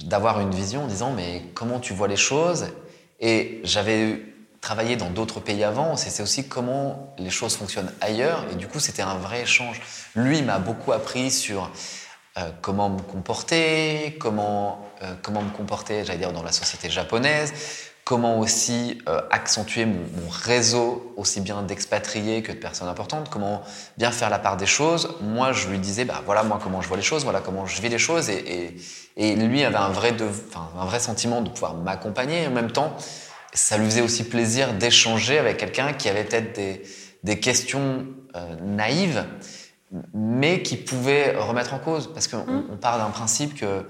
d'avoir 0.05 0.41
une 0.41 0.55
vision 0.55 0.85
en 0.85 0.87
disant, 0.87 1.13
mais 1.13 1.43
comment 1.55 1.81
tu 1.81 1.95
vois 1.95 2.09
les 2.09 2.17
choses? 2.17 2.67
Et 3.21 3.61
j'avais 3.65 4.21
travaillé 4.61 4.97
dans 4.97 5.11
d'autres 5.11 5.41
pays 5.41 5.63
avant, 5.63 5.97
c'est 5.97 6.23
aussi 6.23 6.49
comment 6.49 7.15
les 7.19 7.31
choses 7.31 7.57
fonctionnent 7.57 7.93
ailleurs. 8.01 8.45
Et 8.51 8.57
du 8.57 8.67
coup, 8.67 8.81
c'était 8.81 9.03
un 9.03 9.15
vrai 9.15 9.43
échange. 9.43 9.81
Lui 10.17 10.43
m'a 10.43 10.59
beaucoup 10.59 10.93
appris 10.93 11.31
sur 11.31 11.71
euh, 12.37 12.51
comment 12.61 12.91
me 12.91 13.01
comporter, 13.01 14.17
comment, 14.19 14.87
euh, 15.03 15.15
comment 15.23 15.41
me 15.41 15.51
comporter, 15.51 16.05
j'allais 16.05 16.19
dire, 16.19 16.33
dans 16.33 16.43
la 16.43 16.53
société 16.53 16.91
japonaise, 16.91 17.55
comment 18.07 18.39
aussi 18.39 18.99
euh, 19.09 19.21
accentuer 19.31 19.85
mon, 19.85 20.29
réseau 20.31 21.13
aussi 21.17 21.41
bien 21.41 21.63
d'expatriés 21.63 22.41
que 22.41 22.53
de 22.53 22.57
personnes 22.57 22.87
importantes, 22.87 23.29
comment 23.31 23.65
bien 23.99 24.13
faire 24.13 24.31
la 24.31 24.39
part 24.39 24.57
des 24.57 24.65
choses. 24.65 25.17
Moi, 25.21 25.51
je 25.51 25.67
lui 25.67 25.81
disais, 25.81 26.05
bah, 26.05 26.23
voilà 26.25 26.45
moi 26.45 26.61
comment 26.63 26.81
je 26.81 26.87
vois 26.87 26.97
les 26.97 27.03
choses, 27.03 27.25
voilà 27.25 27.41
comment 27.41 27.67
je 27.67 27.83
vis 27.83 27.89
les 27.89 27.99
choses, 27.99 28.31
et, 28.31 28.77
et, 29.17 29.35
lui 29.35 29.65
avait 29.65 29.75
un 29.75 29.89
vrai, 29.89 30.13
de, 30.13 30.25
un 30.81 30.85
vrai 30.85 31.01
sentiment 31.01 31.41
de 31.41 31.51
pouvoir 31.51 31.75
m'accompagner. 31.75 32.47
En 32.47 32.53
même 32.53 32.71
temps, 32.71 32.97
ça 33.53 33.77
lui 33.77 33.87
faisait 33.87 34.03
aussi 34.03 34.23
plaisir 34.23 34.73
d'échanger 34.75 35.39
avec 35.39 35.57
quelqu'un 35.57 35.93
qui 35.93 36.09
avait 36.09 36.23
peut-être 36.23 36.55
des, 36.55 36.85
des, 37.25 37.41
questions 37.41 38.07
euh, 38.37 38.55
naïves, 38.63 39.25
mais 40.15 40.63
qui 40.63 40.77
pouvait 40.77 41.37
remettre 41.37 41.75
en 41.75 41.81
cause, 41.81 42.13
parce 42.13 42.29
qu'on 42.29 42.47
mmh. 42.47 42.79
part 42.81 42.99
d'un 42.99 43.11
principe 43.11 43.57
que 43.57 43.85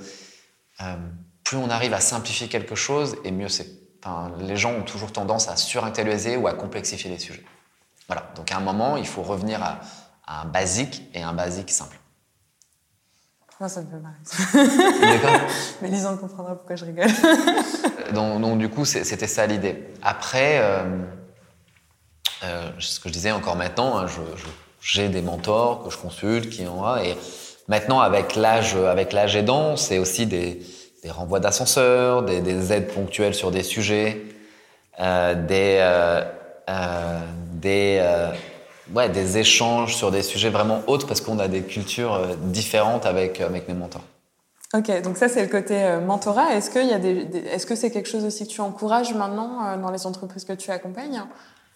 euh, 0.81 0.97
plus 1.45 1.59
on 1.59 1.69
arrive 1.69 1.93
à 1.93 2.01
simplifier 2.01 2.49
quelque 2.49 2.75
chose, 2.75 3.17
et 3.23 3.31
mieux 3.31 3.51
c'est 3.51 3.86
les 4.41 4.57
gens 4.57 4.73
ont 4.73 4.83
toujours 4.83 5.13
tendance 5.13 5.49
à 5.49 5.57
surintelliger 5.57 6.37
ou 6.37 6.47
à 6.47 6.55
complexifier 6.55 7.11
les 7.11 7.19
sujets. 7.19 7.45
Voilà. 8.07 8.31
Donc 8.37 8.51
à 8.53 8.57
un 8.57 8.61
moment, 8.61 8.97
il 8.97 9.07
faut 9.07 9.23
revenir 9.23 9.63
à, 9.63 9.81
un 10.29 10.45
basique 10.45 11.03
et 11.15 11.23
un 11.23 11.33
basique 11.33 11.71
simple. 11.71 11.99
Moi, 13.61 13.69
ça 13.69 13.81
me 13.81 13.87
fait 13.87 13.97
marrer. 13.97 14.99
D'accord. 15.01 15.49
Mais 15.81 15.89
Lisa 15.89 16.15
comprendra 16.21 16.57
pourquoi 16.57 16.77
je 16.77 16.85
rigole. 16.85 17.09
donc, 18.13 18.59
du 18.59 18.69
coup, 18.69 18.85
c'était 18.85 19.27
ça 19.27 19.47
l'idée. 19.47 19.89
Après, 20.03 20.59
euh, 20.59 21.05
euh, 22.45 22.71
ce 22.79 23.01
que 23.01 23.09
je 23.09 23.15
disais 23.15 23.31
encore 23.31 23.57
maintenant, 23.57 23.99
hein, 23.99 24.07
j'ai 24.83 25.09
des 25.09 25.23
mentors 25.23 25.85
que 25.85 25.91
je 25.91 25.97
consulte, 25.97 26.51
qui 26.51 26.67
ont 26.67 26.97
et 26.99 27.17
maintenant 27.69 28.01
avec 28.01 28.37
l'âge, 28.37 28.77
avec 28.77 29.13
l'âge 29.13 29.37
aidant, 29.37 29.77
c'est 29.77 29.99
aussi 29.99 30.27
des 30.27 30.61
des 31.07 31.13
renvois 31.13 31.39
d'ascenseurs, 31.39 32.25
des, 32.25 32.73
aides 32.73 32.89
ponctuelles 32.89 33.35
sur 33.35 33.53
des 33.53 33.63
sujets, 33.63 34.23
euh, 34.99 35.35
des, 35.35 35.79
euh, 35.79 36.23
euh, 36.69 37.21
des, 37.53 38.05
ouais, 38.93 39.09
des 39.09 39.39
échanges 39.39 39.95
sur 39.95 40.11
des 40.11 40.23
sujets 40.23 40.51
vraiment 40.51 40.83
autres 40.89 41.07
parce 41.07 41.21
qu'on 41.21 41.39
a 41.39 41.47
des 41.47 41.63
cultures 41.63 42.37
différentes 42.43 43.07
avec, 43.07 43.41
avec 43.41 43.69
mes 43.69 43.75
mentors. 43.75 44.03
Ok, 44.75 45.01
donc 45.03 45.17
ça 45.17 45.29
c'est 45.29 45.43
le 45.43 45.49
côté 45.49 45.81
mentorat. 46.05 46.55
Est-ce 46.55 46.71
que, 46.71 46.85
y 46.85 46.93
a 46.93 46.99
des, 46.99 47.29
est-ce 47.53 47.67
que 47.67 47.77
c'est 47.77 47.93
quelque 47.93 48.09
chose 48.09 48.25
aussi 48.25 48.49
que 48.49 48.53
tu 48.53 48.61
encourages 48.61 49.15
maintenant 49.15 49.77
dans 49.81 49.93
les 49.93 50.07
entreprises 50.07 50.45
que 50.45 50.55
tu 50.55 50.73
accompagnes? 50.73 51.23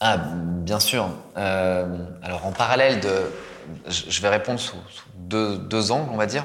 Ah, 0.01 0.17
bien 0.17 0.81
sûr. 0.81 1.09
alors 1.37 2.47
en 2.47 2.53
parallèle 2.53 2.99
de, 2.99 3.31
je 3.89 4.21
vais 4.21 4.29
répondre 4.29 4.59
sous, 4.59 4.77
sous 4.91 5.07
deux, 5.15 5.57
deux 5.57 5.93
angles, 5.93 6.11
on 6.13 6.17
va 6.17 6.27
dire. 6.27 6.45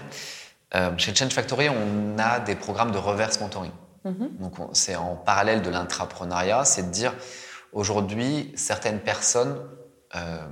Euh, 0.76 0.92
chez 0.98 1.16
Change 1.16 1.32
Factory, 1.32 1.70
on 1.70 2.18
a 2.20 2.40
des 2.40 2.56
programmes 2.56 2.92
de 2.92 2.98
reverse 2.98 3.40
mentoring. 3.40 3.72
Mhm. 4.04 4.38
Donc, 4.40 4.54
c'est 4.74 4.96
en 4.96 5.16
parallèle 5.16 5.62
de 5.62 5.70
l'intrapreneuriat, 5.70 6.66
c'est 6.66 6.84
de 6.84 6.92
dire 6.92 7.14
aujourd'hui, 7.72 8.52
certaines 8.56 9.00
personnes 9.00 9.58
euh, 10.16 10.48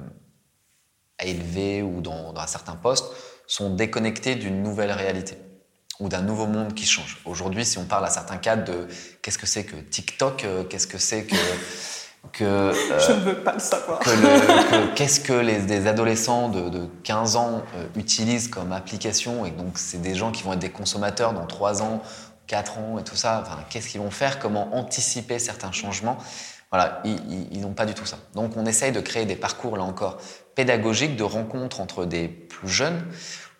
à 1.20 1.26
élever 1.26 1.82
ou 1.82 2.02
dans, 2.02 2.34
un 2.36 2.48
certain 2.48 2.76
poste 2.76 3.06
sont 3.48 3.76
déconnectées 3.76 4.36
d'une 4.36 4.64
nouvelle 4.64 4.92
réalité 4.92 5.38
ou 6.00 6.10
d'un 6.10 6.22
nouveau 6.22 6.48
monde 6.48 6.74
qui 6.74 6.86
change. 6.86 7.20
Aujourd'hui, 7.26 7.66
si 7.66 7.78
on 7.78 7.86
parle 7.86 8.06
à 8.06 8.10
certains 8.10 8.38
cadres 8.38 8.64
de 8.64 8.88
qu'est-ce 9.22 9.38
que 9.38 9.46
c'est 9.46 9.64
que 9.64 9.76
TikTok, 9.76 10.44
euh, 10.44 10.64
qu'est-ce 10.64 10.88
que 10.88 10.98
c'est 10.98 11.26
que 11.26 11.36
que 12.32 12.44
euh, 12.44 13.00
je 13.00 13.12
ne 13.12 13.20
veux 13.20 13.36
pas 13.36 13.54
le 13.54 13.60
savoir. 13.60 14.00
qu'est-ce 14.96 15.20
que 15.20 15.34
les 15.34 15.60
des 15.60 15.88
adolescents 15.88 16.50
de, 16.50 16.88
15 17.04 17.36
ans 17.36 17.62
euh, 17.76 17.86
utilisent 17.96 18.48
comme 18.48 18.72
application 18.72 19.46
et 19.46 19.52
donc 19.52 19.78
c'est 19.78 20.02
des 20.02 20.16
gens 20.16 20.32
qui 20.32 20.44
vont 20.44 20.54
être 20.54 20.60
des 20.60 20.72
consommateurs 20.72 21.34
dans 21.34 21.46
3 21.46 21.84
ans, 21.84 22.02
4 22.48 22.78
ans 22.80 23.00
et 23.00 23.04
tout 23.04 23.16
ça. 23.16 23.44
Enfin, 23.46 23.60
qu'est-ce 23.70 23.90
qu'ils 23.90 24.02
vont 24.02 24.12
faire? 24.12 24.40
Comment 24.40 24.76
anticiper 24.76 25.38
certains 25.38 25.72
changements? 25.72 26.18
Voilà, 26.72 27.04
ils 27.06 27.62
n'ont 27.62 27.74
pas 27.74 27.86
du 27.86 27.94
tout 27.94 28.06
ça. 28.06 28.18
Donc 28.34 28.58
on 28.58 28.66
essaye 28.66 28.92
de 28.92 29.00
créer 29.00 29.26
des 29.26 29.36
parcours 29.36 29.78
là 29.78 29.84
encore 29.84 30.18
pédagogiques 30.56 31.16
de 31.16 31.24
rencontres 31.24 31.80
entre 31.80 32.06
des 32.06 32.28
plus 32.28 32.68
jeunes 32.68 33.06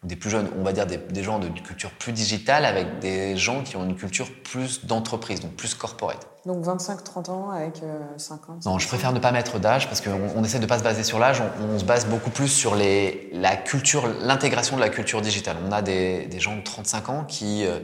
des 0.04 0.16
plus 0.16 0.30
jeunes, 0.30 0.50
on 0.58 0.64
va 0.64 0.74
dire 0.74 0.86
des, 0.86 1.24
gens 1.24 1.40
de 1.40 1.48
culture 1.48 1.92
plus 1.92 2.12
digitale 2.12 2.66
avec 2.66 3.00
des 3.00 3.38
gens 3.38 3.64
qui 3.64 3.78
ont 3.78 3.86
une 3.86 3.96
culture 3.96 4.28
plus 4.44 4.86
d'entreprise, 4.86 5.40
donc 5.40 5.54
plus 5.54 5.74
corporate. 5.76 6.28
Donc 6.46 6.66
25-30 6.66 7.32
ans 7.32 7.52
avec 7.52 7.82
50 8.18 8.50
euh, 8.50 8.70
Non, 8.70 8.80
je 8.80 8.88
préfère 8.88 9.14
ne 9.14 9.20
pas 9.20 9.32
mettre 9.32 9.60
d'âge 9.60 9.88
parce 9.88 10.02
qu'on 10.02 10.30
on 10.36 10.44
essaie 10.44 10.58
de 10.58 10.64
ne 10.64 10.68
pas 10.68 10.80
se 10.80 10.84
baser 10.84 11.04
sur 11.04 11.20
l'âge, 11.20 11.42
on, 11.62 11.80
se 11.80 11.86
base 11.86 12.06
beaucoup 12.06 12.32
plus 12.32 12.50
sur 12.50 12.76
les, 12.76 13.30
la 13.32 13.56
culture, 13.56 14.08
l'intégration 14.20 14.76
de 14.76 14.82
la 14.82 14.90
culture 14.90 15.22
digitale. 15.22 15.56
On 15.66 15.72
a 15.72 15.82
des, 15.82 16.26
des 16.26 16.40
gens 16.42 16.58
de 16.58 16.62
35 16.62 17.10
ans 17.10 17.24
qui, 17.24 17.66
euh, 17.66 17.80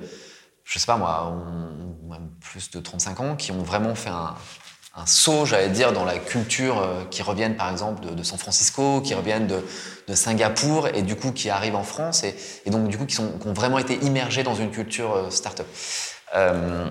je 0.65 0.77
sais 0.77 0.85
pas 0.85 0.97
moi, 0.97 1.31
ont, 1.31 2.09
même 2.09 2.29
plus 2.41 2.69
de 2.69 2.79
35 2.79 3.19
ans, 3.21 3.35
qui 3.37 3.53
ont 3.53 3.63
vraiment 3.63 3.95
fait 3.95 4.09
un, 4.09 4.35
un 4.95 5.05
saut, 5.05 5.45
j'allais 5.45 5.69
dire, 5.69 5.93
dans 5.93 6.03
la 6.03 6.17
culture 6.17 6.79
euh, 6.79 7.03
qui 7.09 7.21
reviennent 7.21 7.55
par 7.55 7.71
exemple 7.71 8.13
de, 8.13 8.23
San 8.23 8.37
Francisco, 8.37 9.01
qui 9.01 9.13
reviennent 9.13 9.47
de, 9.47 9.63
Singapour 10.15 10.87
et 10.87 11.03
du 11.03 11.15
coup 11.15 11.31
qui 11.31 11.51
arrivent 11.51 11.75
en 11.75 11.83
France 11.83 12.23
et, 12.23 12.35
donc 12.71 12.87
du 12.87 12.97
coup 12.97 13.05
qui, 13.05 13.13
sont, 13.13 13.31
ont 13.45 13.53
vraiment 13.53 13.77
été 13.77 13.93
immergés 14.03 14.41
dans 14.41 14.55
une 14.55 14.71
culture 14.71 15.15
euh, 15.15 15.29
start-up. 15.29 15.67
Euh, 16.35 16.89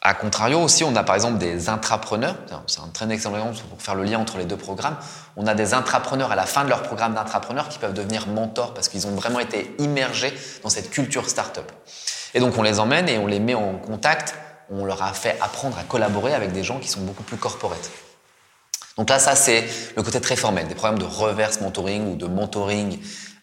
a 0.00 0.14
contrario 0.14 0.60
aussi, 0.60 0.82
on 0.82 0.96
a 0.96 1.02
par 1.02 1.14
exemple 1.14 1.38
des 1.38 1.68
intrapreneurs, 1.68 2.36
c'est 2.66 2.80
un 2.80 2.88
très 2.88 3.10
excellent 3.10 3.36
exemple 3.36 3.68
pour 3.70 3.80
faire 3.80 3.94
le 3.94 4.04
lien 4.04 4.18
entre 4.18 4.36
les 4.38 4.44
deux 4.44 4.56
programmes. 4.56 4.96
On 5.36 5.46
a 5.46 5.54
des 5.54 5.72
intrapreneurs 5.72 6.30
à 6.30 6.36
la 6.36 6.44
fin 6.44 6.64
de 6.64 6.68
leur 6.68 6.82
programme 6.82 7.14
d'intrapreneurs 7.14 7.68
qui 7.68 7.78
peuvent 7.78 7.94
devenir 7.94 8.26
mentors 8.26 8.74
parce 8.74 8.88
qu'ils 8.88 9.06
ont 9.06 9.14
vraiment 9.14 9.40
été 9.40 9.74
immergés 9.78 10.32
dans 10.62 10.68
cette 10.68 10.90
culture 10.90 11.28
start-up. 11.28 11.70
Et 12.34 12.40
donc 12.40 12.56
on 12.58 12.62
les 12.62 12.80
emmène 12.80 13.08
et 13.08 13.18
on 13.18 13.26
les 13.26 13.40
met 13.40 13.54
en 13.54 13.74
contact 13.78 14.34
on 14.70 14.84
leur 14.84 15.02
a 15.02 15.12
fait 15.12 15.38
apprendre 15.40 15.78
à 15.78 15.84
collaborer 15.84 16.34
avec 16.34 16.52
des 16.52 16.64
gens 16.64 16.78
qui 16.78 16.88
sont 16.88 17.00
beaucoup 17.00 17.22
plus 17.22 17.36
corporate. 17.36 17.90
Donc 18.96 19.10
là, 19.10 19.18
ça, 19.18 19.34
c'est 19.34 19.66
le 19.96 20.02
côté 20.02 20.20
très 20.20 20.36
formel, 20.36 20.68
des 20.68 20.74
programmes 20.74 20.98
de 20.98 21.04
reverse 21.04 21.60
mentoring 21.60 22.12
ou 22.12 22.16
de 22.16 22.26
mentoring 22.26 23.00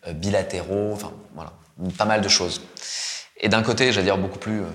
euh, 0.07 0.13
bilatéraux, 0.13 0.91
enfin 0.93 1.11
voilà, 1.35 1.51
pas 1.97 2.05
mal 2.05 2.21
de 2.21 2.29
choses. 2.29 2.61
Et 3.37 3.49
d'un 3.49 3.63
côté, 3.63 3.91
j'allais 3.91 4.05
dire 4.05 4.17
beaucoup 4.17 4.39
plus 4.39 4.61
euh, 4.61 4.65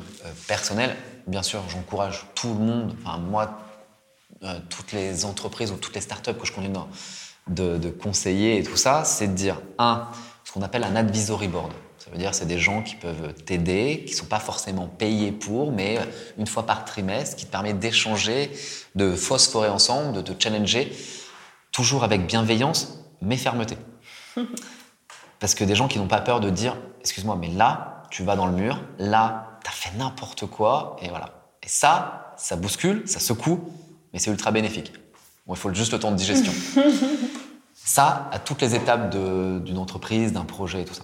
personnel, 0.46 0.94
bien 1.26 1.42
sûr, 1.42 1.62
j'encourage 1.68 2.26
tout 2.34 2.48
le 2.48 2.60
monde, 2.60 2.96
enfin 3.02 3.18
moi, 3.18 3.58
euh, 4.42 4.58
toutes 4.68 4.92
les 4.92 5.24
entreprises 5.24 5.70
ou 5.70 5.76
toutes 5.76 5.94
les 5.94 6.00
startups 6.00 6.34
que 6.34 6.46
je 6.46 6.52
continue 6.52 6.76
de, 7.46 7.78
de 7.78 7.88
conseiller 7.88 8.58
et 8.58 8.62
tout 8.62 8.76
ça, 8.76 9.04
c'est 9.04 9.28
de 9.28 9.34
dire, 9.34 9.60
un, 9.78 10.08
ce 10.44 10.52
qu'on 10.52 10.62
appelle 10.62 10.84
un 10.84 10.94
advisory 10.94 11.48
board. 11.48 11.72
Ça 12.06 12.12
veut 12.12 12.18
dire 12.18 12.36
c'est 12.36 12.46
des 12.46 12.60
gens 12.60 12.82
qui 12.82 12.94
peuvent 12.94 13.34
t'aider, 13.34 14.04
qui 14.06 14.14
sont 14.14 14.26
pas 14.26 14.38
forcément 14.38 14.86
payés 14.86 15.32
pour, 15.32 15.72
mais 15.72 15.98
une 16.38 16.46
fois 16.46 16.64
par 16.64 16.84
trimestre, 16.84 17.34
qui 17.34 17.46
te 17.46 17.50
permet 17.50 17.72
d'échanger, 17.72 18.52
de 18.94 19.16
phosphorer 19.16 19.68
ensemble, 19.68 20.12
de 20.12 20.22
te 20.22 20.40
challenger, 20.40 20.92
toujours 21.72 22.04
avec 22.04 22.24
bienveillance, 22.24 23.00
mais 23.22 23.36
fermeté. 23.36 23.76
Parce 25.40 25.56
que 25.56 25.64
des 25.64 25.74
gens 25.74 25.88
qui 25.88 25.98
n'ont 25.98 26.06
pas 26.06 26.20
peur 26.20 26.38
de 26.38 26.48
dire, 26.48 26.76
excuse-moi, 27.00 27.36
mais 27.40 27.48
là, 27.48 28.04
tu 28.12 28.22
vas 28.22 28.36
dans 28.36 28.46
le 28.46 28.52
mur, 28.52 28.80
là, 29.00 29.58
tu 29.64 29.68
as 29.68 29.72
fait 29.72 29.98
n'importe 29.98 30.46
quoi, 30.46 30.96
et 31.02 31.08
voilà. 31.08 31.48
Et 31.64 31.68
ça, 31.68 32.34
ça 32.36 32.54
bouscule, 32.54 33.02
ça 33.06 33.18
secoue, 33.18 33.68
mais 34.12 34.20
c'est 34.20 34.30
ultra 34.30 34.52
bénéfique. 34.52 34.92
Bon, 35.48 35.54
il 35.54 35.58
faut 35.58 35.74
juste 35.74 35.92
le 35.92 35.98
temps 35.98 36.12
de 36.12 36.16
digestion. 36.16 36.52
ça, 37.74 38.28
à 38.30 38.38
toutes 38.38 38.62
les 38.62 38.76
étapes 38.76 39.10
d'une 39.10 39.78
entreprise, 39.78 40.32
d'un 40.32 40.44
projet 40.44 40.82
et 40.82 40.84
tout 40.84 40.94
ça 40.94 41.02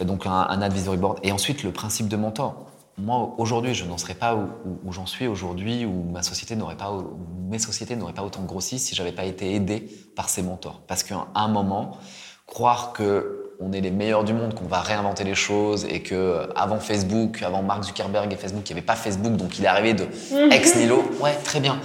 donc 0.00 0.26
un, 0.26 0.32
un, 0.32 0.62
advisory 0.62 0.96
board. 0.96 1.18
Et 1.22 1.32
ensuite, 1.32 1.62
le 1.62 1.70
principe 1.70 2.08
de 2.08 2.16
mentor. 2.16 2.66
Moi, 2.96 3.34
aujourd'hui, 3.38 3.74
je 3.74 3.84
n'en 3.84 3.98
serais 3.98 4.14
pas 4.14 4.36
où, 4.36 4.48
où, 4.84 4.92
j'en 4.92 5.06
suis 5.06 5.26
aujourd'hui, 5.26 5.84
où 5.84 6.04
ma 6.10 6.22
société 6.22 6.54
n'aurait 6.54 6.76
pas, 6.76 6.92
où 6.92 7.18
mes 7.48 7.58
sociétés 7.58 7.96
n'auraient 7.96 8.12
pas 8.12 8.22
autant 8.22 8.42
grossi 8.42 8.78
si 8.78 8.94
j'avais 8.94 9.12
pas 9.12 9.24
été 9.24 9.54
aidé 9.54 9.88
par 10.14 10.28
ces 10.28 10.42
mentors. 10.42 10.80
Parce 10.86 11.02
qu'à 11.02 11.26
un 11.34 11.48
moment, 11.48 11.98
croire 12.46 12.92
que 12.92 13.40
on 13.60 13.72
est 13.72 13.80
les 13.80 13.90
meilleurs 13.90 14.24
du 14.24 14.32
monde, 14.32 14.54
qu'on 14.54 14.66
va 14.66 14.80
réinventer 14.80 15.24
les 15.24 15.34
choses 15.34 15.84
et 15.84 16.02
que 16.02 16.48
avant 16.56 16.80
Facebook, 16.80 17.42
avant 17.42 17.62
Mark 17.62 17.84
Zuckerberg 17.84 18.32
et 18.32 18.36
Facebook, 18.36 18.68
il 18.68 18.72
n'y 18.72 18.78
avait 18.78 18.86
pas 18.86 18.96
Facebook, 18.96 19.36
donc 19.36 19.58
il 19.58 19.64
est 19.64 19.68
arrivé 19.68 19.94
de 19.94 20.04
ex 20.52 20.76
nihilo. 20.76 21.04
Ouais, 21.20 21.34
très 21.44 21.60
bien. 21.60 21.80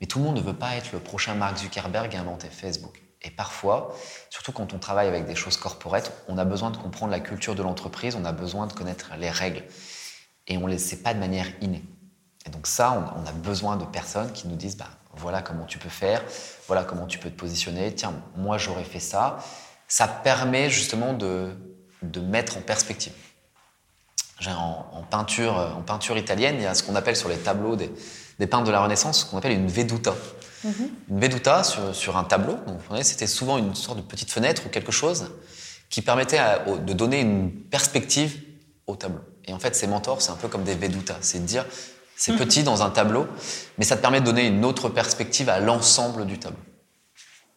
Mais 0.00 0.06
tout 0.06 0.18
le 0.18 0.24
monde 0.24 0.36
ne 0.36 0.40
veut 0.40 0.54
pas 0.54 0.76
être 0.76 0.92
le 0.92 1.00
prochain 1.00 1.34
Mark 1.34 1.58
Zuckerberg 1.58 2.12
et 2.14 2.16
inventer 2.16 2.48
Facebook. 2.48 3.02
Et 3.22 3.30
parfois, 3.30 3.94
surtout 4.30 4.52
quand 4.52 4.72
on 4.74 4.78
travaille 4.78 5.08
avec 5.08 5.26
des 5.26 5.34
choses 5.34 5.56
corporates, 5.56 6.12
on 6.28 6.38
a 6.38 6.44
besoin 6.44 6.70
de 6.70 6.76
comprendre 6.76 7.10
la 7.10 7.20
culture 7.20 7.54
de 7.54 7.62
l'entreprise, 7.62 8.14
on 8.14 8.24
a 8.24 8.32
besoin 8.32 8.66
de 8.66 8.72
connaître 8.72 9.10
les 9.18 9.30
règles. 9.30 9.64
Et 10.46 10.56
on 10.56 10.66
ne 10.66 10.70
les 10.70 10.78
sait 10.78 10.98
pas 10.98 11.14
de 11.14 11.18
manière 11.18 11.46
innée. 11.60 11.82
Et 12.46 12.50
donc 12.50 12.66
ça, 12.66 13.12
on, 13.16 13.26
a 13.28 13.32
besoin 13.32 13.76
de 13.76 13.84
personnes 13.84 14.32
qui 14.32 14.46
nous 14.46 14.56
disent, 14.56 14.76
bah, 14.76 14.88
voilà 15.14 15.42
comment 15.42 15.64
tu 15.64 15.78
peux 15.78 15.88
faire, 15.88 16.22
voilà 16.66 16.84
comment 16.84 17.06
tu 17.06 17.18
peux 17.18 17.28
te 17.28 17.36
positionner, 17.36 17.92
tiens, 17.94 18.14
moi 18.36 18.56
j'aurais 18.56 18.84
fait 18.84 19.00
ça. 19.00 19.38
Ça 19.88 20.06
permet 20.06 20.70
justement 20.70 21.12
de, 21.12 21.56
de 22.02 22.20
mettre 22.20 22.56
en 22.56 22.60
perspective. 22.60 23.12
En, 24.46 24.86
en, 24.92 25.02
peinture, 25.02 25.56
en 25.76 25.82
peinture 25.82 26.16
italienne, 26.16 26.56
il 26.58 26.62
y 26.62 26.66
a 26.66 26.74
ce 26.74 26.84
qu'on 26.84 26.94
appelle 26.94 27.16
sur 27.16 27.28
les 27.28 27.38
tableaux 27.38 27.74
des, 27.74 27.90
des 28.38 28.46
peintres 28.46 28.66
de 28.66 28.70
la 28.70 28.80
Renaissance, 28.80 29.20
ce 29.20 29.24
qu'on 29.26 29.38
appelle 29.38 29.52
une 29.52 29.66
veduta. 29.66 30.14
Mhm. 30.64 30.90
Une 31.10 31.20
veduta 31.20 31.62
sur, 31.62 31.94
sur, 31.94 32.16
un 32.16 32.24
tableau, 32.24 32.58
c'était 33.02 33.26
souvent 33.26 33.58
une 33.58 33.74
sorte 33.74 33.98
de 33.98 34.02
petite 34.02 34.30
fenêtre 34.30 34.62
ou 34.66 34.68
quelque 34.68 34.92
chose 34.92 35.30
qui 35.90 36.02
permettait 36.02 36.40
de 36.66 36.92
donner 36.92 37.20
une 37.20 37.50
perspective 37.50 38.40
au 38.86 38.96
tableau. 38.96 39.20
Et 39.46 39.52
en 39.52 39.58
fait, 39.58 39.74
ces 39.74 39.86
mentors, 39.86 40.20
c'est 40.20 40.30
un 40.30 40.36
peu 40.36 40.48
comme 40.48 40.64
des 40.64 40.74
vedutas, 40.74 41.18
c'est 41.20 41.40
de 41.40 41.46
dire, 41.46 41.64
c'est 42.16 42.32
mhm. 42.32 42.38
petit 42.38 42.62
dans 42.62 42.82
un 42.82 42.90
tableau, 42.90 43.26
mais 43.78 43.84
ça 43.84 43.96
te 43.96 44.02
permet 44.02 44.20
de 44.20 44.26
donner 44.26 44.46
une 44.46 44.64
autre 44.64 44.88
perspective 44.88 45.48
à 45.48 45.60
l'ensemble 45.60 46.26
du 46.26 46.38
tableau. 46.38 46.58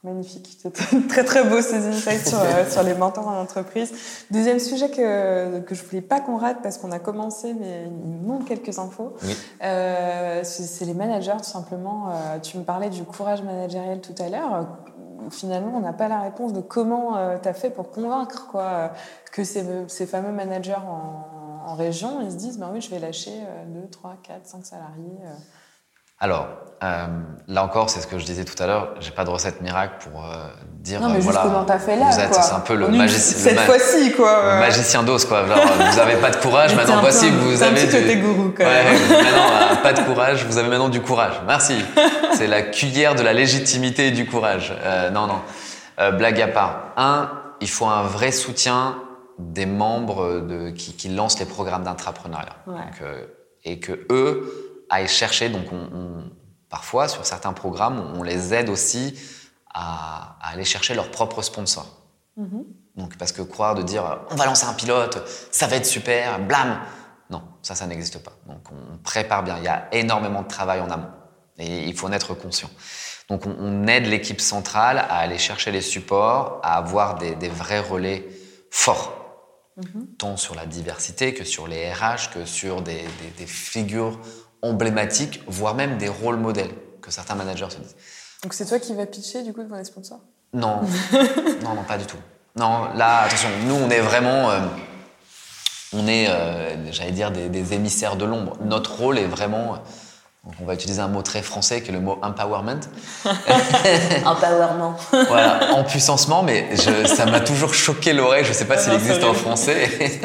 Magnifique. 0.04 0.58
très 1.10 1.24
très 1.24 1.44
beau 1.44 1.62
ces 1.62 1.86
insights 1.86 2.28
sur, 2.28 2.40
euh, 2.40 2.68
sur 2.68 2.82
les 2.82 2.96
mentors 2.96 3.28
en 3.28 3.40
entreprise. 3.40 3.94
Deuxième 4.32 4.58
sujet 4.60 4.90
que, 4.90 5.60
que 5.60 5.76
je 5.76 5.84
voulais 5.84 6.02
pas 6.02 6.20
qu'on 6.20 6.38
rate 6.38 6.58
parce 6.64 6.80
qu'on 6.80 6.92
a 6.92 6.98
commencé, 6.98 7.54
mais 7.54 7.84
il 8.04 8.26
manque 8.26 8.46
quelques 8.46 8.80
infos. 8.80 9.14
Oui. 9.22 9.38
Euh, 9.62 10.42
c'est 10.44 10.86
les 10.86 10.96
managers 10.96 11.38
tout 11.38 11.44
simplement. 11.44 12.10
Euh, 12.10 12.40
tu 12.40 12.58
me 12.58 12.64
parlais 12.64 12.90
du 12.90 13.04
courage 13.04 13.44
managériel 13.44 14.02
tout 14.02 14.16
à 14.18 14.30
l'heure. 14.30 14.68
Finalement, 15.30 15.74
on 15.78 15.82
n'a 15.82 15.94
pas 15.94 16.08
la 16.08 16.22
réponse 16.22 16.52
de 16.52 16.62
comment 16.62 17.38
tu 17.40 17.48
as 17.48 17.54
fait 17.54 17.70
pour 17.70 17.92
convaincre 17.92 18.48
quoi, 18.50 18.94
que 19.32 19.44
ces, 19.44 19.64
ces 19.88 20.08
fameux 20.08 20.32
managers 20.32 20.74
en, 20.74 21.70
en 21.70 21.76
région, 21.76 22.22
ils 22.24 22.32
se 22.32 22.38
disent, 22.38 22.58
ben 22.58 22.72
oui, 22.74 22.82
je 22.82 22.90
vais 22.90 22.98
lâcher 22.98 23.40
2, 23.68 23.88
3, 23.92 24.16
4, 24.24 24.48
5 24.48 24.66
salariés. 24.66 25.20
Alors, 26.22 26.48
euh, 26.84 27.08
là 27.48 27.64
encore, 27.64 27.90
c'est 27.90 28.00
ce 28.00 28.06
que 28.06 28.20
je 28.20 28.26
disais 28.26 28.46
tout 28.46 28.62
à 28.62 28.68
l'heure, 28.68 28.94
j'ai 29.00 29.10
pas 29.10 29.26
de 29.26 29.32
recette 29.32 29.60
miracle 29.62 29.96
pour 30.00 30.24
euh, 30.24 30.48
dire. 30.80 31.02
Non, 31.02 31.10
mais 31.10 31.18
euh, 31.18 31.22
voilà, 31.22 31.42
comment 31.42 31.64
t'as 31.64 31.80
fait 31.80 31.96
là, 31.96 32.12
vous 32.12 32.20
êtes, 32.20 32.34
C'est 32.36 32.54
un 32.54 32.60
peu 32.60 32.76
le 32.76 32.90
magicien. 32.90 33.38
Cette 33.40 33.60
fois-ci, 33.62 34.12
quoi. 34.12 34.54
Le 34.54 34.60
magicien 34.60 35.02
d'os, 35.02 35.26
quoi. 35.26 35.48
Genre, 35.48 35.58
vous 35.92 36.00
avez 36.00 36.16
pas 36.18 36.30
de 36.30 36.36
courage, 36.36 36.76
maintenant 36.76 37.02
voici, 37.02 37.28
vous 37.32 37.64
avez. 37.64 37.82
un 37.82 37.86
petit 37.88 37.98
côté 37.98 38.18
gourou, 38.18 38.54
quand 38.56 38.64
même. 38.64 38.86
Ouais, 38.86 39.24
maintenant, 39.24 39.76
pas 39.84 39.94
de 39.94 40.02
courage, 40.02 40.46
vous 40.46 40.60
avez 40.60 40.70
maintenant 40.70 40.90
du 40.90 41.02
courage. 41.02 41.42
Merci. 41.48 41.84
c'est 42.34 42.48
la 42.48 42.62
cuillère 42.62 43.16
de 43.16 43.24
la 43.24 43.34
légitimité 43.34 44.08
et 44.08 44.12
du 44.12 44.28
courage. 44.28 44.76
non, 45.12 45.26
non. 45.26 46.12
blague 46.12 46.40
à 46.40 46.48
part. 46.48 46.94
Un, 46.98 47.32
il 47.62 47.70
faut 47.70 47.88
un 47.88 48.04
vrai 48.04 48.32
soutien 48.32 48.96
des 49.40 49.66
membres 49.66 50.40
de, 50.42 50.70
qui, 50.70 50.94
qui 50.94 51.10
lancent 51.10 51.40
les 51.40 51.46
programmes 51.46 51.84
d'intrapreneuriat. 51.84 52.58
Ouais. 52.68 53.28
et 53.64 53.80
que 53.80 54.06
eux 54.12 54.71
aillent 54.94 55.08
chercher. 55.22 55.48
Donc, 55.56 55.66
on, 55.72 55.84
on, 56.00 56.10
parfois, 56.76 57.06
sur 57.16 57.24
certains 57.34 57.54
programmes, 57.64 57.98
on 58.18 58.24
les 58.32 58.42
aide 58.58 58.70
aussi 58.76 59.06
à, 59.74 60.38
à 60.42 60.46
aller 60.54 60.66
chercher 60.74 60.94
leurs 61.00 61.12
propres 61.18 61.42
sponsors. 61.50 61.90
Mm 62.38 62.46
-hmm. 62.46 62.64
Donc, 63.00 63.12
parce 63.20 63.34
que 63.36 63.44
croire 63.54 63.76
de 63.80 63.84
dire 63.92 64.04
on 64.34 64.36
va 64.42 64.46
lancer 64.52 64.66
un 64.74 64.78
pilote, 64.82 65.16
ça 65.60 65.66
va 65.70 65.76
être 65.80 65.90
super, 65.98 66.26
blam, 66.50 66.70
non, 67.34 67.42
ça, 67.68 67.74
ça 67.80 67.86
n'existe 67.90 68.20
pas. 68.26 68.36
Donc, 68.52 68.64
on 68.72 68.98
prépare 69.12 69.44
bien. 69.48 69.56
Il 69.62 69.66
y 69.72 69.74
a 69.78 69.80
énormément 70.02 70.42
de 70.48 70.52
travail 70.58 70.80
en 70.86 70.90
amont 70.96 71.14
et 71.58 71.72
il 71.90 71.94
faut 71.98 72.08
en 72.10 72.16
être 72.20 72.34
conscient. 72.46 72.72
Donc, 73.30 73.42
on, 73.50 73.56
on 73.68 73.88
aide 73.96 74.08
l'équipe 74.16 74.42
centrale 74.54 74.98
à 75.14 75.16
aller 75.24 75.40
chercher 75.48 75.72
les 75.78 75.86
supports, 75.94 76.46
à 76.64 76.72
avoir 76.84 77.08
des, 77.22 77.34
des 77.44 77.52
vrais 77.62 77.84
relais 77.94 78.20
forts. 78.84 79.10
-hmm. 79.78 80.16
tant 80.18 80.38
sur 80.38 80.56
la 80.62 80.66
diversité 80.66 81.34
que 81.38 81.46
sur 81.54 81.66
les 81.72 81.82
RH, 81.94 82.24
que 82.34 82.46
sur 82.46 82.76
des, 82.82 83.04
des, 83.20 83.32
des 83.38 83.48
figures 83.48 84.16
emblématiques, 84.62 85.42
voire 85.48 85.76
même 85.76 85.98
des 85.98 86.10
rôles 86.10 86.38
modèles 86.38 86.72
que 87.02 87.12
certains 87.12 87.36
managers 87.36 87.70
se 87.70 87.78
disent. 87.78 87.96
Donc 88.44 88.54
c'est 88.54 88.66
toi 88.66 88.80
qui 88.80 88.94
vas 88.96 89.06
pitcher 89.06 89.44
du 89.44 89.54
coup 89.54 89.64
devant 89.64 89.78
les 89.78 89.86
sponsors? 89.86 90.20
Non, 90.54 90.82
non, 91.64 91.76
non, 91.76 91.84
pas 91.88 91.98
du 91.98 92.06
tout. 92.06 92.18
Non, 92.56 92.94
là, 92.96 93.22
attention, 93.22 93.50
nous 93.66 93.76
on 93.76 93.90
est 93.90 94.02
vraiment, 94.02 94.50
euh, 94.50 94.60
on 95.94 96.08
est, 96.08 96.28
euh, 96.30 96.92
j'allais 96.92 97.12
dire, 97.12 97.32
des, 97.32 97.50
des, 97.50 97.74
émissaires 97.74 98.18
de 98.18 98.26
l'ombre. 98.26 98.58
Notre 98.66 98.94
rôle 98.94 99.18
est 99.18 99.26
vraiment, 99.26 99.78
on 100.60 100.66
va 100.66 100.74
utiliser 100.74 101.02
un 101.02 101.08
mot 101.08 101.22
très 101.22 101.42
français 101.44 101.82
qui 101.82 101.90
est 101.90 101.94
le 101.94 102.02
mot 102.02 102.18
empowerment. 102.22 102.82
empowerment. 104.26 104.98
voilà, 105.28 105.74
en 105.76 105.84
puissancement, 105.84 106.44
mais 106.44 106.76
je, 106.76 107.08
ça 107.08 107.26
m'a 107.26 107.40
toujours 107.40 107.74
choqué 107.74 108.12
l'oreille. 108.12 108.44
Je 108.44 108.50
ne 108.50 108.54
sais 108.56 108.66
pas 108.66 108.78
s'il 108.78 108.94
existe 108.94 109.24
en 109.24 109.34
français. 109.34 109.90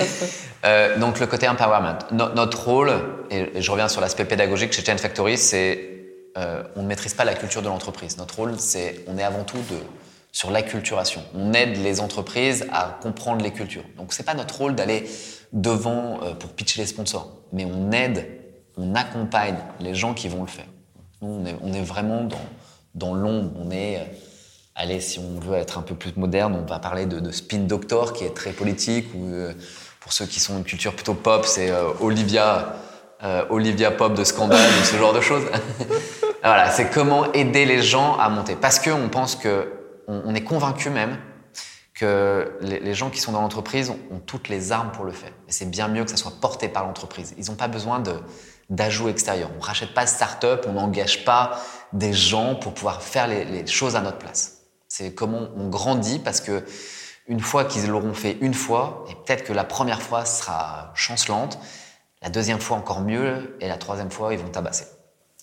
Euh, 0.64 0.98
donc 0.98 1.20
le 1.20 1.26
côté 1.28 1.48
empowerment. 1.48 1.98
No, 2.10 2.30
notre 2.34 2.64
rôle, 2.64 2.90
et, 3.30 3.60
je 3.60 3.70
reviens 3.70 3.88
sur 3.88 4.00
l'aspect 4.00 4.24
pédagogique 4.24 4.72
chez 4.72 4.84
Chain 4.84 4.96
Factory, 4.96 5.38
c'est 5.38 5.90
euh, 6.36 6.62
on 6.76 6.82
ne 6.82 6.86
maîtrise 6.86 7.14
pas 7.14 7.24
la 7.24 7.34
culture 7.34 7.62
de 7.62 7.68
l'entreprise. 7.68 8.18
Notre 8.18 8.36
rôle, 8.36 8.54
c'est 8.58 9.04
on 9.06 9.16
est 9.16 9.22
avant 9.22 9.44
tout 9.44 9.56
de, 9.56 9.78
sur 10.36 10.50
l'acculturation. 10.50 11.22
On 11.34 11.54
aide 11.54 11.78
les 11.82 11.98
entreprises 11.98 12.66
à 12.70 12.98
comprendre 13.00 13.42
les 13.42 13.52
cultures. 13.52 13.84
Donc 13.96 14.12
c'est 14.12 14.22
pas 14.22 14.34
notre 14.34 14.58
rôle 14.58 14.74
d'aller 14.74 15.08
devant 15.54 16.22
euh, 16.22 16.34
pour 16.34 16.50
pitcher 16.50 16.82
les 16.82 16.86
sponsors, 16.86 17.32
mais 17.54 17.64
on 17.64 17.90
aide, 17.90 18.26
on 18.76 18.94
accompagne 18.94 19.56
les 19.80 19.94
gens 19.94 20.12
qui 20.12 20.28
vont 20.28 20.42
le 20.42 20.48
faire. 20.48 20.66
Nous, 21.22 21.42
on 21.62 21.72
est, 21.72 21.80
vraiment 21.80 22.28
dans, 22.94 23.14
l'ombre. 23.14 23.52
On 23.58 23.70
est, 23.70 23.96
euh, 23.96 24.04
allez, 24.74 25.00
si 25.00 25.18
on 25.18 25.40
veut 25.40 25.56
être 25.56 25.78
un 25.78 25.82
peu 25.82 25.94
plus 25.94 26.14
moderne, 26.16 26.54
on 26.54 26.70
va 26.70 26.80
parler 26.80 27.06
de, 27.06 27.30
spin 27.30 27.60
doctor 27.60 28.12
qui 28.12 28.24
est 28.24 28.34
très 28.34 28.52
politique 28.52 29.06
ou 29.14 29.24
euh, 29.28 29.54
pour 30.00 30.12
ceux 30.12 30.26
qui 30.26 30.38
sont 30.38 30.58
une 30.58 30.64
culture 30.64 30.94
plutôt 30.94 31.14
pop, 31.14 31.46
c'est 31.46 31.72
Olivia, 32.00 32.76
euh, 33.22 33.44
Olivia 33.48 33.90
Pop 33.90 34.14
de 34.14 34.24
Scandale 34.24 34.70
ou 34.80 34.84
ce 34.84 34.96
genre 34.96 35.12
de 35.12 35.20
choses. 35.20 35.44
voilà, 36.42 36.70
c'est 36.70 36.90
comment 36.90 37.32
aider 37.32 37.64
les 37.64 37.82
gens 37.82 38.16
à 38.18 38.28
monter. 38.28 38.56
Parce 38.56 38.78
qu'on 38.78 39.08
pense 39.08 39.36
que, 39.36 39.72
on, 40.06 40.34
est 40.34 40.44
convaincu 40.44 40.90
même 40.90 41.16
que 41.94 42.58
les, 42.60 42.94
gens 42.94 43.08
qui 43.08 43.18
sont 43.20 43.32
dans 43.32 43.40
l'entreprise 43.40 43.90
ont, 43.90 44.20
toutes 44.26 44.48
les 44.48 44.70
armes 44.70 44.92
pour 44.92 45.04
le 45.04 45.12
faire. 45.12 45.32
Et 45.48 45.52
c'est 45.52 45.68
bien 45.68 45.88
mieux 45.88 46.04
que 46.04 46.10
ça 46.10 46.16
soit 46.16 46.34
porté 46.40 46.68
par 46.68 46.84
l'entreprise. 46.84 47.34
Ils 47.38 47.46
n'ont 47.46 47.56
pas 47.56 47.68
besoin 47.68 48.02
d'ajouts 48.68 49.08
extérieurs. 49.08 49.50
On 49.56 49.60
rachète 49.60 49.94
pas 49.94 50.04
de 50.04 50.10
start-up, 50.10 50.66
on 50.68 50.72
n'engage 50.72 51.24
pas 51.24 51.58
des 51.92 52.12
gens 52.12 52.54
pour 52.54 52.74
pouvoir 52.74 53.02
faire 53.02 53.26
les, 53.26 53.44
les 53.46 53.66
choses 53.66 53.96
à 53.96 54.00
notre 54.02 54.18
place. 54.18 54.58
C'est 54.88 55.14
comment 55.14 55.48
on 55.56 55.68
grandit 55.68 56.18
parce 56.18 56.40
que 56.40 56.64
une 57.28 57.40
fois 57.40 57.64
qu'ils 57.64 57.88
l'auront 57.88 58.14
fait 58.14 58.36
une 58.40 58.54
fois, 58.54 59.04
et 59.10 59.14
peut-être 59.14 59.44
que 59.44 59.52
la 59.52 59.64
première 59.64 60.00
fois 60.00 60.24
sera 60.24 60.92
chancelante, 60.94 61.58
la 62.22 62.28
deuxième 62.30 62.60
fois 62.60 62.76
encore 62.76 63.00
mieux, 63.00 63.56
et 63.60 63.68
la 63.68 63.76
troisième 63.76 64.10
fois, 64.10 64.32
ils 64.32 64.38
vont 64.38 64.48
tabasser. 64.48 64.86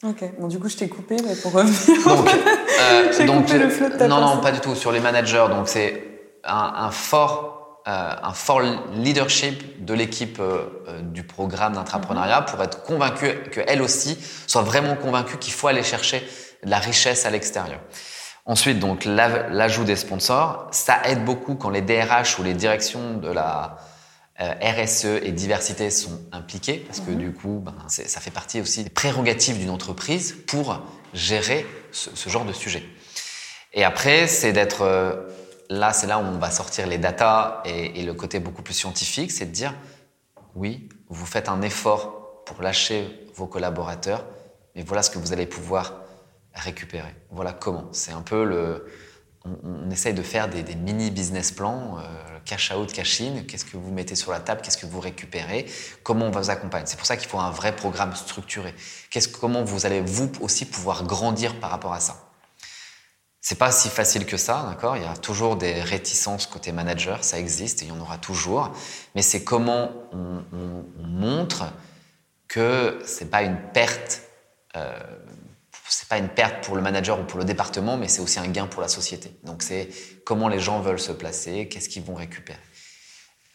Ok, 0.06 0.22
bon 0.38 0.48
du 0.50 0.60
coup 0.60 0.68
je 0.68 0.76
t'ai 0.76 0.90
coupé 0.90 1.16
mais 1.26 1.34
pour 1.36 1.54
revenir. 1.54 2.08
Donc, 2.08 2.28
euh, 2.82 3.26
donc 3.26 3.46
coupé 3.46 3.58
le 3.60 3.70
flot 3.70 3.90
de 3.90 3.96
ta 3.98 4.08
non, 4.10 4.20
non, 4.20 4.42
pas 4.42 4.52
du 4.52 4.60
tout. 4.60 4.76
Sur 4.76 4.92
les 4.92 5.00
managers, 5.00 5.46
donc 5.50 5.70
c'est 5.70 6.04
un, 6.44 6.74
un 6.76 6.92
fort, 6.92 7.80
euh, 7.88 8.12
un 8.22 8.34
fort 8.34 8.60
leadership 8.94 9.86
de 9.86 9.94
l'équipe 9.94 10.40
euh, 10.42 11.00
du 11.02 11.24
programme 11.24 11.74
d'entrepreneuriat 11.74 12.42
Mhm. 12.42 12.46
pour 12.48 12.62
être 12.64 12.84
convaincue 12.84 13.50
qu'elle 13.52 13.82
aussi 13.82 14.18
soit 14.46 14.64
vraiment 14.64 14.96
convaincue 14.96 15.38
qu'il 15.38 15.54
faut 15.54 15.68
aller 15.68 15.84
chercher 15.84 16.28
de 16.66 16.70
la 16.70 16.80
richesse 16.80 17.26
à 17.26 17.30
l'extérieur. 17.30 17.80
Ensuite, 18.46 18.80
donc 18.80 19.06
la- 19.06 19.48
l'ajout 19.48 19.86
des 19.86 19.96
sponsors, 19.96 20.68
ça 20.72 20.98
aide 21.06 21.24
beaucoup 21.24 21.56
quand 21.56 21.70
les 21.70 21.82
DRH 21.82 22.40
ou 22.40 22.44
les 22.44 22.54
directions 22.54 23.14
de 23.14 23.30
la 23.32 23.78
RSE 24.62 25.06
et 25.06 25.32
diversité 25.32 25.90
sont 25.90 26.22
impliqués 26.32 26.84
parce 26.86 27.00
que 27.00 27.12
du 27.12 27.32
coup, 27.32 27.62
ben, 27.64 27.76
ça 27.88 28.20
fait 28.20 28.32
partie 28.32 28.62
aussi 28.62 28.84
des 28.84 28.90
prérogatives 28.90 29.58
d'une 29.58 29.70
entreprise 29.70 30.36
pour 30.48 30.82
gérer 31.14 31.66
ce, 31.92 32.16
ce 32.16 32.30
genre 32.30 32.46
de 32.46 32.54
sujet. 32.54 32.84
Et 33.74 33.84
après, 33.84 34.28
c'est 34.28 34.54
d'être 34.54 34.82
euh, 34.82 35.28
là, 35.70 35.94
c'est 35.94 36.08
là 36.08 36.20
où 36.20 36.24
on 36.24 36.38
va 36.38 36.52
sortir 36.52 36.88
les 36.88 36.98
datas 36.98 37.62
et, 37.66 38.00
et 38.00 38.04
le 38.04 38.14
côté 38.14 38.40
beaucoup 38.40 38.62
plus 38.62 38.74
scientifique, 38.74 39.32
c'est 39.32 39.46
de 39.46 39.52
dire 39.52 39.74
oui, 40.56 40.90
vous 41.10 41.26
faites 41.26 41.50
un 41.50 41.62
effort 41.62 42.44
pour 42.46 42.62
lâcher 42.62 43.08
vos 43.36 43.48
collaborateurs, 43.48 44.26
mais 44.76 44.84
voilà 44.84 45.04
ce 45.04 45.10
que 45.10 45.18
vous 45.18 45.34
allez 45.34 45.46
pouvoir 45.46 46.04
récupérer. 46.54 47.16
Voilà 47.32 47.54
comment. 47.54 47.90
C'est 47.92 48.12
un 48.12 48.22
peu 48.22 48.44
le. 48.44 48.86
On, 49.46 49.90
essaye 49.92 50.14
de 50.14 50.22
faire 50.22 50.48
des, 50.48 50.64
mini 50.76 51.12
business 51.12 51.52
plans, 51.52 51.98
euh, 52.00 52.04
cash 52.46 52.72
out, 52.72 52.92
cash 52.94 53.22
in. 53.22 53.44
Qu'est-ce 53.44 53.66
que 53.66 53.78
vous 53.78 53.92
mettez 53.92 54.16
sur 54.16 54.32
la 54.32 54.40
table? 54.40 54.62
Qu'est-ce 54.62 54.78
que 54.78 54.86
vous 54.86 55.00
récupérez? 55.00 55.66
Comment 56.04 56.28
on 56.28 56.32
vous 56.32 56.50
accompagne? 56.50 56.84
C'est 56.86 56.98
pour 56.98 57.06
ça 57.06 57.18
qu'il 57.18 57.28
faut 57.28 57.40
un 57.40 57.52
vrai 57.52 57.76
programme 57.76 58.16
structuré. 58.16 58.74
Comment 59.40 59.64
vous 59.64 59.86
allez 59.86 60.02
vous 60.02 60.32
aussi 60.40 60.66
pouvoir 60.66 61.04
grandir 61.04 61.60
par 61.60 61.72
rapport 61.72 61.94
à 61.94 62.00
ça? 62.00 62.30
C'est 63.42 63.60
pas 63.60 63.74
si 63.74 63.90
facile 63.90 64.26
que 64.26 64.38
ça, 64.38 64.66
d'accord? 64.70 64.96
Il 64.96 65.04
y 65.04 65.06
a 65.06 65.18
toujours 65.18 65.58
des 65.58 65.82
réticences 65.82 66.48
côté 66.48 66.72
manager, 66.72 67.26
ça 67.26 67.38
existe 67.38 67.82
et 67.82 67.86
il 67.86 67.90
y 67.90 67.92
en 67.92 68.00
aura 68.00 68.18
toujours. 68.18 68.72
Mais 69.16 69.22
c'est 69.22 69.44
comment 69.44 69.92
on 70.14 70.44
montre 71.00 71.66
que 72.48 73.00
c'est 73.04 73.32
pas 73.32 73.42
une 73.42 73.58
perte, 73.74 74.22
euh, 74.76 74.98
c'est 75.90 76.08
pas 76.08 76.18
une 76.18 76.30
perte 76.30 76.64
pour 76.64 76.76
le 76.76 76.82
manager 76.82 77.20
ou 77.20 77.24
pour 77.24 77.40
le 77.40 77.46
département, 77.46 77.98
mais 77.98 78.08
c'est 78.08 78.22
aussi 78.22 78.40
un 78.40 78.48
gain 78.48 78.68
pour 78.68 78.82
la 78.82 78.88
société. 78.88 79.38
Donc 79.44 79.64
c'est 79.64 79.90
comment 80.26 80.48
les 80.48 80.60
gens 80.60 80.80
veulent 80.80 81.00
se 81.00 81.12
placer, 81.12 81.68
qu'est-ce 81.68 81.90
qu'ils 81.90 82.04
vont 82.04 82.16
récupérer. 82.16 82.60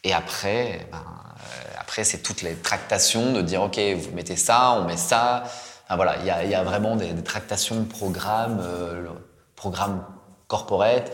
Et 0.05 0.12
après, 0.12 0.87
ben, 0.93 0.99
euh, 0.99 1.74
après 1.79 2.05
c'est 2.05 2.18
toutes 2.18 2.43
les 2.43 2.55
tractations 2.55 3.33
de 3.33 3.43
dire 3.43 3.62
ok, 3.62 3.79
vous 3.97 4.14
mettez 4.14 4.37
ça, 4.37 4.72
on 4.72 4.85
met 4.85 4.97
ça. 4.97 5.45
Voilà, 5.91 6.18
il 6.18 6.51
y 6.51 6.55
a, 6.55 6.62
vraiment 6.64 6.97
des, 6.97 7.14
tractations, 7.22 7.83
programmes, 7.85 8.61
euh, 8.62 9.09
programmes 9.57 10.05
corporate, 10.47 11.11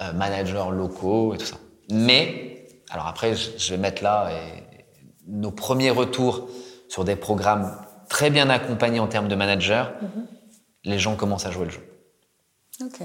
euh, 0.00 0.12
managers 0.12 0.70
locaux 0.70 1.34
et 1.34 1.38
tout 1.38 1.46
ça. 1.46 1.56
Mais 1.90 2.68
alors 2.90 3.08
après, 3.08 3.34
je, 3.34 3.70
vais 3.70 3.78
mettre 3.78 4.04
là 4.04 4.30
nos 5.26 5.50
premiers 5.50 5.90
retours 5.90 6.48
sur 6.88 7.04
des 7.04 7.16
programmes 7.16 7.76
très 8.12 8.28
bien 8.30 8.50
accompagnés 8.50 9.00
en 9.00 9.06
termes 9.08 9.28
de 9.28 9.34
managers. 9.34 9.86
Les 10.84 10.98
gens 10.98 11.16
commencent 11.16 11.46
à 11.46 11.50
jouer 11.50 11.64
le 11.64 11.70
jeu. 11.70 11.80
Ok. 12.84 13.00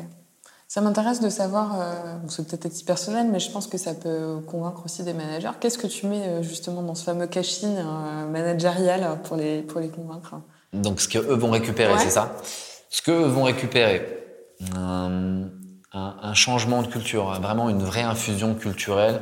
Ça 0.67 0.81
m'intéresse 0.81 1.21
de 1.21 1.29
savoir, 1.29 1.79
euh, 1.79 2.17
c'est 2.27 2.45
peut-être 2.45 2.63
petit 2.67 2.83
personnel, 2.83 3.27
mais 3.31 3.39
je 3.39 3.49
pense 3.49 3.67
que 3.67 3.77
ça 3.77 3.93
peut 3.93 4.41
convaincre 4.45 4.81
aussi 4.83 5.03
des 5.03 5.13
managers. 5.13 5.51
Qu'est-ce 5.61 5.77
que 5.77 5.87
tu 5.87 6.07
mets 6.07 6.27
euh, 6.27 6.41
justement 6.43 6.81
dans 6.83 6.93
ce 6.93 7.05
fameux 7.05 7.27
cash-in 7.27 7.69
euh, 7.69 8.27
managérial 8.29 9.21
pour 9.23 9.37
les, 9.37 9.61
pour 9.61 9.79
les 9.79 9.87
convaincre? 9.87 10.35
Donc, 10.73 10.99
ce 10.99 11.07
qu'eux 11.07 11.35
vont 11.35 11.51
récupérer, 11.51 11.93
Ouais. 11.93 11.99
c'est 11.99 12.09
ça? 12.09 12.35
Ce 12.89 13.01
qu'eux 13.01 13.23
vont 13.23 13.43
récupérer, 13.43 14.25
un, 14.75 15.43
un- 15.93 16.15
un 16.21 16.33
changement 16.33 16.81
de 16.81 16.87
culture, 16.87 17.39
vraiment 17.39 17.69
une 17.69 17.83
vraie 17.83 18.01
infusion 18.03 18.53
culturelle 18.53 19.21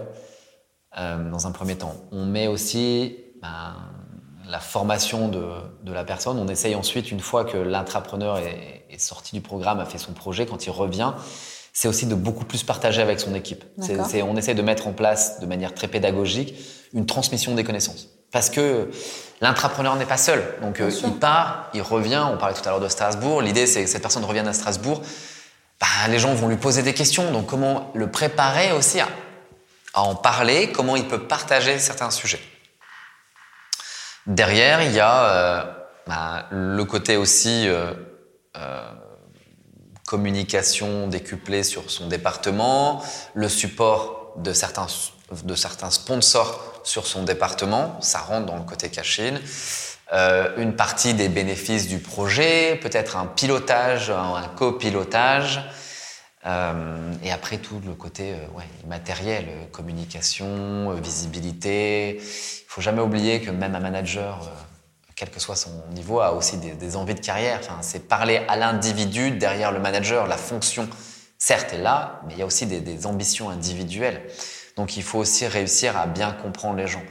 euh, 0.97 1.29
dans 1.29 1.45
un 1.45 1.51
premier 1.51 1.75
temps. 1.75 1.93
On 2.11 2.25
met 2.25 2.47
aussi 2.47 3.17
ben, 3.43 3.75
la 4.49 4.59
formation 4.59 5.27
de, 5.27 5.45
de 5.83 5.93
la 5.93 6.03
personne. 6.03 6.37
On 6.39 6.47
essaye 6.47 6.75
ensuite, 6.75 7.11
une 7.11 7.19
fois 7.19 7.45
que 7.45 7.57
l'intrapreneur 7.57 8.37
est, 8.37 8.85
est 8.89 8.99
sorti 8.99 9.33
du 9.33 9.41
programme, 9.41 9.79
a 9.79 9.85
fait 9.85 9.97
son 9.97 10.13
projet, 10.13 10.45
quand 10.45 10.65
il 10.65 10.71
revient, 10.71 11.13
c'est 11.73 11.87
aussi 11.87 12.05
de 12.05 12.15
beaucoup 12.15 12.45
plus 12.45 12.63
partager 12.63 13.01
avec 13.01 13.19
son 13.19 13.35
équipe. 13.35 13.63
On 13.77 14.37
essaie 14.37 14.53
de 14.53 14.61
mettre 14.61 14.87
en 14.87 14.93
place 14.93 15.39
de 15.41 15.45
manière 15.45 15.73
très 15.73 15.87
pédagogique 15.87 16.55
une 16.93 17.05
transmission 17.05 17.53
des 17.53 17.65
connaissances. 17.65 18.07
Parce 18.31 18.49
que 18.49 18.89
l'intrapreneur 19.41 19.95
n'est 19.97 20.05
pas 20.05 20.17
seul. 20.17 20.41
Donc 20.61 20.79
euh, 20.79 20.89
il 21.03 21.13
part, 21.13 21.69
il 21.73 21.81
revient. 21.81 22.25
On 22.33 22.37
parlait 22.37 22.55
tout 22.55 22.65
à 22.65 22.69
l'heure 22.69 22.79
de 22.79 22.87
Strasbourg. 22.87 23.41
L'idée, 23.41 23.67
c'est 23.67 23.83
que 23.83 23.89
cette 23.89 24.01
personne 24.01 24.23
revienne 24.25 24.47
à 24.47 24.53
Strasbourg. 24.53 25.01
Bah, 25.79 25.87
les 26.09 26.19
gens 26.19 26.33
vont 26.33 26.47
lui 26.47 26.57
poser 26.57 26.81
des 26.81 26.93
questions. 26.93 27.31
Donc 27.31 27.45
comment 27.45 27.91
le 27.93 28.09
préparer 28.09 28.71
aussi 28.71 28.99
à, 28.99 29.07
à 29.93 30.03
en 30.03 30.15
parler? 30.15 30.71
Comment 30.71 30.95
il 30.95 31.07
peut 31.07 31.27
partager 31.27 31.77
certains 31.79 32.11
sujets? 32.11 32.39
Derrière, 34.27 34.81
il 34.81 34.91
y 34.91 34.99
a 34.99 35.23
euh, 35.25 35.63
bah, 36.07 36.47
le 36.49 36.83
côté 36.85 37.15
aussi 37.17 37.67
euh, 37.67 37.93
euh, 38.57 38.91
communication 40.07 41.07
décuplée 41.07 41.63
sur 41.63 41.91
son 41.91 42.07
département, 42.07 43.03
le 43.33 43.49
support 43.49 44.33
de 44.37 44.53
certains, 44.53 44.87
sponsors 45.89 46.81
sur 46.83 47.07
son 47.07 47.23
département, 47.23 47.99
ça 48.01 48.19
rentre 48.19 48.45
dans 48.45 48.57
le 48.57 48.63
côté 48.63 48.89
cash-in. 48.89 49.35
Euh, 50.13 50.55
une 50.57 50.75
partie 50.75 51.15
des 51.15 51.29
bénéfices 51.29 51.87
du 51.87 51.97
projet, 51.97 52.79
peut-être 52.81 53.17
un 53.17 53.25
pilotage, 53.25 54.11
un, 54.11 54.47
copilotage. 54.55 55.61
Et 57.23 57.31
après 57.31 57.57
tout 57.57 57.81
le 57.83 57.95
côté 57.95 58.35
matériel, 58.85 59.47
communication, 59.71 60.91
visibilité. 60.91 62.21
Faut 62.75 62.81
jamais 62.81 63.01
oublier 63.01 63.39
que 63.39 63.51
même 63.51 63.73
un 63.73 63.79
manager, 63.79 64.41
euh, 64.43 64.51
quel 65.15 65.29
que 65.29 65.39
soit 65.39 65.55
son 65.55 65.71
niveau, 65.93 66.19
a 66.19 66.33
aussi 66.33 66.57
des, 66.57 66.97
envies 66.97 67.15
de 67.15 67.21
carrière. 67.21 67.59
Enfin, 67.61 67.77
c'est 67.79 68.09
parler 68.09 68.41
à 68.49 68.57
l'individu 68.57 69.31
derrière 69.31 69.71
le 69.71 69.79
manager. 69.79 70.27
La 70.27 70.35
fonction, 70.35 70.89
certes, 71.37 71.71
est 71.71 71.81
là, 71.81 72.19
mais 72.27 72.33
il 72.33 72.39
y 72.39 72.41
a 72.41 72.45
aussi 72.45 72.65
des, 72.65 73.05
ambitions 73.07 73.49
individuelles. 73.49 74.27
Donc 74.75 74.97
il 74.97 75.03
faut 75.03 75.19
aussi 75.19 75.47
réussir 75.47 75.95
à 75.95 76.05
bien 76.05 76.33
comprendre 76.33 76.75
les 76.75 76.87
gens. 76.87 77.03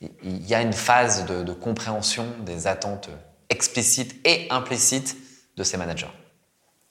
Il- 0.00 0.44
y 0.44 0.56
a 0.56 0.60
une 0.60 0.72
phase 0.72 1.24
de, 1.24 1.44
de 1.44 1.52
compréhension 1.52 2.26
des 2.44 2.66
attentes 2.66 3.08
explicites 3.48 4.16
et 4.26 4.48
implicites 4.50 5.16
de 5.56 5.62
ces 5.62 5.76
managers. 5.76 6.10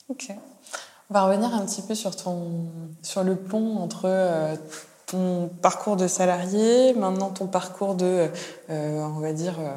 Ok. 0.08 0.30
On 1.10 1.12
va 1.12 1.24
revenir 1.24 1.52
un 1.54 1.66
petit 1.66 1.82
peu 1.82 1.94
sur, 1.94 2.16
ton, 2.16 2.70
sur 3.02 3.24
le 3.24 3.36
pont 3.36 3.76
entre 3.76 4.06
euh, 4.06 4.56
ton 5.12 5.50
parcours 5.60 5.96
de 5.96 6.06
salarié, 6.06 6.94
maintenant 6.94 7.28
ton 7.28 7.46
parcours 7.46 7.94
de, 7.94 8.28
euh, 8.70 9.06
on 9.16 9.20
va 9.20 9.32
dire, 9.32 9.56
euh, 9.60 9.74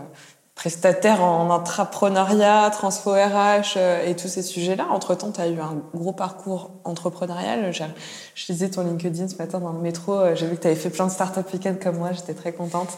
prestataire 0.56 1.22
en 1.22 1.52
intrapreneuriat, 1.52 2.70
transfo 2.72 3.12
RH 3.12 3.76
euh, 3.76 4.08
et 4.08 4.16
tous 4.16 4.30
ces 4.30 4.42
sujets-là. 4.42 4.88
Entre-temps, 4.92 5.32
tu 5.32 5.42
as 5.42 5.50
eu 5.50 5.60
un 5.60 5.76
gros 5.94 6.14
parcours 6.14 6.72
entrepreneurial. 6.86 7.74
Je 7.74 8.54
lisais 8.54 8.70
ton 8.70 8.84
LinkedIn 8.84 9.28
ce 9.28 9.36
matin 9.36 9.60
dans 9.60 9.74
le 9.74 9.80
métro. 9.80 10.34
J'ai 10.36 10.48
vu 10.48 10.56
que 10.56 10.62
tu 10.62 10.68
avais 10.68 10.78
fait 10.78 10.90
plein 10.90 11.08
de 11.08 11.12
startup 11.12 11.52
week-end 11.52 11.76
comme 11.84 11.98
moi. 11.98 12.14
J'étais 12.14 12.34
très 12.34 12.54
contente. 12.54 12.90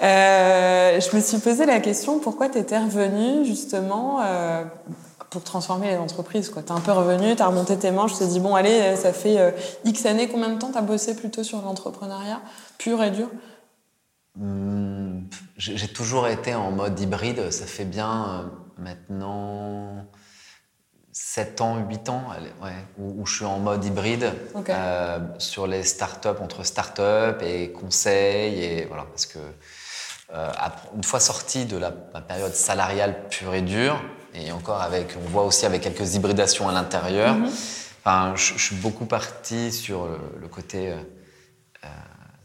Je 0.00 1.16
me 1.16 1.20
suis 1.20 1.38
posé 1.38 1.64
la 1.66 1.78
question 1.78 2.18
pourquoi 2.18 2.48
tu 2.48 2.58
étais 2.58 2.78
revenue 2.78 3.44
justement 3.44 4.18
pour 5.34 5.42
transformer 5.42 5.90
les 5.90 5.96
entreprises. 5.96 6.52
Tu 6.54 6.58
es 6.58 6.72
un 6.72 6.80
peu 6.80 6.92
revenu, 6.92 7.34
tu 7.34 7.42
as 7.42 7.48
remonté 7.48 7.76
tes 7.76 7.90
manches, 7.90 8.12
tu 8.12 8.18
t'es 8.18 8.28
dit 8.28 8.38
bon, 8.38 8.54
allez, 8.54 8.80
euh, 8.80 8.96
ça 8.96 9.12
fait 9.12 9.38
euh, 9.38 9.50
X 9.84 10.06
années, 10.06 10.28
combien 10.28 10.48
de 10.48 10.58
temps 10.58 10.70
tu 10.70 10.78
as 10.78 10.82
bossé 10.82 11.16
plutôt 11.16 11.42
sur 11.42 11.60
l'entrepreneuriat 11.60 12.40
pur 12.78 13.02
et 13.02 13.10
dur? 13.10 13.28
Hmm, 14.36 15.22
J'ai 15.56 15.88
toujours 15.88 16.28
été 16.28 16.54
en 16.54 16.70
mode 16.70 16.98
hybride. 17.00 17.50
Ça 17.50 17.66
fait 17.66 17.84
bien 17.84 18.28
euh, 18.28 18.42
maintenant 18.78 20.06
7 21.10 21.60
ans, 21.60 21.78
8 21.88 22.08
ans, 22.10 22.22
ouais, 22.62 22.70
où, 22.98 23.20
où 23.22 23.26
je 23.26 23.34
suis 23.34 23.44
en 23.44 23.58
mode 23.58 23.84
hybride 23.84 24.32
euh, 24.68 25.18
sur 25.38 25.66
les 25.66 25.82
startups, 25.82 26.40
entre 26.40 26.64
startups 26.64 27.42
et 27.42 27.72
conseils. 27.72 28.62
Et 28.62 28.84
voilà, 28.86 29.04
parce 29.04 29.26
que 29.26 29.40
une 30.96 31.04
fois 31.04 31.20
sorti 31.20 31.64
de 31.64 31.76
la, 31.76 31.92
la 32.12 32.20
période 32.20 32.54
salariale 32.54 33.28
pure 33.28 33.54
et 33.54 33.62
dure, 33.62 34.00
et 34.34 34.50
encore 34.52 34.80
avec, 34.82 35.16
on 35.24 35.28
voit 35.28 35.44
aussi 35.44 35.64
avec 35.66 35.82
quelques 35.82 36.14
hybridations 36.14 36.68
à 36.68 36.72
l'intérieur, 36.72 37.34
Mhm. 37.36 37.46
enfin, 38.04 38.34
je, 38.36 38.54
je 38.54 38.62
suis 38.62 38.76
beaucoup 38.76 39.06
parti 39.06 39.72
sur 39.72 40.06
le, 40.06 40.18
le 40.40 40.48
côté 40.48 40.90
euh, 40.90 40.96
euh, 41.84 41.88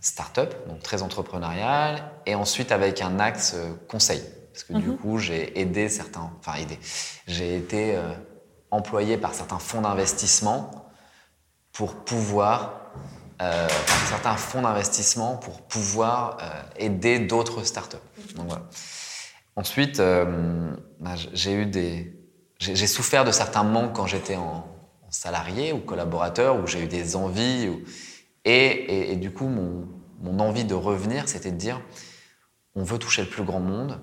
start-up, 0.01 0.53
donc 0.67 0.81
très 0.81 1.01
entrepreneurial, 1.01 2.03
et 2.25 2.35
ensuite 2.35 2.71
avec 2.71 3.01
un 3.01 3.19
axe 3.19 3.53
euh, 3.55 3.73
conseil. 3.87 4.21
Parce 4.53 4.63
que 4.63 4.73
du 4.73 4.87
Mhm. 4.89 4.97
coup, 4.97 5.17
j'ai 5.19 5.59
aidé 5.59 5.89
certains, 5.89 6.31
enfin 6.39 6.55
aidé, 6.59 6.77
j'ai 7.27 7.55
été 7.57 7.95
euh, 7.95 8.13
employé 8.71 9.17
par 9.17 9.33
certains 9.33 9.59
fonds 9.59 9.81
d'investissement 9.81 10.71
pour 11.71 11.95
pouvoir, 11.95 12.73
euh, 13.41 13.67
par 13.67 14.07
certains 14.09 14.35
fonds 14.35 14.61
d'investissement 14.61 15.37
pour 15.37 15.61
pouvoir 15.61 16.37
aider 16.75 17.19
d'autres 17.19 17.63
startups. 17.63 17.95
Donc 18.35 18.47
voilà. 18.47 18.63
Ensuite, 19.59 19.99
euh, 19.99 20.71
bah, 21.01 21.15
j'ai 21.33 21.53
eu 21.53 21.65
des, 21.65 22.17
j'ai 22.59 22.87
souffert 22.87 23.25
de 23.25 23.31
certains 23.31 23.63
manques 23.63 23.93
quand 23.93 24.07
j'étais 24.07 24.35
en, 24.35 24.65
salarié 25.11 25.73
ou 25.73 25.79
collaborateur, 25.79 26.61
où 26.61 26.67
j'ai 26.67 26.83
eu 26.83 26.87
des 26.87 27.15
envies. 27.15 27.67
Et, 28.45 29.15
du 29.15 29.33
coup, 29.33 29.47
mon, 29.47 29.87
mon 30.21 30.39
envie 30.39 30.65
de 30.65 30.75
revenir, 30.75 31.27
c'était 31.27 31.49
de 31.49 31.57
dire, 31.57 31.81
on 32.75 32.83
veut 32.83 32.99
toucher 32.99 33.23
le 33.23 33.27
plus 33.27 33.43
grand 33.43 33.59
monde. 33.59 33.99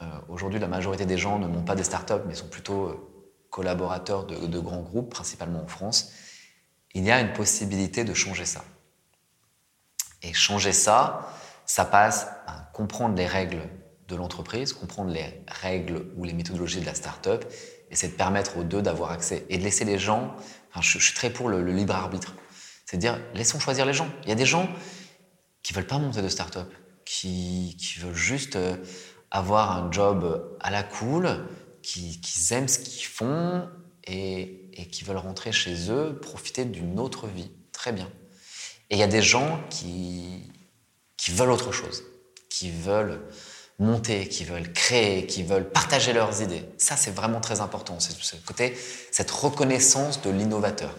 Euh, 0.00 0.06
aujourd'hui, 0.28 0.60
la 0.60 0.68
majorité 0.68 1.06
des 1.06 1.18
gens 1.18 1.40
ne 1.40 1.48
montent 1.48 1.66
pas 1.66 1.74
des 1.74 1.82
startups, 1.82 2.22
mais 2.28 2.34
sont 2.34 2.46
plutôt 2.46 2.84
euh, 2.84 2.96
collaborateurs 3.50 4.26
de, 4.26 4.46
de 4.46 4.58
grands 4.60 4.82
groupes, 4.82 5.10
principalement 5.10 5.64
en 5.64 5.66
France. 5.66 6.12
Il 6.94 7.02
y 7.02 7.10
a 7.10 7.20
une 7.20 7.32
possibilité 7.32 8.04
de 8.04 8.14
changer 8.14 8.44
ça. 8.44 8.64
Et 10.22 10.32
changer 10.32 10.72
ça, 10.72 11.28
ça 11.66 11.84
passe 11.84 12.28
à 12.46 12.70
comprendre 12.72 13.16
les 13.16 13.26
règles 13.26 13.62
de 14.08 14.16
l'entreprise, 14.16 14.72
comprendre 14.72 15.10
les 15.10 15.42
règles 15.48 16.06
ou 16.16 16.24
les 16.24 16.32
méthodologies 16.32 16.80
de 16.80 16.86
la 16.86 16.94
start-up, 16.94 17.44
et 17.90 17.96
c'est 17.96 18.08
de 18.08 18.12
permettre 18.14 18.58
aux 18.58 18.64
deux 18.64 18.82
d'avoir 18.82 19.10
accès 19.10 19.46
et 19.48 19.58
de 19.58 19.62
laisser 19.62 19.84
les 19.84 19.98
gens. 19.98 20.34
Enfin, 20.70 20.82
je, 20.82 20.98
suis 20.98 21.14
très 21.14 21.30
pour 21.30 21.48
le, 21.48 21.62
libre 21.64 21.94
arbitre. 21.94 22.34
C'est 22.86 22.96
de 22.96 23.00
dire, 23.00 23.18
laissons 23.34 23.58
choisir 23.58 23.86
les 23.86 23.92
gens. 23.92 24.08
Il 24.24 24.28
y 24.28 24.32
a 24.32 24.36
des 24.36 24.46
gens 24.46 24.68
qui 25.62 25.72
veulent 25.72 25.86
pas 25.86 25.98
monter 25.98 26.20
de 26.20 26.28
start-up, 26.28 26.70
qui, 27.04 27.76
qui 27.78 28.00
veulent 28.00 28.14
juste 28.14 28.56
euh, 28.56 28.76
avoir 29.30 29.72
un 29.72 29.90
job 29.90 30.56
à 30.60 30.70
la 30.70 30.82
cool, 30.82 31.46
qui, 31.82 32.20
qui 32.20 32.52
aiment 32.54 32.68
ce 32.68 32.78
qu'ils 32.78 33.06
font 33.06 33.68
et, 34.04 34.70
et 34.74 34.88
qui 34.88 35.04
veulent 35.04 35.16
rentrer 35.16 35.52
chez 35.52 35.90
eux, 35.90 36.18
profiter 36.20 36.64
d'une 36.64 36.98
autre 36.98 37.26
vie. 37.26 37.50
Très 37.72 37.92
bien. 37.92 38.10
Et 38.90 38.96
il 38.96 38.98
y 38.98 39.02
a 39.02 39.08
des 39.08 39.22
gens 39.22 39.60
qui, 39.70 40.52
qui 41.16 41.30
veulent 41.30 41.50
autre 41.50 41.72
chose, 41.72 42.02
qui 42.50 42.70
veulent 42.70 43.20
monter, 43.78 44.28
qui 44.28 44.44
veulent 44.44 44.72
créer, 44.72 45.26
qui 45.26 45.42
veulent 45.42 45.68
partager 45.68 46.12
leurs 46.12 46.42
idées. 46.42 46.64
Ça, 46.78 46.96
c'est 46.96 47.10
vraiment 47.10 47.40
très 47.40 47.60
important. 47.60 47.98
C'est 48.00 48.12
ce 48.12 48.36
côté, 48.36 48.76
cette 49.10 49.30
reconnaissance 49.30 50.22
de 50.22 50.30
l'innovateur. 50.30 50.94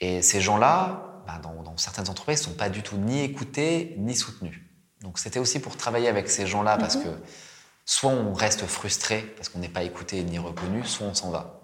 Et 0.00 0.22
ces 0.22 0.40
gens-là, 0.40 1.22
bah, 1.26 1.40
dans, 1.42 1.76
certaines 1.76 2.08
entreprises, 2.08 2.40
ne 2.40 2.44
sont 2.44 2.54
pas 2.56 2.68
du 2.68 2.82
tout 2.82 2.96
ni 2.96 3.22
écoutés 3.22 3.94
ni 3.98 4.14
soutenus. 4.14 4.58
Donc 5.02 5.18
c'était 5.18 5.38
aussi 5.38 5.60
pour 5.60 5.76
travailler 5.76 6.08
avec 6.08 6.28
ces 6.28 6.46
gens-là 6.46 6.76
parce 6.76 6.96
mhm. 6.96 7.04
que 7.04 7.08
soit 7.86 8.10
on 8.10 8.34
reste 8.34 8.66
frustré 8.66 9.22
parce 9.36 9.48
qu'on 9.48 9.58
n'est 9.58 9.68
pas 9.68 9.82
écouté 9.82 10.22
ni 10.22 10.38
reconnu, 10.38 10.84
soit 10.84 11.06
on 11.06 11.14
s'en 11.14 11.30
va. 11.30 11.60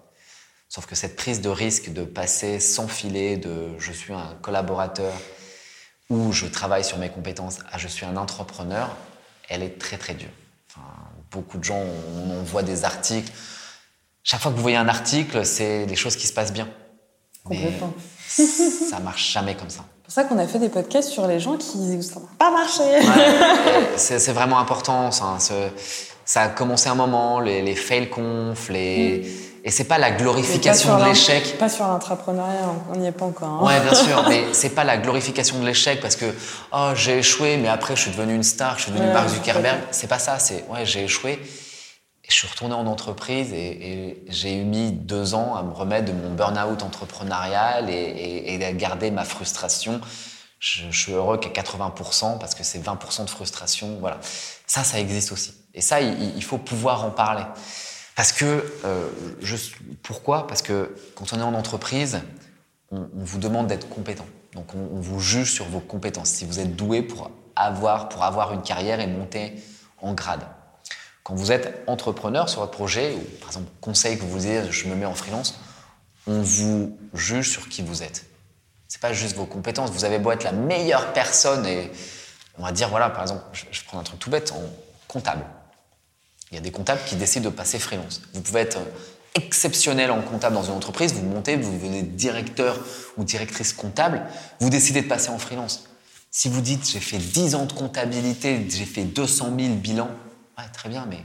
Sauf 0.69 0.85
que 0.85 0.95
cette 0.95 1.15
prise 1.15 1.41
de 1.41 1.49
risque 1.49 1.93
de 1.93 2.03
passer 2.03 2.59
sans 2.59 2.87
filet 2.87 3.37
de 3.37 3.77
je 3.79 3.91
suis 3.91 4.13
un 4.13 4.35
collaborateur 4.41 5.13
ou 6.09 6.31
je 6.31 6.45
travaille 6.45 6.83
sur 6.83 6.97
mes 6.97 7.09
compétences 7.09 7.59
à 7.71 7.77
je 7.77 7.87
suis 7.87 8.05
un 8.05 8.17
entrepreneur, 8.17 8.95
elle 9.47 9.63
est 9.63 9.79
très 9.79 9.97
très 9.97 10.13
dure. 10.13 10.29
beaucoup 11.31 11.57
de 11.57 11.63
gens, 11.63 11.81
on, 11.81 12.43
voit 12.43 12.63
des 12.63 12.85
articles. 12.85 13.31
Chaque 14.23 14.41
fois 14.41 14.51
que 14.51 14.57
vous 14.57 14.61
voyez 14.61 14.77
un 14.77 14.87
article, 14.87 15.45
c'est 15.45 15.85
des 15.85 15.95
choses 15.95 16.15
qui 16.15 16.27
se 16.27 16.33
passent 16.33 16.53
bien. 16.53 16.67
Complètement. 17.43 17.93
ça 18.27 18.99
marche 18.99 19.31
jamais 19.31 19.55
comme 19.55 19.69
ça. 19.69 19.85
C'est 19.95 20.03
pour 20.03 20.13
ça 20.13 20.23
qu'on 20.25 20.37
a 20.37 20.47
fait 20.47 20.59
des 20.59 20.69
podcasts 20.69 21.09
sur 21.09 21.27
les 21.27 21.39
gens 21.39 21.57
qui 21.57 21.77
n'ont 21.77 22.27
pas 22.37 22.51
marché. 22.51 22.83
c'est 23.97 24.31
vraiment 24.31 24.59
important. 24.59 25.11
Ça, 25.11 25.37
ça, 26.25 26.41
a 26.41 26.47
commencé 26.49 26.89
un 26.89 26.95
moment, 26.95 27.39
les, 27.39 27.61
les 27.61 27.75
fail 27.75 28.09
conf, 28.09 28.69
les. 28.69 29.29
Et 29.67 29.69
c'est 29.69 29.83
pas 29.83 29.97
la 29.97 30.11
glorification 30.11 30.97
de 30.97 31.03
l'échec. 31.03 31.57
Pas 31.57 31.67
sur 31.67 31.85
l'entrepreneuriat, 31.85 32.73
on 32.89 32.95
n'y 32.95 33.07
est 33.07 33.11
pas 33.11 33.25
encore. 33.25 33.49
Hein. 33.49 33.65
Ouais, 33.65 33.81
bien 33.81 33.93
sûr, 33.93 34.23
mais 34.29 34.45
c'est 34.53 34.69
pas 34.69 34.85
la 34.85 34.95
glorification 34.97 35.59
de 35.59 35.65
l'échec 35.65 35.99
parce 35.99 36.15
que 36.15 36.33
oh 36.71 36.91
j'ai 36.95 37.17
échoué, 37.17 37.57
mais 37.57 37.67
après 37.67 37.93
je 37.97 38.03
suis 38.03 38.11
devenu 38.11 38.33
une 38.33 38.43
star, 38.43 38.77
je 38.77 38.83
suis 38.83 38.93
devenu 38.93 39.11
Mark 39.11 39.27
Zuckerberg. 39.27 39.81
C'est 39.91 40.07
pas 40.07 40.19
ça. 40.19 40.39
C'est 40.39 40.63
ouais 40.69 40.85
j'ai 40.85 41.03
échoué. 41.03 41.33
Et 41.33 42.29
je 42.29 42.33
suis 42.33 42.47
retourné 42.47 42.75
en 42.75 42.87
entreprise 42.87 43.51
et, 43.51 44.23
j'ai 44.29 44.55
eu 44.55 44.63
mis 44.63 44.93
deux 44.93 45.33
ans 45.33 45.55
à 45.55 45.63
me 45.63 45.73
remettre 45.73 46.05
de 46.05 46.13
mon 46.13 46.33
burn-out 46.33 46.81
entrepreneurial 46.81 47.89
et, 47.89 48.65
à 48.65 48.71
garder 48.71 49.11
ma 49.11 49.25
frustration. 49.25 49.99
Je, 50.59 50.83
je 50.89 50.97
suis 50.97 51.11
heureux 51.11 51.39
qu'à 51.39 51.49
80% 51.49 52.39
parce 52.39 52.55
que 52.55 52.63
c'est 52.63 52.79
20% 52.79 53.25
de 53.25 53.29
frustration. 53.29 53.97
Voilà, 53.99 54.17
ça, 54.65 54.85
ça 54.85 54.97
existe 54.97 55.33
aussi. 55.33 55.53
Et 55.73 55.81
ça, 55.81 55.99
il, 55.99 56.37
il 56.37 56.43
faut 56.43 56.57
pouvoir 56.57 57.03
en 57.03 57.09
parler. 57.11 57.43
Parce 58.17 58.31
que, 58.31 58.65
euh, 58.83 59.07
pourquoi? 60.01 60.47
Parce 60.47 60.63
que 60.63 60.95
quand 61.13 61.33
on 61.33 61.39
est 61.39 61.43
en 61.43 61.53
entreprise, 61.53 62.19
on, 62.89 63.07
vous 63.13 63.37
demande 63.37 63.67
d'être 63.67 63.87
compétent. 63.89 64.25
Donc 64.53 64.73
on, 64.73 64.99
vous 64.99 65.19
juge 65.19 65.53
sur 65.53 65.65
vos 65.65 65.79
compétences, 65.79 66.29
si 66.29 66.43
vous 66.43 66.59
êtes 66.59 66.75
doué 66.75 67.03
pour 67.03 67.29
avoir, 67.55 68.09
pour 68.09 68.23
avoir 68.23 68.53
une 68.53 68.63
carrière 68.63 68.99
et 68.99 69.05
monter 69.05 69.53
en 70.01 70.15
grade. 70.15 70.41
Quand 71.21 71.35
vous 71.35 71.51
êtes 71.51 71.83
entrepreneur 71.85 72.49
sur 72.49 72.61
votre 72.61 72.71
projet, 72.71 73.13
ou 73.13 73.21
par 73.39 73.49
exemple 73.49 73.69
conseil 73.81 74.17
que 74.17 74.23
vous 74.23 74.39
disiez, 74.39 74.63
je 74.71 74.87
me 74.87 74.95
mets 74.95 75.05
en 75.05 75.13
freelance, 75.13 75.59
on 76.25 76.41
vous 76.41 76.97
juge 77.13 77.51
sur 77.51 77.69
qui 77.69 77.83
vous 77.83 78.01
êtes. 78.01 78.25
C'est 78.87 78.99
pas 78.99 79.13
juste 79.13 79.35
vos 79.35 79.45
compétences. 79.45 79.91
Vous 79.91 80.05
avez 80.05 80.17
beau 80.17 80.31
être 80.31 80.43
la 80.43 80.53
meilleure 80.53 81.13
personne 81.13 81.67
et 81.67 81.91
on 82.57 82.63
va 82.63 82.71
dire, 82.71 82.89
voilà, 82.89 83.11
par 83.11 83.21
exemple, 83.21 83.43
je, 83.53 83.65
je 83.69 83.83
prends 83.83 83.99
un 83.99 84.03
truc 84.03 84.17
tout 84.17 84.31
bête, 84.31 84.51
en 84.53 84.63
comptable. 85.07 85.45
Il 86.51 86.55
y 86.55 86.57
a 86.57 86.61
des 86.61 86.71
comptables 86.71 87.01
qui 87.05 87.15
décident 87.15 87.49
de 87.49 87.55
passer 87.55 87.79
freelance. 87.79 88.21
Vous 88.33 88.41
pouvez 88.41 88.61
être 88.61 88.79
exceptionnel 89.35 90.11
en 90.11 90.21
comptable 90.21 90.55
dans 90.55 90.63
une 90.63 90.73
entreprise, 90.73 91.13
vous 91.13 91.25
montez, 91.25 91.55
vous 91.57 91.73
devenez 91.73 92.01
directeur 92.01 92.79
ou 93.17 93.23
directrice 93.23 93.73
comptable, 93.73 94.23
vous 94.59 94.69
décidez 94.69 95.01
de 95.01 95.07
passer 95.07 95.29
en 95.29 95.37
freelance. 95.37 95.83
Si 96.31 96.49
vous 96.49 96.61
dites 96.61 96.89
j'ai 96.89 96.99
fait 96.99 97.17
10 97.17 97.55
ans 97.55 97.65
de 97.65 97.73
comptabilité, 97.73 98.65
j'ai 98.69 98.85
fait 98.85 99.03
200 99.03 99.53
000 99.57 99.75
bilans, 99.75 100.09
très 100.73 100.89
bien, 100.89 101.05
mais 101.09 101.23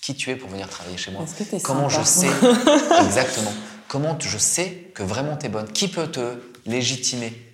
qui 0.00 0.14
tu 0.16 0.30
es 0.30 0.36
pour 0.36 0.50
venir 0.50 0.68
travailler 0.68 0.96
chez 0.96 1.12
moi 1.12 1.24
Comment 1.62 1.88
je 1.88 2.02
sais 2.02 2.26
exactement 3.06 3.52
Comment 3.88 4.18
je 4.18 4.38
sais 4.38 4.90
que 4.94 5.02
vraiment 5.02 5.36
tu 5.36 5.46
es 5.46 5.48
bonne? 5.48 5.70
Qui 5.70 5.88
peut 5.88 6.08
te 6.08 6.38
légitimer? 6.66 7.51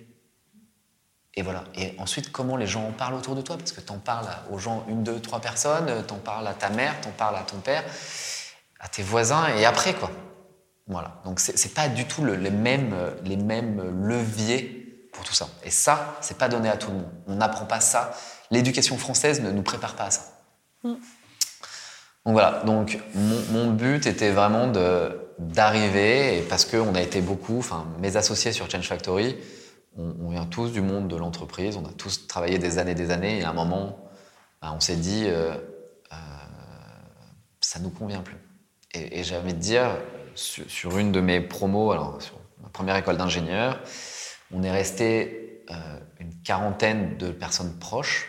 Et 1.35 1.41
voilà. 1.41 1.63
Et 1.75 1.95
ensuite, 1.99 2.31
comment 2.31 2.57
les 2.57 2.67
gens 2.67 2.87
en 2.87 2.91
parlent 2.91 3.13
autour 3.13 3.35
de 3.35 3.41
toi? 3.41 3.57
Parce 3.57 3.71
que 3.71 3.81
tu 3.81 3.91
en 3.91 3.99
parles 3.99 4.27
aux 4.51 4.57
gens, 4.57 4.85
une, 4.89 5.03
deux, 5.03 5.19
trois 5.19 5.39
personnes, 5.39 6.03
tu 6.07 6.13
en 6.13 6.17
parles 6.17 6.47
à 6.47 6.53
ta 6.53 6.69
mère, 6.69 6.95
tu 7.01 7.07
en 7.07 7.11
parles 7.11 7.35
à 7.35 7.41
ton 7.41 7.57
père, 7.57 7.83
à 8.79 8.87
tes 8.87 9.03
voisins, 9.03 9.47
et 9.55 9.65
après, 9.65 9.93
quoi. 9.93 10.11
Voilà. 10.87 11.21
Donc, 11.25 11.39
ce 11.39 11.51
n'est 11.51 11.73
pas 11.73 11.87
du 11.87 12.05
tout 12.05 12.25
les, 12.25 12.49
mêmes, 12.49 12.95
les 13.23 13.37
mêmes 13.37 14.03
leviers 14.03 15.09
pour 15.13 15.23
tout 15.23 15.33
ça. 15.33 15.47
Et 15.63 15.69
ça, 15.69 16.17
c'est 16.19 16.37
pas 16.37 16.49
donné 16.49 16.67
à 16.67 16.77
tout 16.77 16.89
le 16.89 16.97
monde. 16.97 17.11
On 17.27 17.35
n'apprend 17.35 17.65
pas 17.65 17.79
ça. 17.79 18.11
L'éducation 18.49 18.97
française 18.97 19.41
ne 19.41 19.51
nous 19.51 19.61
prépare 19.61 19.95
pas 19.95 20.05
à 20.05 20.11
ça. 20.11 20.21
Mm. 20.83 20.93
Donc 22.25 22.33
voilà. 22.33 22.63
Donc, 22.65 22.99
mon, 23.13 23.39
mon 23.51 23.71
but 23.71 24.07
était 24.07 24.31
vraiment 24.31 24.71
d'arriver, 25.37 26.43
parce 26.49 26.65
qu'on 26.65 26.95
a 26.95 27.01
été 27.01 27.21
beaucoup, 27.21 27.59
enfin, 27.59 27.85
mes 27.99 28.17
associés 28.17 28.51
sur 28.51 28.69
Change 28.69 28.87
Factory, 28.87 29.37
on, 29.97 30.29
vient 30.29 30.45
tous 30.45 30.71
du 30.71 30.81
monde 30.81 31.07
de 31.07 31.15
l'entreprise, 31.15 31.75
on 31.77 31.85
a 31.85 31.91
tous 31.91 32.27
travaillé 32.27 32.57
des 32.57 32.77
années 32.77 32.95
des 32.95 33.11
années, 33.11 33.39
et 33.39 33.43
à 33.43 33.49
un 33.49 33.53
moment, 33.53 34.09
bah, 34.61 34.71
on 34.75 34.79
s'est 34.79 34.95
dit, 34.95 35.25
euh, 35.27 35.55
euh, 36.11 36.15
ça 37.59 37.79
nous 37.79 37.89
convient 37.89 38.21
plus. 38.21 38.37
Et, 38.93 39.23
j'ai 39.23 39.37
envie 39.37 39.53
de 39.53 39.59
dire, 39.59 39.97
sur, 40.35 40.97
une 40.97 41.11
de 41.11 41.21
mes 41.21 41.41
promos, 41.41 41.91
alors 41.91 42.21
sur 42.21 42.35
ma 42.61 42.69
première 42.69 42.95
école 42.95 43.17
d'ingénieur, 43.17 43.79
on 44.51 44.63
est 44.63 44.71
resté 44.71 45.63
euh, 45.69 45.99
une 46.19 46.33
quarantaine 46.41 47.17
de 47.17 47.31
personnes 47.31 47.77
proches, 47.79 48.27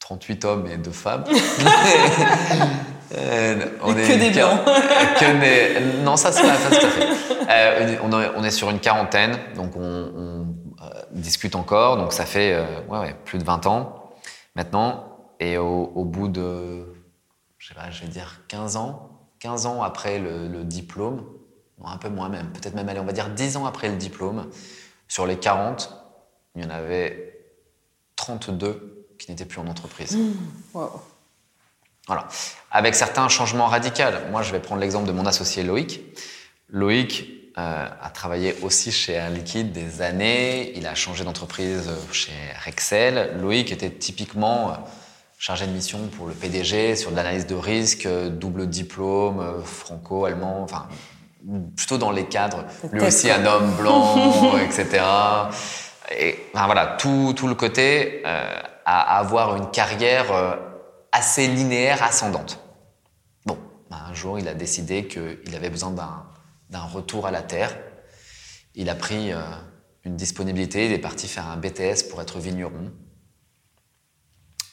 38 0.00 0.44
hommes 0.44 0.66
et 0.66 0.78
2 0.78 0.90
femmes. 0.90 1.24
Euh, 3.14 3.66
on 3.82 3.96
est 3.96 4.06
que 4.06 4.18
des 4.18 4.30
blancs. 4.30 4.60
non, 6.04 6.16
ça 6.16 6.32
c'est 6.32 6.42
pas, 6.42 6.56
tout 6.56 6.86
à 6.86 6.90
fait. 6.90 7.06
Euh, 7.50 7.96
on, 8.36 8.44
est, 8.44 8.50
sur 8.50 8.68
une 8.70 8.80
quarantaine, 8.80 9.38
donc 9.56 9.76
on, 9.76 9.82
euh, 9.82 10.44
discute 11.12 11.54
encore. 11.54 11.96
Donc 11.96 12.12
ça 12.12 12.26
fait 12.26 12.58
ouais, 12.88 13.14
plus 13.24 13.38
de 13.38 13.44
20 13.44 13.66
ans 13.66 14.12
maintenant. 14.54 15.04
Et 15.40 15.56
au, 15.56 16.04
bout 16.04 16.28
de, 16.28 16.94
je, 17.58 17.68
sais 17.68 17.74
pas, 17.74 17.90
je 17.90 18.02
vais 18.02 18.08
dire 18.08 18.40
15 18.48 18.76
ans, 18.76 19.08
15 19.38 19.66
ans 19.66 19.82
après 19.82 20.18
le, 20.18 20.64
diplôme, 20.64 21.24
un 21.84 21.96
peu 21.96 22.08
moins 22.08 22.28
même, 22.28 22.50
peut-être 22.50 22.74
même, 22.74 22.88
allez, 22.88 23.00
on 23.00 23.04
va 23.04 23.12
dire 23.12 23.30
10 23.30 23.56
ans 23.56 23.66
après 23.66 23.88
le 23.88 23.96
diplôme, 23.96 24.50
sur 25.06 25.26
les 25.26 25.36
40, 25.36 25.94
il 26.56 26.64
y 26.64 26.66
en 26.66 26.70
avait 26.70 27.40
32 28.16 29.06
qui 29.18 29.30
n'étaient 29.30 29.44
plus 29.44 29.60
en 29.60 29.68
entreprise. 29.68 30.16
Mmh. 30.16 30.78
Voilà. 32.08 32.26
Avec 32.72 32.94
certains 32.94 33.28
changements 33.28 33.66
radicaux. 33.66 34.02
Moi, 34.30 34.42
je 34.42 34.50
vais 34.50 34.60
prendre 34.60 34.80
l'exemple 34.80 35.06
de 35.06 35.12
mon 35.12 35.26
associé 35.26 35.62
Loïc. 35.62 36.00
Loïc 36.70 37.30
euh, 37.58 37.86
a 38.02 38.10
travaillé 38.10 38.56
aussi 38.62 38.90
chez 38.90 39.12
Air 39.12 39.30
Liquide 39.30 39.72
des 39.72 40.02
années. 40.02 40.72
Il 40.76 40.86
a 40.86 40.94
changé 40.94 41.24
d'entreprise 41.24 41.90
chez 42.10 42.32
Rexel. 42.64 43.36
Loïc 43.40 43.72
était 43.72 43.90
typiquement 43.90 44.70
euh, 44.70 44.72
chargé 45.38 45.66
de 45.66 45.72
mission 45.72 45.98
pour 46.16 46.26
le 46.26 46.34
PDG 46.34 46.96
sur 46.96 47.10
de 47.10 47.16
l'analyse 47.16 47.46
de 47.46 47.54
risque, 47.54 48.08
double 48.30 48.68
diplôme, 48.68 49.40
euh, 49.40 49.62
franco-allemand, 49.62 50.62
enfin, 50.62 50.88
plutôt 51.76 51.98
dans 51.98 52.10
les 52.10 52.24
cadres. 52.24 52.64
Lui 52.92 53.02
aussi, 53.02 53.30
un 53.30 53.44
homme 53.44 53.70
blanc, 53.72 54.56
etc. 54.64 55.04
Et 56.18 56.38
enfin, 56.54 56.66
voilà, 56.66 56.96
tout, 56.98 57.34
tout 57.36 57.48
le 57.48 57.54
côté 57.54 58.22
à 58.24 59.18
avoir 59.18 59.56
une 59.56 59.70
carrière 59.70 60.58
assez 61.12 61.46
linéaire, 61.48 62.02
ascendante. 62.02 62.60
Bon, 63.46 63.58
bah, 63.90 64.04
un 64.08 64.14
jour, 64.14 64.38
il 64.38 64.48
a 64.48 64.54
décidé 64.54 65.06
qu'il 65.08 65.54
avait 65.54 65.70
besoin 65.70 65.90
d'un 66.70 66.82
retour 66.82 67.26
à 67.26 67.30
la 67.30 67.42
Terre. 67.42 67.76
Il 68.74 68.88
a 68.90 68.94
pris 68.94 69.32
euh, 69.32 69.42
une 70.04 70.16
disponibilité, 70.16 70.86
il 70.86 70.92
est 70.92 70.98
parti 70.98 71.28
faire 71.28 71.46
un 71.46 71.56
BTS 71.56 72.08
pour 72.10 72.20
être 72.20 72.38
vigneron. 72.38 72.92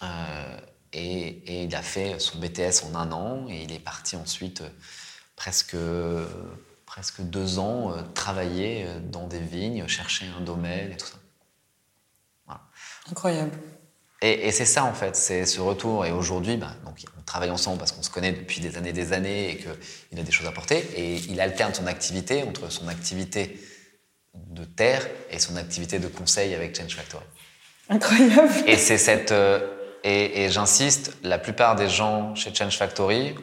Euh, 0.03 0.59
et, 0.93 1.63
il 1.63 1.75
a 1.75 1.81
fait 1.81 2.19
son 2.19 2.37
BTS 2.39 2.85
en 2.85 2.95
un 2.95 3.11
an 3.11 3.47
et 3.49 3.63
il 3.63 3.71
est 3.71 3.79
parti 3.79 4.15
ensuite 4.15 4.61
euh, 4.61 4.69
presque, 5.35 5.77
presque 6.85 7.21
deux 7.21 7.59
ans 7.59 7.93
travailler 8.13 8.87
dans 9.11 9.27
des 9.27 9.39
vignes, 9.39 9.87
chercher 9.87 10.27
un 10.37 10.41
domaine 10.41 10.91
et 10.91 10.97
tout 10.97 11.07
ça. 11.07 11.17
Incroyable. 13.09 13.57
Et, 14.21 14.47
et 14.47 14.51
c'est 14.51 14.65
ça 14.65 14.85
en 14.85 14.93
fait, 14.93 15.15
c'est 15.15 15.45
ce 15.45 15.59
retour. 15.59 16.05
Et 16.05 16.11
aujourd'hui, 16.11 16.57
bah, 16.57 16.75
donc 16.85 16.95
on 17.17 17.21
travaille 17.23 17.51
ensemble 17.51 17.77
parce 17.77 17.91
qu'on 17.91 18.03
se 18.03 18.09
connaît 18.09 18.31
depuis 18.31 18.61
des 18.61 18.77
années, 18.77 18.93
des 18.93 19.13
années, 19.13 19.51
et 19.51 19.57
qu'il 19.57 20.19
a 20.19 20.23
des 20.23 20.31
choses 20.31 20.47
à 20.47 20.51
porter. 20.51 20.77
Et 20.95 21.15
il 21.29 21.39
alterne 21.41 21.73
son 21.73 21.87
activité 21.87 22.43
entre 22.43 22.71
son 22.71 22.87
activité 22.87 23.59
de 24.33 24.65
terre 24.65 25.05
et 25.29 25.39
son 25.39 25.55
activité 25.55 25.99
de 25.99 26.07
conseil 26.07 26.53
avec 26.53 26.77
Change 26.77 26.95
Factory. 26.95 27.23
Incroyable. 27.89 28.51
Et 28.67 28.77
c'est 28.77 28.97
cette 28.97 29.31
euh, 29.31 29.75
et, 30.05 30.43
et 30.43 30.51
j'insiste, 30.51 31.17
la 31.23 31.39
plupart 31.39 31.75
des 31.75 31.89
gens 31.89 32.35
chez 32.35 32.53
Change 32.53 32.77
Factory, 32.77 33.33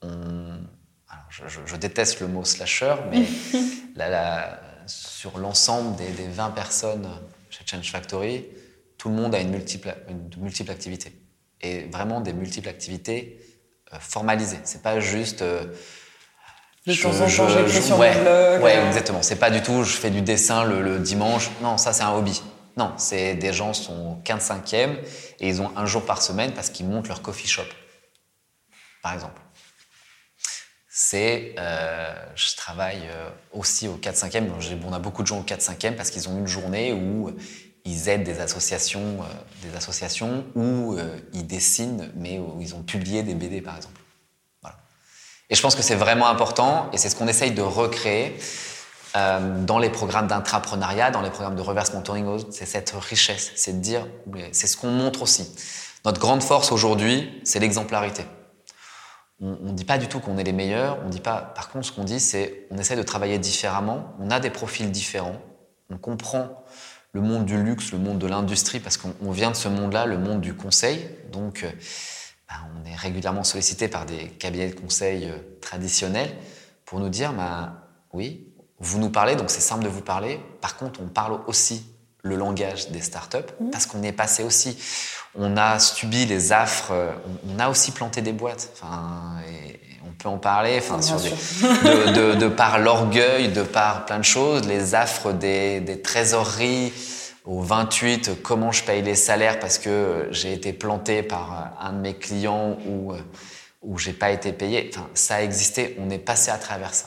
on, 0.00 0.08
alors 0.08 1.24
je, 1.28 1.46
je, 1.48 1.60
je, 1.66 1.76
déteste 1.76 2.20
le 2.20 2.28
mot 2.28 2.46
slasher, 2.46 2.94
mais 3.10 3.26
sur 4.86 5.36
l'ensemble 5.36 5.96
des, 5.96 6.08
des, 6.08 6.26
20 6.26 6.50
personnes 6.50 7.06
chez 7.50 7.62
Change 7.66 7.90
Factory, 7.90 8.46
tout 8.98 9.08
le 9.08 9.14
monde 9.14 9.34
a 9.34 9.40
une 9.40 9.50
multiple, 9.50 9.94
une 10.08 10.28
multiple 10.42 10.70
activité. 10.70 11.12
Et 11.60 11.84
vraiment 11.86 12.20
des 12.20 12.32
multiples 12.32 12.68
activités 12.68 13.40
euh, 13.92 13.96
formalisées. 14.00 14.60
C'est 14.64 14.82
pas 14.82 15.00
juste. 15.00 15.42
Euh, 15.42 15.66
de 16.86 16.94
temps 16.94 17.10
en 17.10 17.18
temps, 17.18 17.48
j'écris 17.48 17.82
sur 17.82 17.98
ouais, 17.98 18.18
blog. 18.20 18.62
Ouais, 18.62 18.86
exactement. 18.86 19.22
C'est 19.22 19.36
pas 19.36 19.50
du 19.50 19.62
tout, 19.62 19.84
je 19.84 19.96
fais 19.96 20.10
du 20.10 20.22
dessin 20.22 20.64
le, 20.64 20.80
le 20.80 20.98
dimanche. 20.98 21.50
Non, 21.60 21.76
ça, 21.76 21.92
c'est 21.92 22.02
un 22.02 22.12
hobby. 22.12 22.42
Non, 22.78 22.92
c'est 22.96 23.34
des 23.34 23.52
gens 23.52 23.74
sont 23.74 24.22
15-5e 24.24 24.96
et 25.40 25.48
ils 25.48 25.60
ont 25.60 25.76
un 25.76 25.84
jour 25.84 26.06
par 26.06 26.22
semaine 26.22 26.52
parce 26.52 26.70
qu'ils 26.70 26.86
montent 26.86 27.08
leur 27.08 27.22
coffee 27.22 27.48
shop, 27.48 27.64
par 29.02 29.12
exemple. 29.14 29.40
C'est, 30.88 31.54
euh, 31.58 32.14
je 32.36 32.56
travaille 32.56 33.02
euh, 33.08 33.30
aussi 33.52 33.88
au 33.88 33.96
4-5e. 33.96 34.48
On 34.84 34.92
a 34.92 34.98
beaucoup 35.00 35.22
de 35.22 35.26
gens 35.26 35.40
au 35.40 35.42
4-5e 35.42 35.96
parce 35.96 36.10
qu'ils 36.10 36.28
ont 36.28 36.38
une 36.38 36.46
journée 36.46 36.92
où 36.92 37.36
ils 37.88 38.08
aident 38.08 38.24
des 38.24 38.40
associations, 38.40 39.18
euh, 39.22 39.68
des 39.68 39.76
associations 39.76 40.44
où 40.54 40.94
euh, 40.94 41.18
ils 41.32 41.46
dessinent, 41.46 42.10
mais 42.16 42.38
où 42.38 42.60
ils 42.60 42.74
ont 42.74 42.82
publié 42.82 43.22
des 43.22 43.34
BD, 43.34 43.60
par 43.60 43.76
exemple. 43.76 44.00
Et 45.50 45.54
je 45.54 45.62
pense 45.62 45.74
que 45.74 45.80
c'est 45.80 45.94
vraiment 45.94 46.28
important 46.28 46.90
et 46.92 46.98
c'est 46.98 47.08
ce 47.08 47.16
qu'on 47.16 47.26
essaye 47.26 47.52
de 47.52 47.62
recréer. 47.62 48.38
Euh, 49.16 49.64
dans 49.64 49.78
les 49.78 49.88
programmes 49.88 50.26
d'intrapreneuriat, 50.26 51.10
dans 51.10 51.22
les 51.22 51.30
programmes 51.30 51.56
de 51.56 51.62
reverse 51.62 51.94
mentoring, 51.94 52.44
c'est 52.50 52.66
cette 52.66 52.90
richesse, 52.90 53.52
c'est 53.56 53.72
de 53.72 53.80
dire, 53.80 54.06
c'est 54.52 54.66
ce 54.66 54.76
qu'on 54.76 54.90
montre 54.90 55.22
aussi. 55.22 55.50
Notre 56.04 56.20
grande 56.20 56.42
force 56.42 56.70
aujourd'hui, 56.70 57.40
c'est 57.42 57.58
l'exemplarité. 57.58 58.26
On 59.40 59.56
ne 59.62 59.72
dit 59.72 59.86
pas 59.86 59.96
du 59.96 60.08
tout 60.08 60.20
qu'on 60.20 60.36
est 60.36 60.44
les 60.44 60.52
meilleurs, 60.52 60.98
on 61.06 61.08
dit 61.08 61.20
pas. 61.20 61.40
Par 61.54 61.70
contre, 61.70 61.86
ce 61.86 61.92
qu'on 61.92 62.04
dit, 62.04 62.20
c'est 62.20 62.66
on 62.70 62.76
essaie 62.76 62.96
de 62.96 63.02
travailler 63.02 63.38
différemment. 63.38 64.12
On 64.20 64.30
a 64.30 64.40
des 64.40 64.50
profils 64.50 64.90
différents. 64.90 65.40
On 65.88 65.96
comprend 65.96 66.62
le 67.12 67.20
monde 67.20 67.44
du 67.44 67.62
luxe, 67.62 67.92
le 67.92 67.98
monde 67.98 68.18
de 68.18 68.26
l'industrie, 68.26 68.80
parce 68.80 68.96
qu'on 68.96 69.30
vient 69.30 69.50
de 69.50 69.56
ce 69.56 69.68
monde-là, 69.68 70.06
le 70.06 70.18
monde 70.18 70.40
du 70.40 70.54
conseil. 70.54 71.08
Donc, 71.32 71.62
ben, 72.48 72.56
on 72.76 72.88
est 72.88 72.94
régulièrement 72.94 73.44
sollicité 73.44 73.88
par 73.88 74.06
des 74.06 74.28
cabinets 74.28 74.68
de 74.68 74.78
conseil 74.78 75.32
traditionnels 75.60 76.30
pour 76.84 77.00
nous 77.00 77.08
dire, 77.08 77.32
ben, 77.32 77.74
oui, 78.12 78.52
vous 78.78 78.98
nous 78.98 79.10
parlez, 79.10 79.36
donc 79.36 79.50
c'est 79.50 79.60
simple 79.60 79.84
de 79.84 79.88
vous 79.88 80.02
parler. 80.02 80.40
Par 80.60 80.76
contre, 80.76 81.00
on 81.02 81.08
parle 81.08 81.40
aussi 81.46 81.86
le 82.22 82.36
langage 82.36 82.90
des 82.90 83.00
startups 83.00 83.38
mmh. 83.60 83.70
parce 83.70 83.86
qu'on 83.86 84.02
est 84.02 84.12
passé 84.12 84.44
aussi. 84.44 84.78
On 85.34 85.56
a 85.56 85.78
subi 85.78 86.26
les 86.26 86.52
affres, 86.52 86.92
on 87.48 87.58
a 87.58 87.68
aussi 87.68 87.92
planté 87.92 88.22
des 88.22 88.32
boîtes. 88.32 88.70
Enfin, 88.74 89.40
et 89.48 89.87
on 90.18 90.22
peut 90.22 90.28
en 90.28 90.38
parler. 90.38 90.76
Enfin, 90.78 91.00
sur 91.00 91.20
des, 91.20 91.30
de, 91.30 92.12
de, 92.32 92.34
de, 92.34 92.48
par 92.48 92.78
l'orgueil, 92.78 93.48
de 93.48 93.62
par 93.62 94.04
plein 94.04 94.18
de 94.18 94.24
choses, 94.24 94.66
les 94.66 94.94
affres 94.94 95.32
des, 95.32 95.80
des 95.80 96.02
trésoreries 96.02 96.92
au 97.44 97.60
28, 97.60 98.42
comment 98.42 98.72
je 98.72 98.84
paye 98.84 99.00
les 99.02 99.14
salaires 99.14 99.58
parce 99.58 99.78
que 99.78 100.28
j'ai 100.30 100.52
été 100.52 100.72
planté 100.72 101.22
par 101.22 101.72
un 101.80 101.92
de 101.92 101.98
mes 101.98 102.14
clients 102.14 102.76
ou 102.86 103.14
où 103.82 103.98
j'ai 103.98 104.12
pas 104.12 104.30
été 104.30 104.52
payé. 104.52 104.90
Enfin, 104.92 105.08
ça 105.14 105.36
a 105.36 105.42
existé. 105.42 105.96
On 105.98 106.10
est 106.10 106.18
passé 106.18 106.50
à 106.50 106.58
travers 106.58 106.94
ça. 106.94 107.06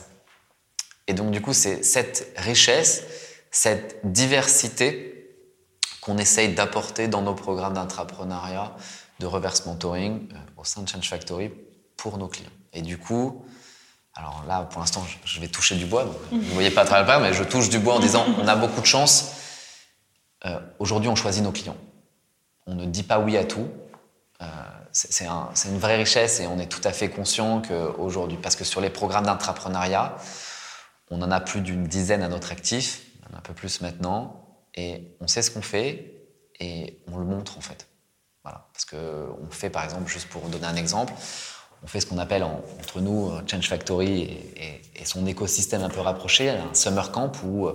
Et 1.06 1.14
donc, 1.14 1.30
du 1.30 1.40
coup, 1.40 1.52
c'est 1.52 1.82
cette 1.82 2.32
richesse, 2.36 3.04
cette 3.50 4.00
diversité 4.04 5.08
qu'on 6.00 6.18
essaye 6.18 6.54
d'apporter 6.54 7.08
dans 7.08 7.22
nos 7.22 7.34
programmes 7.34 7.74
d'intrapreneuriat, 7.74 8.74
de 9.20 9.26
reverse 9.26 9.66
mentoring 9.66 10.28
euh, 10.32 10.36
au 10.56 10.64
sein 10.64 10.82
de 10.82 10.88
Change 10.88 11.08
Factory 11.08 11.50
pour 11.96 12.18
nos 12.18 12.28
clients. 12.28 12.50
Et 12.72 12.82
du 12.82 12.98
coup, 12.98 13.44
alors 14.14 14.44
là, 14.46 14.62
pour 14.62 14.80
l'instant, 14.80 15.04
je 15.24 15.40
vais 15.40 15.48
toucher 15.48 15.76
du 15.76 15.86
bois. 15.86 16.04
Vous 16.30 16.36
ne 16.36 16.54
voyez 16.54 16.70
pas 16.70 16.82
à 16.82 16.84
travers 16.84 17.18
le 17.18 17.24
mais 17.26 17.32
je 17.32 17.44
touche 17.44 17.68
du 17.68 17.78
bois 17.78 17.94
en 17.94 18.00
disant 18.00 18.26
on 18.38 18.46
a 18.46 18.56
beaucoup 18.56 18.80
de 18.80 18.86
chance. 18.86 19.32
Euh, 20.44 20.58
Aujourd'hui, 20.78 21.08
on 21.08 21.16
choisit 21.16 21.42
nos 21.42 21.52
clients. 21.52 21.76
On 22.66 22.74
ne 22.74 22.84
dit 22.86 23.02
pas 23.02 23.18
oui 23.18 23.36
à 23.36 23.44
tout. 23.44 23.68
Euh, 24.40 24.46
c'est 24.92 25.26
un, 25.26 25.48
une 25.66 25.78
vraie 25.78 25.96
richesse 25.96 26.40
et 26.40 26.46
on 26.46 26.58
est 26.58 26.66
tout 26.66 26.80
à 26.84 26.92
fait 26.92 27.08
conscient 27.08 27.62
qu'aujourd'hui, 27.62 28.36
parce 28.36 28.56
que 28.56 28.64
sur 28.64 28.80
les 28.80 28.90
programmes 28.90 29.24
d'intrapreneuriat, 29.24 30.16
on 31.10 31.22
en 31.22 31.30
a 31.30 31.40
plus 31.40 31.60
d'une 31.60 31.86
dizaine 31.86 32.22
à 32.22 32.28
notre 32.28 32.52
actif, 32.52 33.02
un 33.34 33.40
peu 33.40 33.54
plus 33.54 33.80
maintenant, 33.80 34.44
et 34.74 35.16
on 35.20 35.28
sait 35.28 35.42
ce 35.42 35.50
qu'on 35.50 35.62
fait 35.62 36.26
et 36.60 37.02
on 37.06 37.16
le 37.16 37.24
montre 37.24 37.56
en 37.56 37.60
fait. 37.60 37.88
Voilà. 38.42 38.68
Parce 38.72 38.84
qu'on 38.84 39.50
fait 39.50 39.70
par 39.70 39.84
exemple, 39.84 40.10
juste 40.10 40.28
pour 40.28 40.42
donner 40.48 40.66
un 40.66 40.76
exemple, 40.76 41.14
on 41.82 41.86
fait 41.86 42.00
ce 42.00 42.06
qu'on 42.06 42.18
appelle 42.18 42.44
en, 42.44 42.60
entre 42.80 43.00
nous 43.00 43.30
Change 43.50 43.68
Factory 43.68 44.22
et, 44.56 44.80
son 45.04 45.26
écosystème 45.26 45.82
un 45.82 45.88
peu 45.88 45.98
rapproché, 45.98 46.50
un 46.50 46.72
summer 46.74 47.10
camp 47.10 47.32
où 47.44 47.68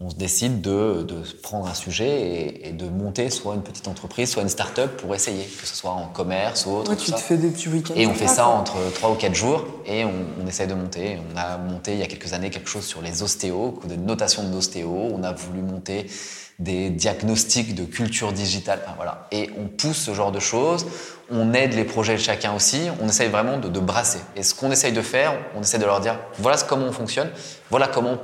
on 0.00 0.10
se 0.10 0.16
décide 0.16 0.60
de, 0.60 1.02
de 1.02 1.22
prendre 1.42 1.66
un 1.66 1.74
sujet 1.74 2.08
et, 2.08 2.68
et, 2.68 2.72
de 2.72 2.88
monter 2.88 3.30
soit 3.30 3.54
une 3.54 3.62
petite 3.62 3.86
entreprise, 3.86 4.30
soit 4.30 4.42
une 4.42 4.48
start-up 4.48 4.96
pour 5.00 5.14
essayer, 5.14 5.44
que 5.44 5.66
ce 5.66 5.76
soit 5.76 5.92
en 5.92 6.08
commerce 6.08 6.66
ou 6.66 6.72
autre. 6.72 6.90
Ouais, 6.90 6.96
tu 6.96 7.12
te 7.12 7.18
fais 7.18 7.36
des 7.36 7.48
petits 7.48 7.68
week-ends. 7.68 7.94
Et 7.96 8.06
on 8.06 8.14
fait 8.14 8.26
ça 8.26 8.42
quoi. 8.42 8.54
entre 8.54 8.74
3 8.94 9.12
ou 9.12 9.14
4 9.14 9.34
jours 9.34 9.64
et 9.86 10.04
on, 10.04 10.12
on, 10.42 10.46
essaie 10.48 10.66
de 10.66 10.74
monter. 10.74 11.18
On 11.32 11.38
a 11.38 11.58
monté 11.58 11.92
il 11.92 11.98
y 12.00 12.02
a 12.02 12.06
quelques 12.06 12.32
années 12.32 12.50
quelque 12.50 12.68
chose 12.68 12.84
sur 12.84 13.02
les 13.02 13.22
ostéos, 13.22 13.78
des 13.84 13.96
notations 13.96 14.42
de 14.42 14.52
l'ostéo. 14.52 14.90
On 14.90 15.22
a 15.22 15.32
voulu 15.32 15.62
monter 15.62 16.06
des 16.58 16.90
diagnostics 16.90 17.74
de 17.74 17.84
culture 17.84 18.32
digitale. 18.32 18.80
Enfin, 18.84 18.94
voilà. 18.96 19.28
Et 19.30 19.50
on 19.58 19.68
pousse 19.68 19.98
ce 19.98 20.12
genre 20.12 20.32
de 20.32 20.40
choses. 20.40 20.86
On 21.30 21.54
aide 21.54 21.72
les 21.72 21.84
projets 21.84 22.14
de 22.14 22.20
chacun 22.20 22.52
aussi. 22.54 22.82
On 23.00 23.08
essaye 23.08 23.28
vraiment 23.28 23.58
de, 23.58 23.68
de 23.68 23.80
brasser. 23.80 24.20
Et 24.34 24.42
ce 24.42 24.54
qu'on 24.54 24.72
essaye 24.72 24.92
de 24.92 25.02
faire, 25.02 25.34
on 25.56 25.62
essaie 25.62 25.78
de 25.78 25.84
leur 25.84 26.00
dire 26.00 26.18
voilà 26.38 26.58
comment 26.68 26.86
on 26.86 26.92
fonctionne, 26.92 27.30
voilà 27.70 27.86
comment 27.86 28.18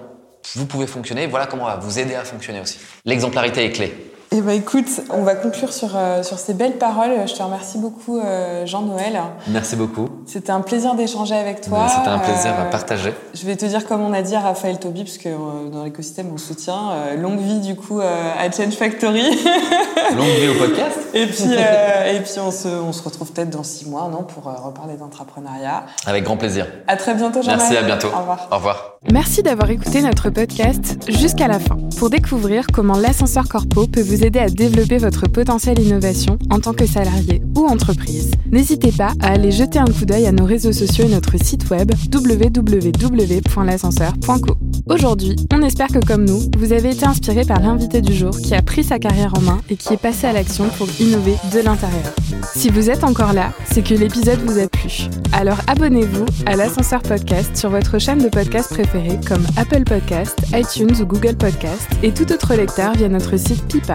vous 0.54 0.66
pouvez 0.66 0.86
fonctionner, 0.86 1.26
voilà 1.26 1.46
comment 1.46 1.64
on 1.64 1.68
va 1.68 1.76
vous 1.76 1.98
aider 1.98 2.14
à 2.14 2.24
fonctionner 2.24 2.60
aussi. 2.60 2.78
L'exemplarité 3.04 3.64
est 3.64 3.72
clé. 3.72 4.09
Eh 4.32 4.42
ben 4.42 4.52
écoute, 4.52 5.00
on 5.10 5.24
va 5.24 5.34
conclure 5.34 5.72
sur, 5.72 5.96
euh, 5.96 6.22
sur 6.22 6.38
ces 6.38 6.54
belles 6.54 6.78
paroles. 6.78 7.10
Je 7.26 7.34
te 7.34 7.42
remercie 7.42 7.78
beaucoup, 7.78 8.20
euh, 8.20 8.64
Jean-Noël. 8.64 9.18
Merci 9.48 9.74
beaucoup. 9.74 10.08
C'était 10.24 10.52
un 10.52 10.60
plaisir 10.60 10.94
d'échanger 10.94 11.34
avec 11.34 11.60
toi. 11.62 11.88
C'était 11.88 12.10
un 12.10 12.20
plaisir 12.20 12.52
euh, 12.56 12.62
à 12.62 12.66
partager. 12.66 13.12
Je 13.34 13.44
vais 13.44 13.56
te 13.56 13.66
dire 13.66 13.84
comme 13.88 14.02
on 14.02 14.12
a 14.12 14.22
dit 14.22 14.36
à 14.36 14.40
Raphaël 14.40 14.78
Toby, 14.78 15.02
parce 15.02 15.18
que 15.18 15.28
euh, 15.28 15.68
dans 15.72 15.82
l'écosystème 15.82 16.28
on 16.32 16.38
soutient. 16.38 16.92
Euh, 16.92 17.16
longue 17.16 17.40
vie 17.40 17.58
du 17.58 17.74
coup 17.74 18.00
à 18.00 18.48
Change 18.52 18.74
Factory. 18.74 19.20
longue 20.16 20.26
vie 20.38 20.48
au 20.48 20.58
podcast. 20.60 21.00
et 21.12 21.26
puis, 21.26 21.50
et 22.14 22.20
puis 22.20 22.32
on, 22.38 22.52
se, 22.52 22.68
on 22.68 22.92
se 22.92 23.02
retrouve 23.02 23.32
peut-être 23.32 23.50
dans 23.50 23.64
six 23.64 23.88
mois, 23.88 24.08
non, 24.12 24.22
pour 24.22 24.44
reparler 24.44 24.94
d'entrepreneuriat. 24.94 25.86
Avec 26.06 26.22
grand 26.22 26.36
plaisir. 26.36 26.68
À 26.86 26.96
très 26.96 27.14
bientôt, 27.16 27.42
Jean-Noël. 27.42 27.58
Merci, 27.58 27.76
à 27.76 27.82
bientôt. 27.82 28.08
Au 28.14 28.20
revoir. 28.20 28.48
Au 28.52 28.54
revoir. 28.54 28.98
Merci 29.10 29.42
d'avoir 29.42 29.68
écouté 29.70 30.02
notre 30.02 30.30
podcast 30.30 30.98
jusqu'à 31.08 31.48
la 31.48 31.58
fin 31.58 31.78
pour 31.98 32.10
découvrir 32.10 32.66
comment 32.72 32.96
l'ascenseur 32.96 33.48
corpo 33.48 33.88
peut 33.88 34.02
vous 34.20 34.26
aider 34.26 34.40
à 34.40 34.50
développer 34.50 34.98
votre 34.98 35.28
potentiel 35.28 35.78
innovation 35.78 36.38
en 36.50 36.60
tant 36.60 36.74
que 36.74 36.84
salarié 36.84 37.40
ou 37.56 37.64
entreprise. 37.66 38.32
N'hésitez 38.50 38.92
pas 38.92 39.14
à 39.20 39.32
aller 39.32 39.50
jeter 39.50 39.78
un 39.78 39.86
coup 39.86 40.04
d'œil 40.04 40.26
à 40.26 40.32
nos 40.32 40.44
réseaux 40.44 40.72
sociaux 40.72 41.06
et 41.06 41.10
notre 41.10 41.42
site 41.42 41.70
web 41.70 41.90
www.l'ascenseur.co. 42.12 44.58
Aujourd'hui, 44.90 45.36
on 45.54 45.62
espère 45.62 45.88
que 45.88 46.04
comme 46.04 46.26
nous, 46.26 46.42
vous 46.58 46.72
avez 46.72 46.90
été 46.90 47.06
inspiré 47.06 47.44
par 47.44 47.60
l'invité 47.60 48.02
du 48.02 48.12
jour 48.12 48.38
qui 48.38 48.54
a 48.54 48.60
pris 48.60 48.84
sa 48.84 48.98
carrière 48.98 49.32
en 49.38 49.40
main 49.40 49.60
et 49.70 49.76
qui 49.76 49.94
est 49.94 50.00
passé 50.00 50.26
à 50.26 50.32
l'action 50.32 50.68
pour 50.76 50.88
innover 51.00 51.36
de 51.54 51.60
l'intérieur. 51.60 52.12
Si 52.54 52.68
vous 52.68 52.90
êtes 52.90 53.04
encore 53.04 53.32
là, 53.32 53.52
c'est 53.72 53.82
que 53.82 53.94
l'épisode 53.94 54.40
vous 54.44 54.58
a 54.58 54.68
plu. 54.68 55.08
Alors 55.32 55.60
abonnez-vous 55.66 56.26
à 56.44 56.56
l'ascenseur 56.56 57.00
podcast 57.02 57.56
sur 57.56 57.70
votre 57.70 57.98
chaîne 57.98 58.18
de 58.18 58.28
podcast 58.28 58.68
préférée 58.70 59.18
comme 59.26 59.46
Apple 59.56 59.84
Podcast, 59.84 60.36
iTunes 60.52 61.00
ou 61.00 61.06
Google 61.06 61.36
Podcast 61.36 61.88
et 62.02 62.12
tout 62.12 62.30
autre 62.32 62.54
lecteur 62.54 62.92
via 62.94 63.08
notre 63.08 63.38
site 63.38 63.64
Pipa. 63.66 63.94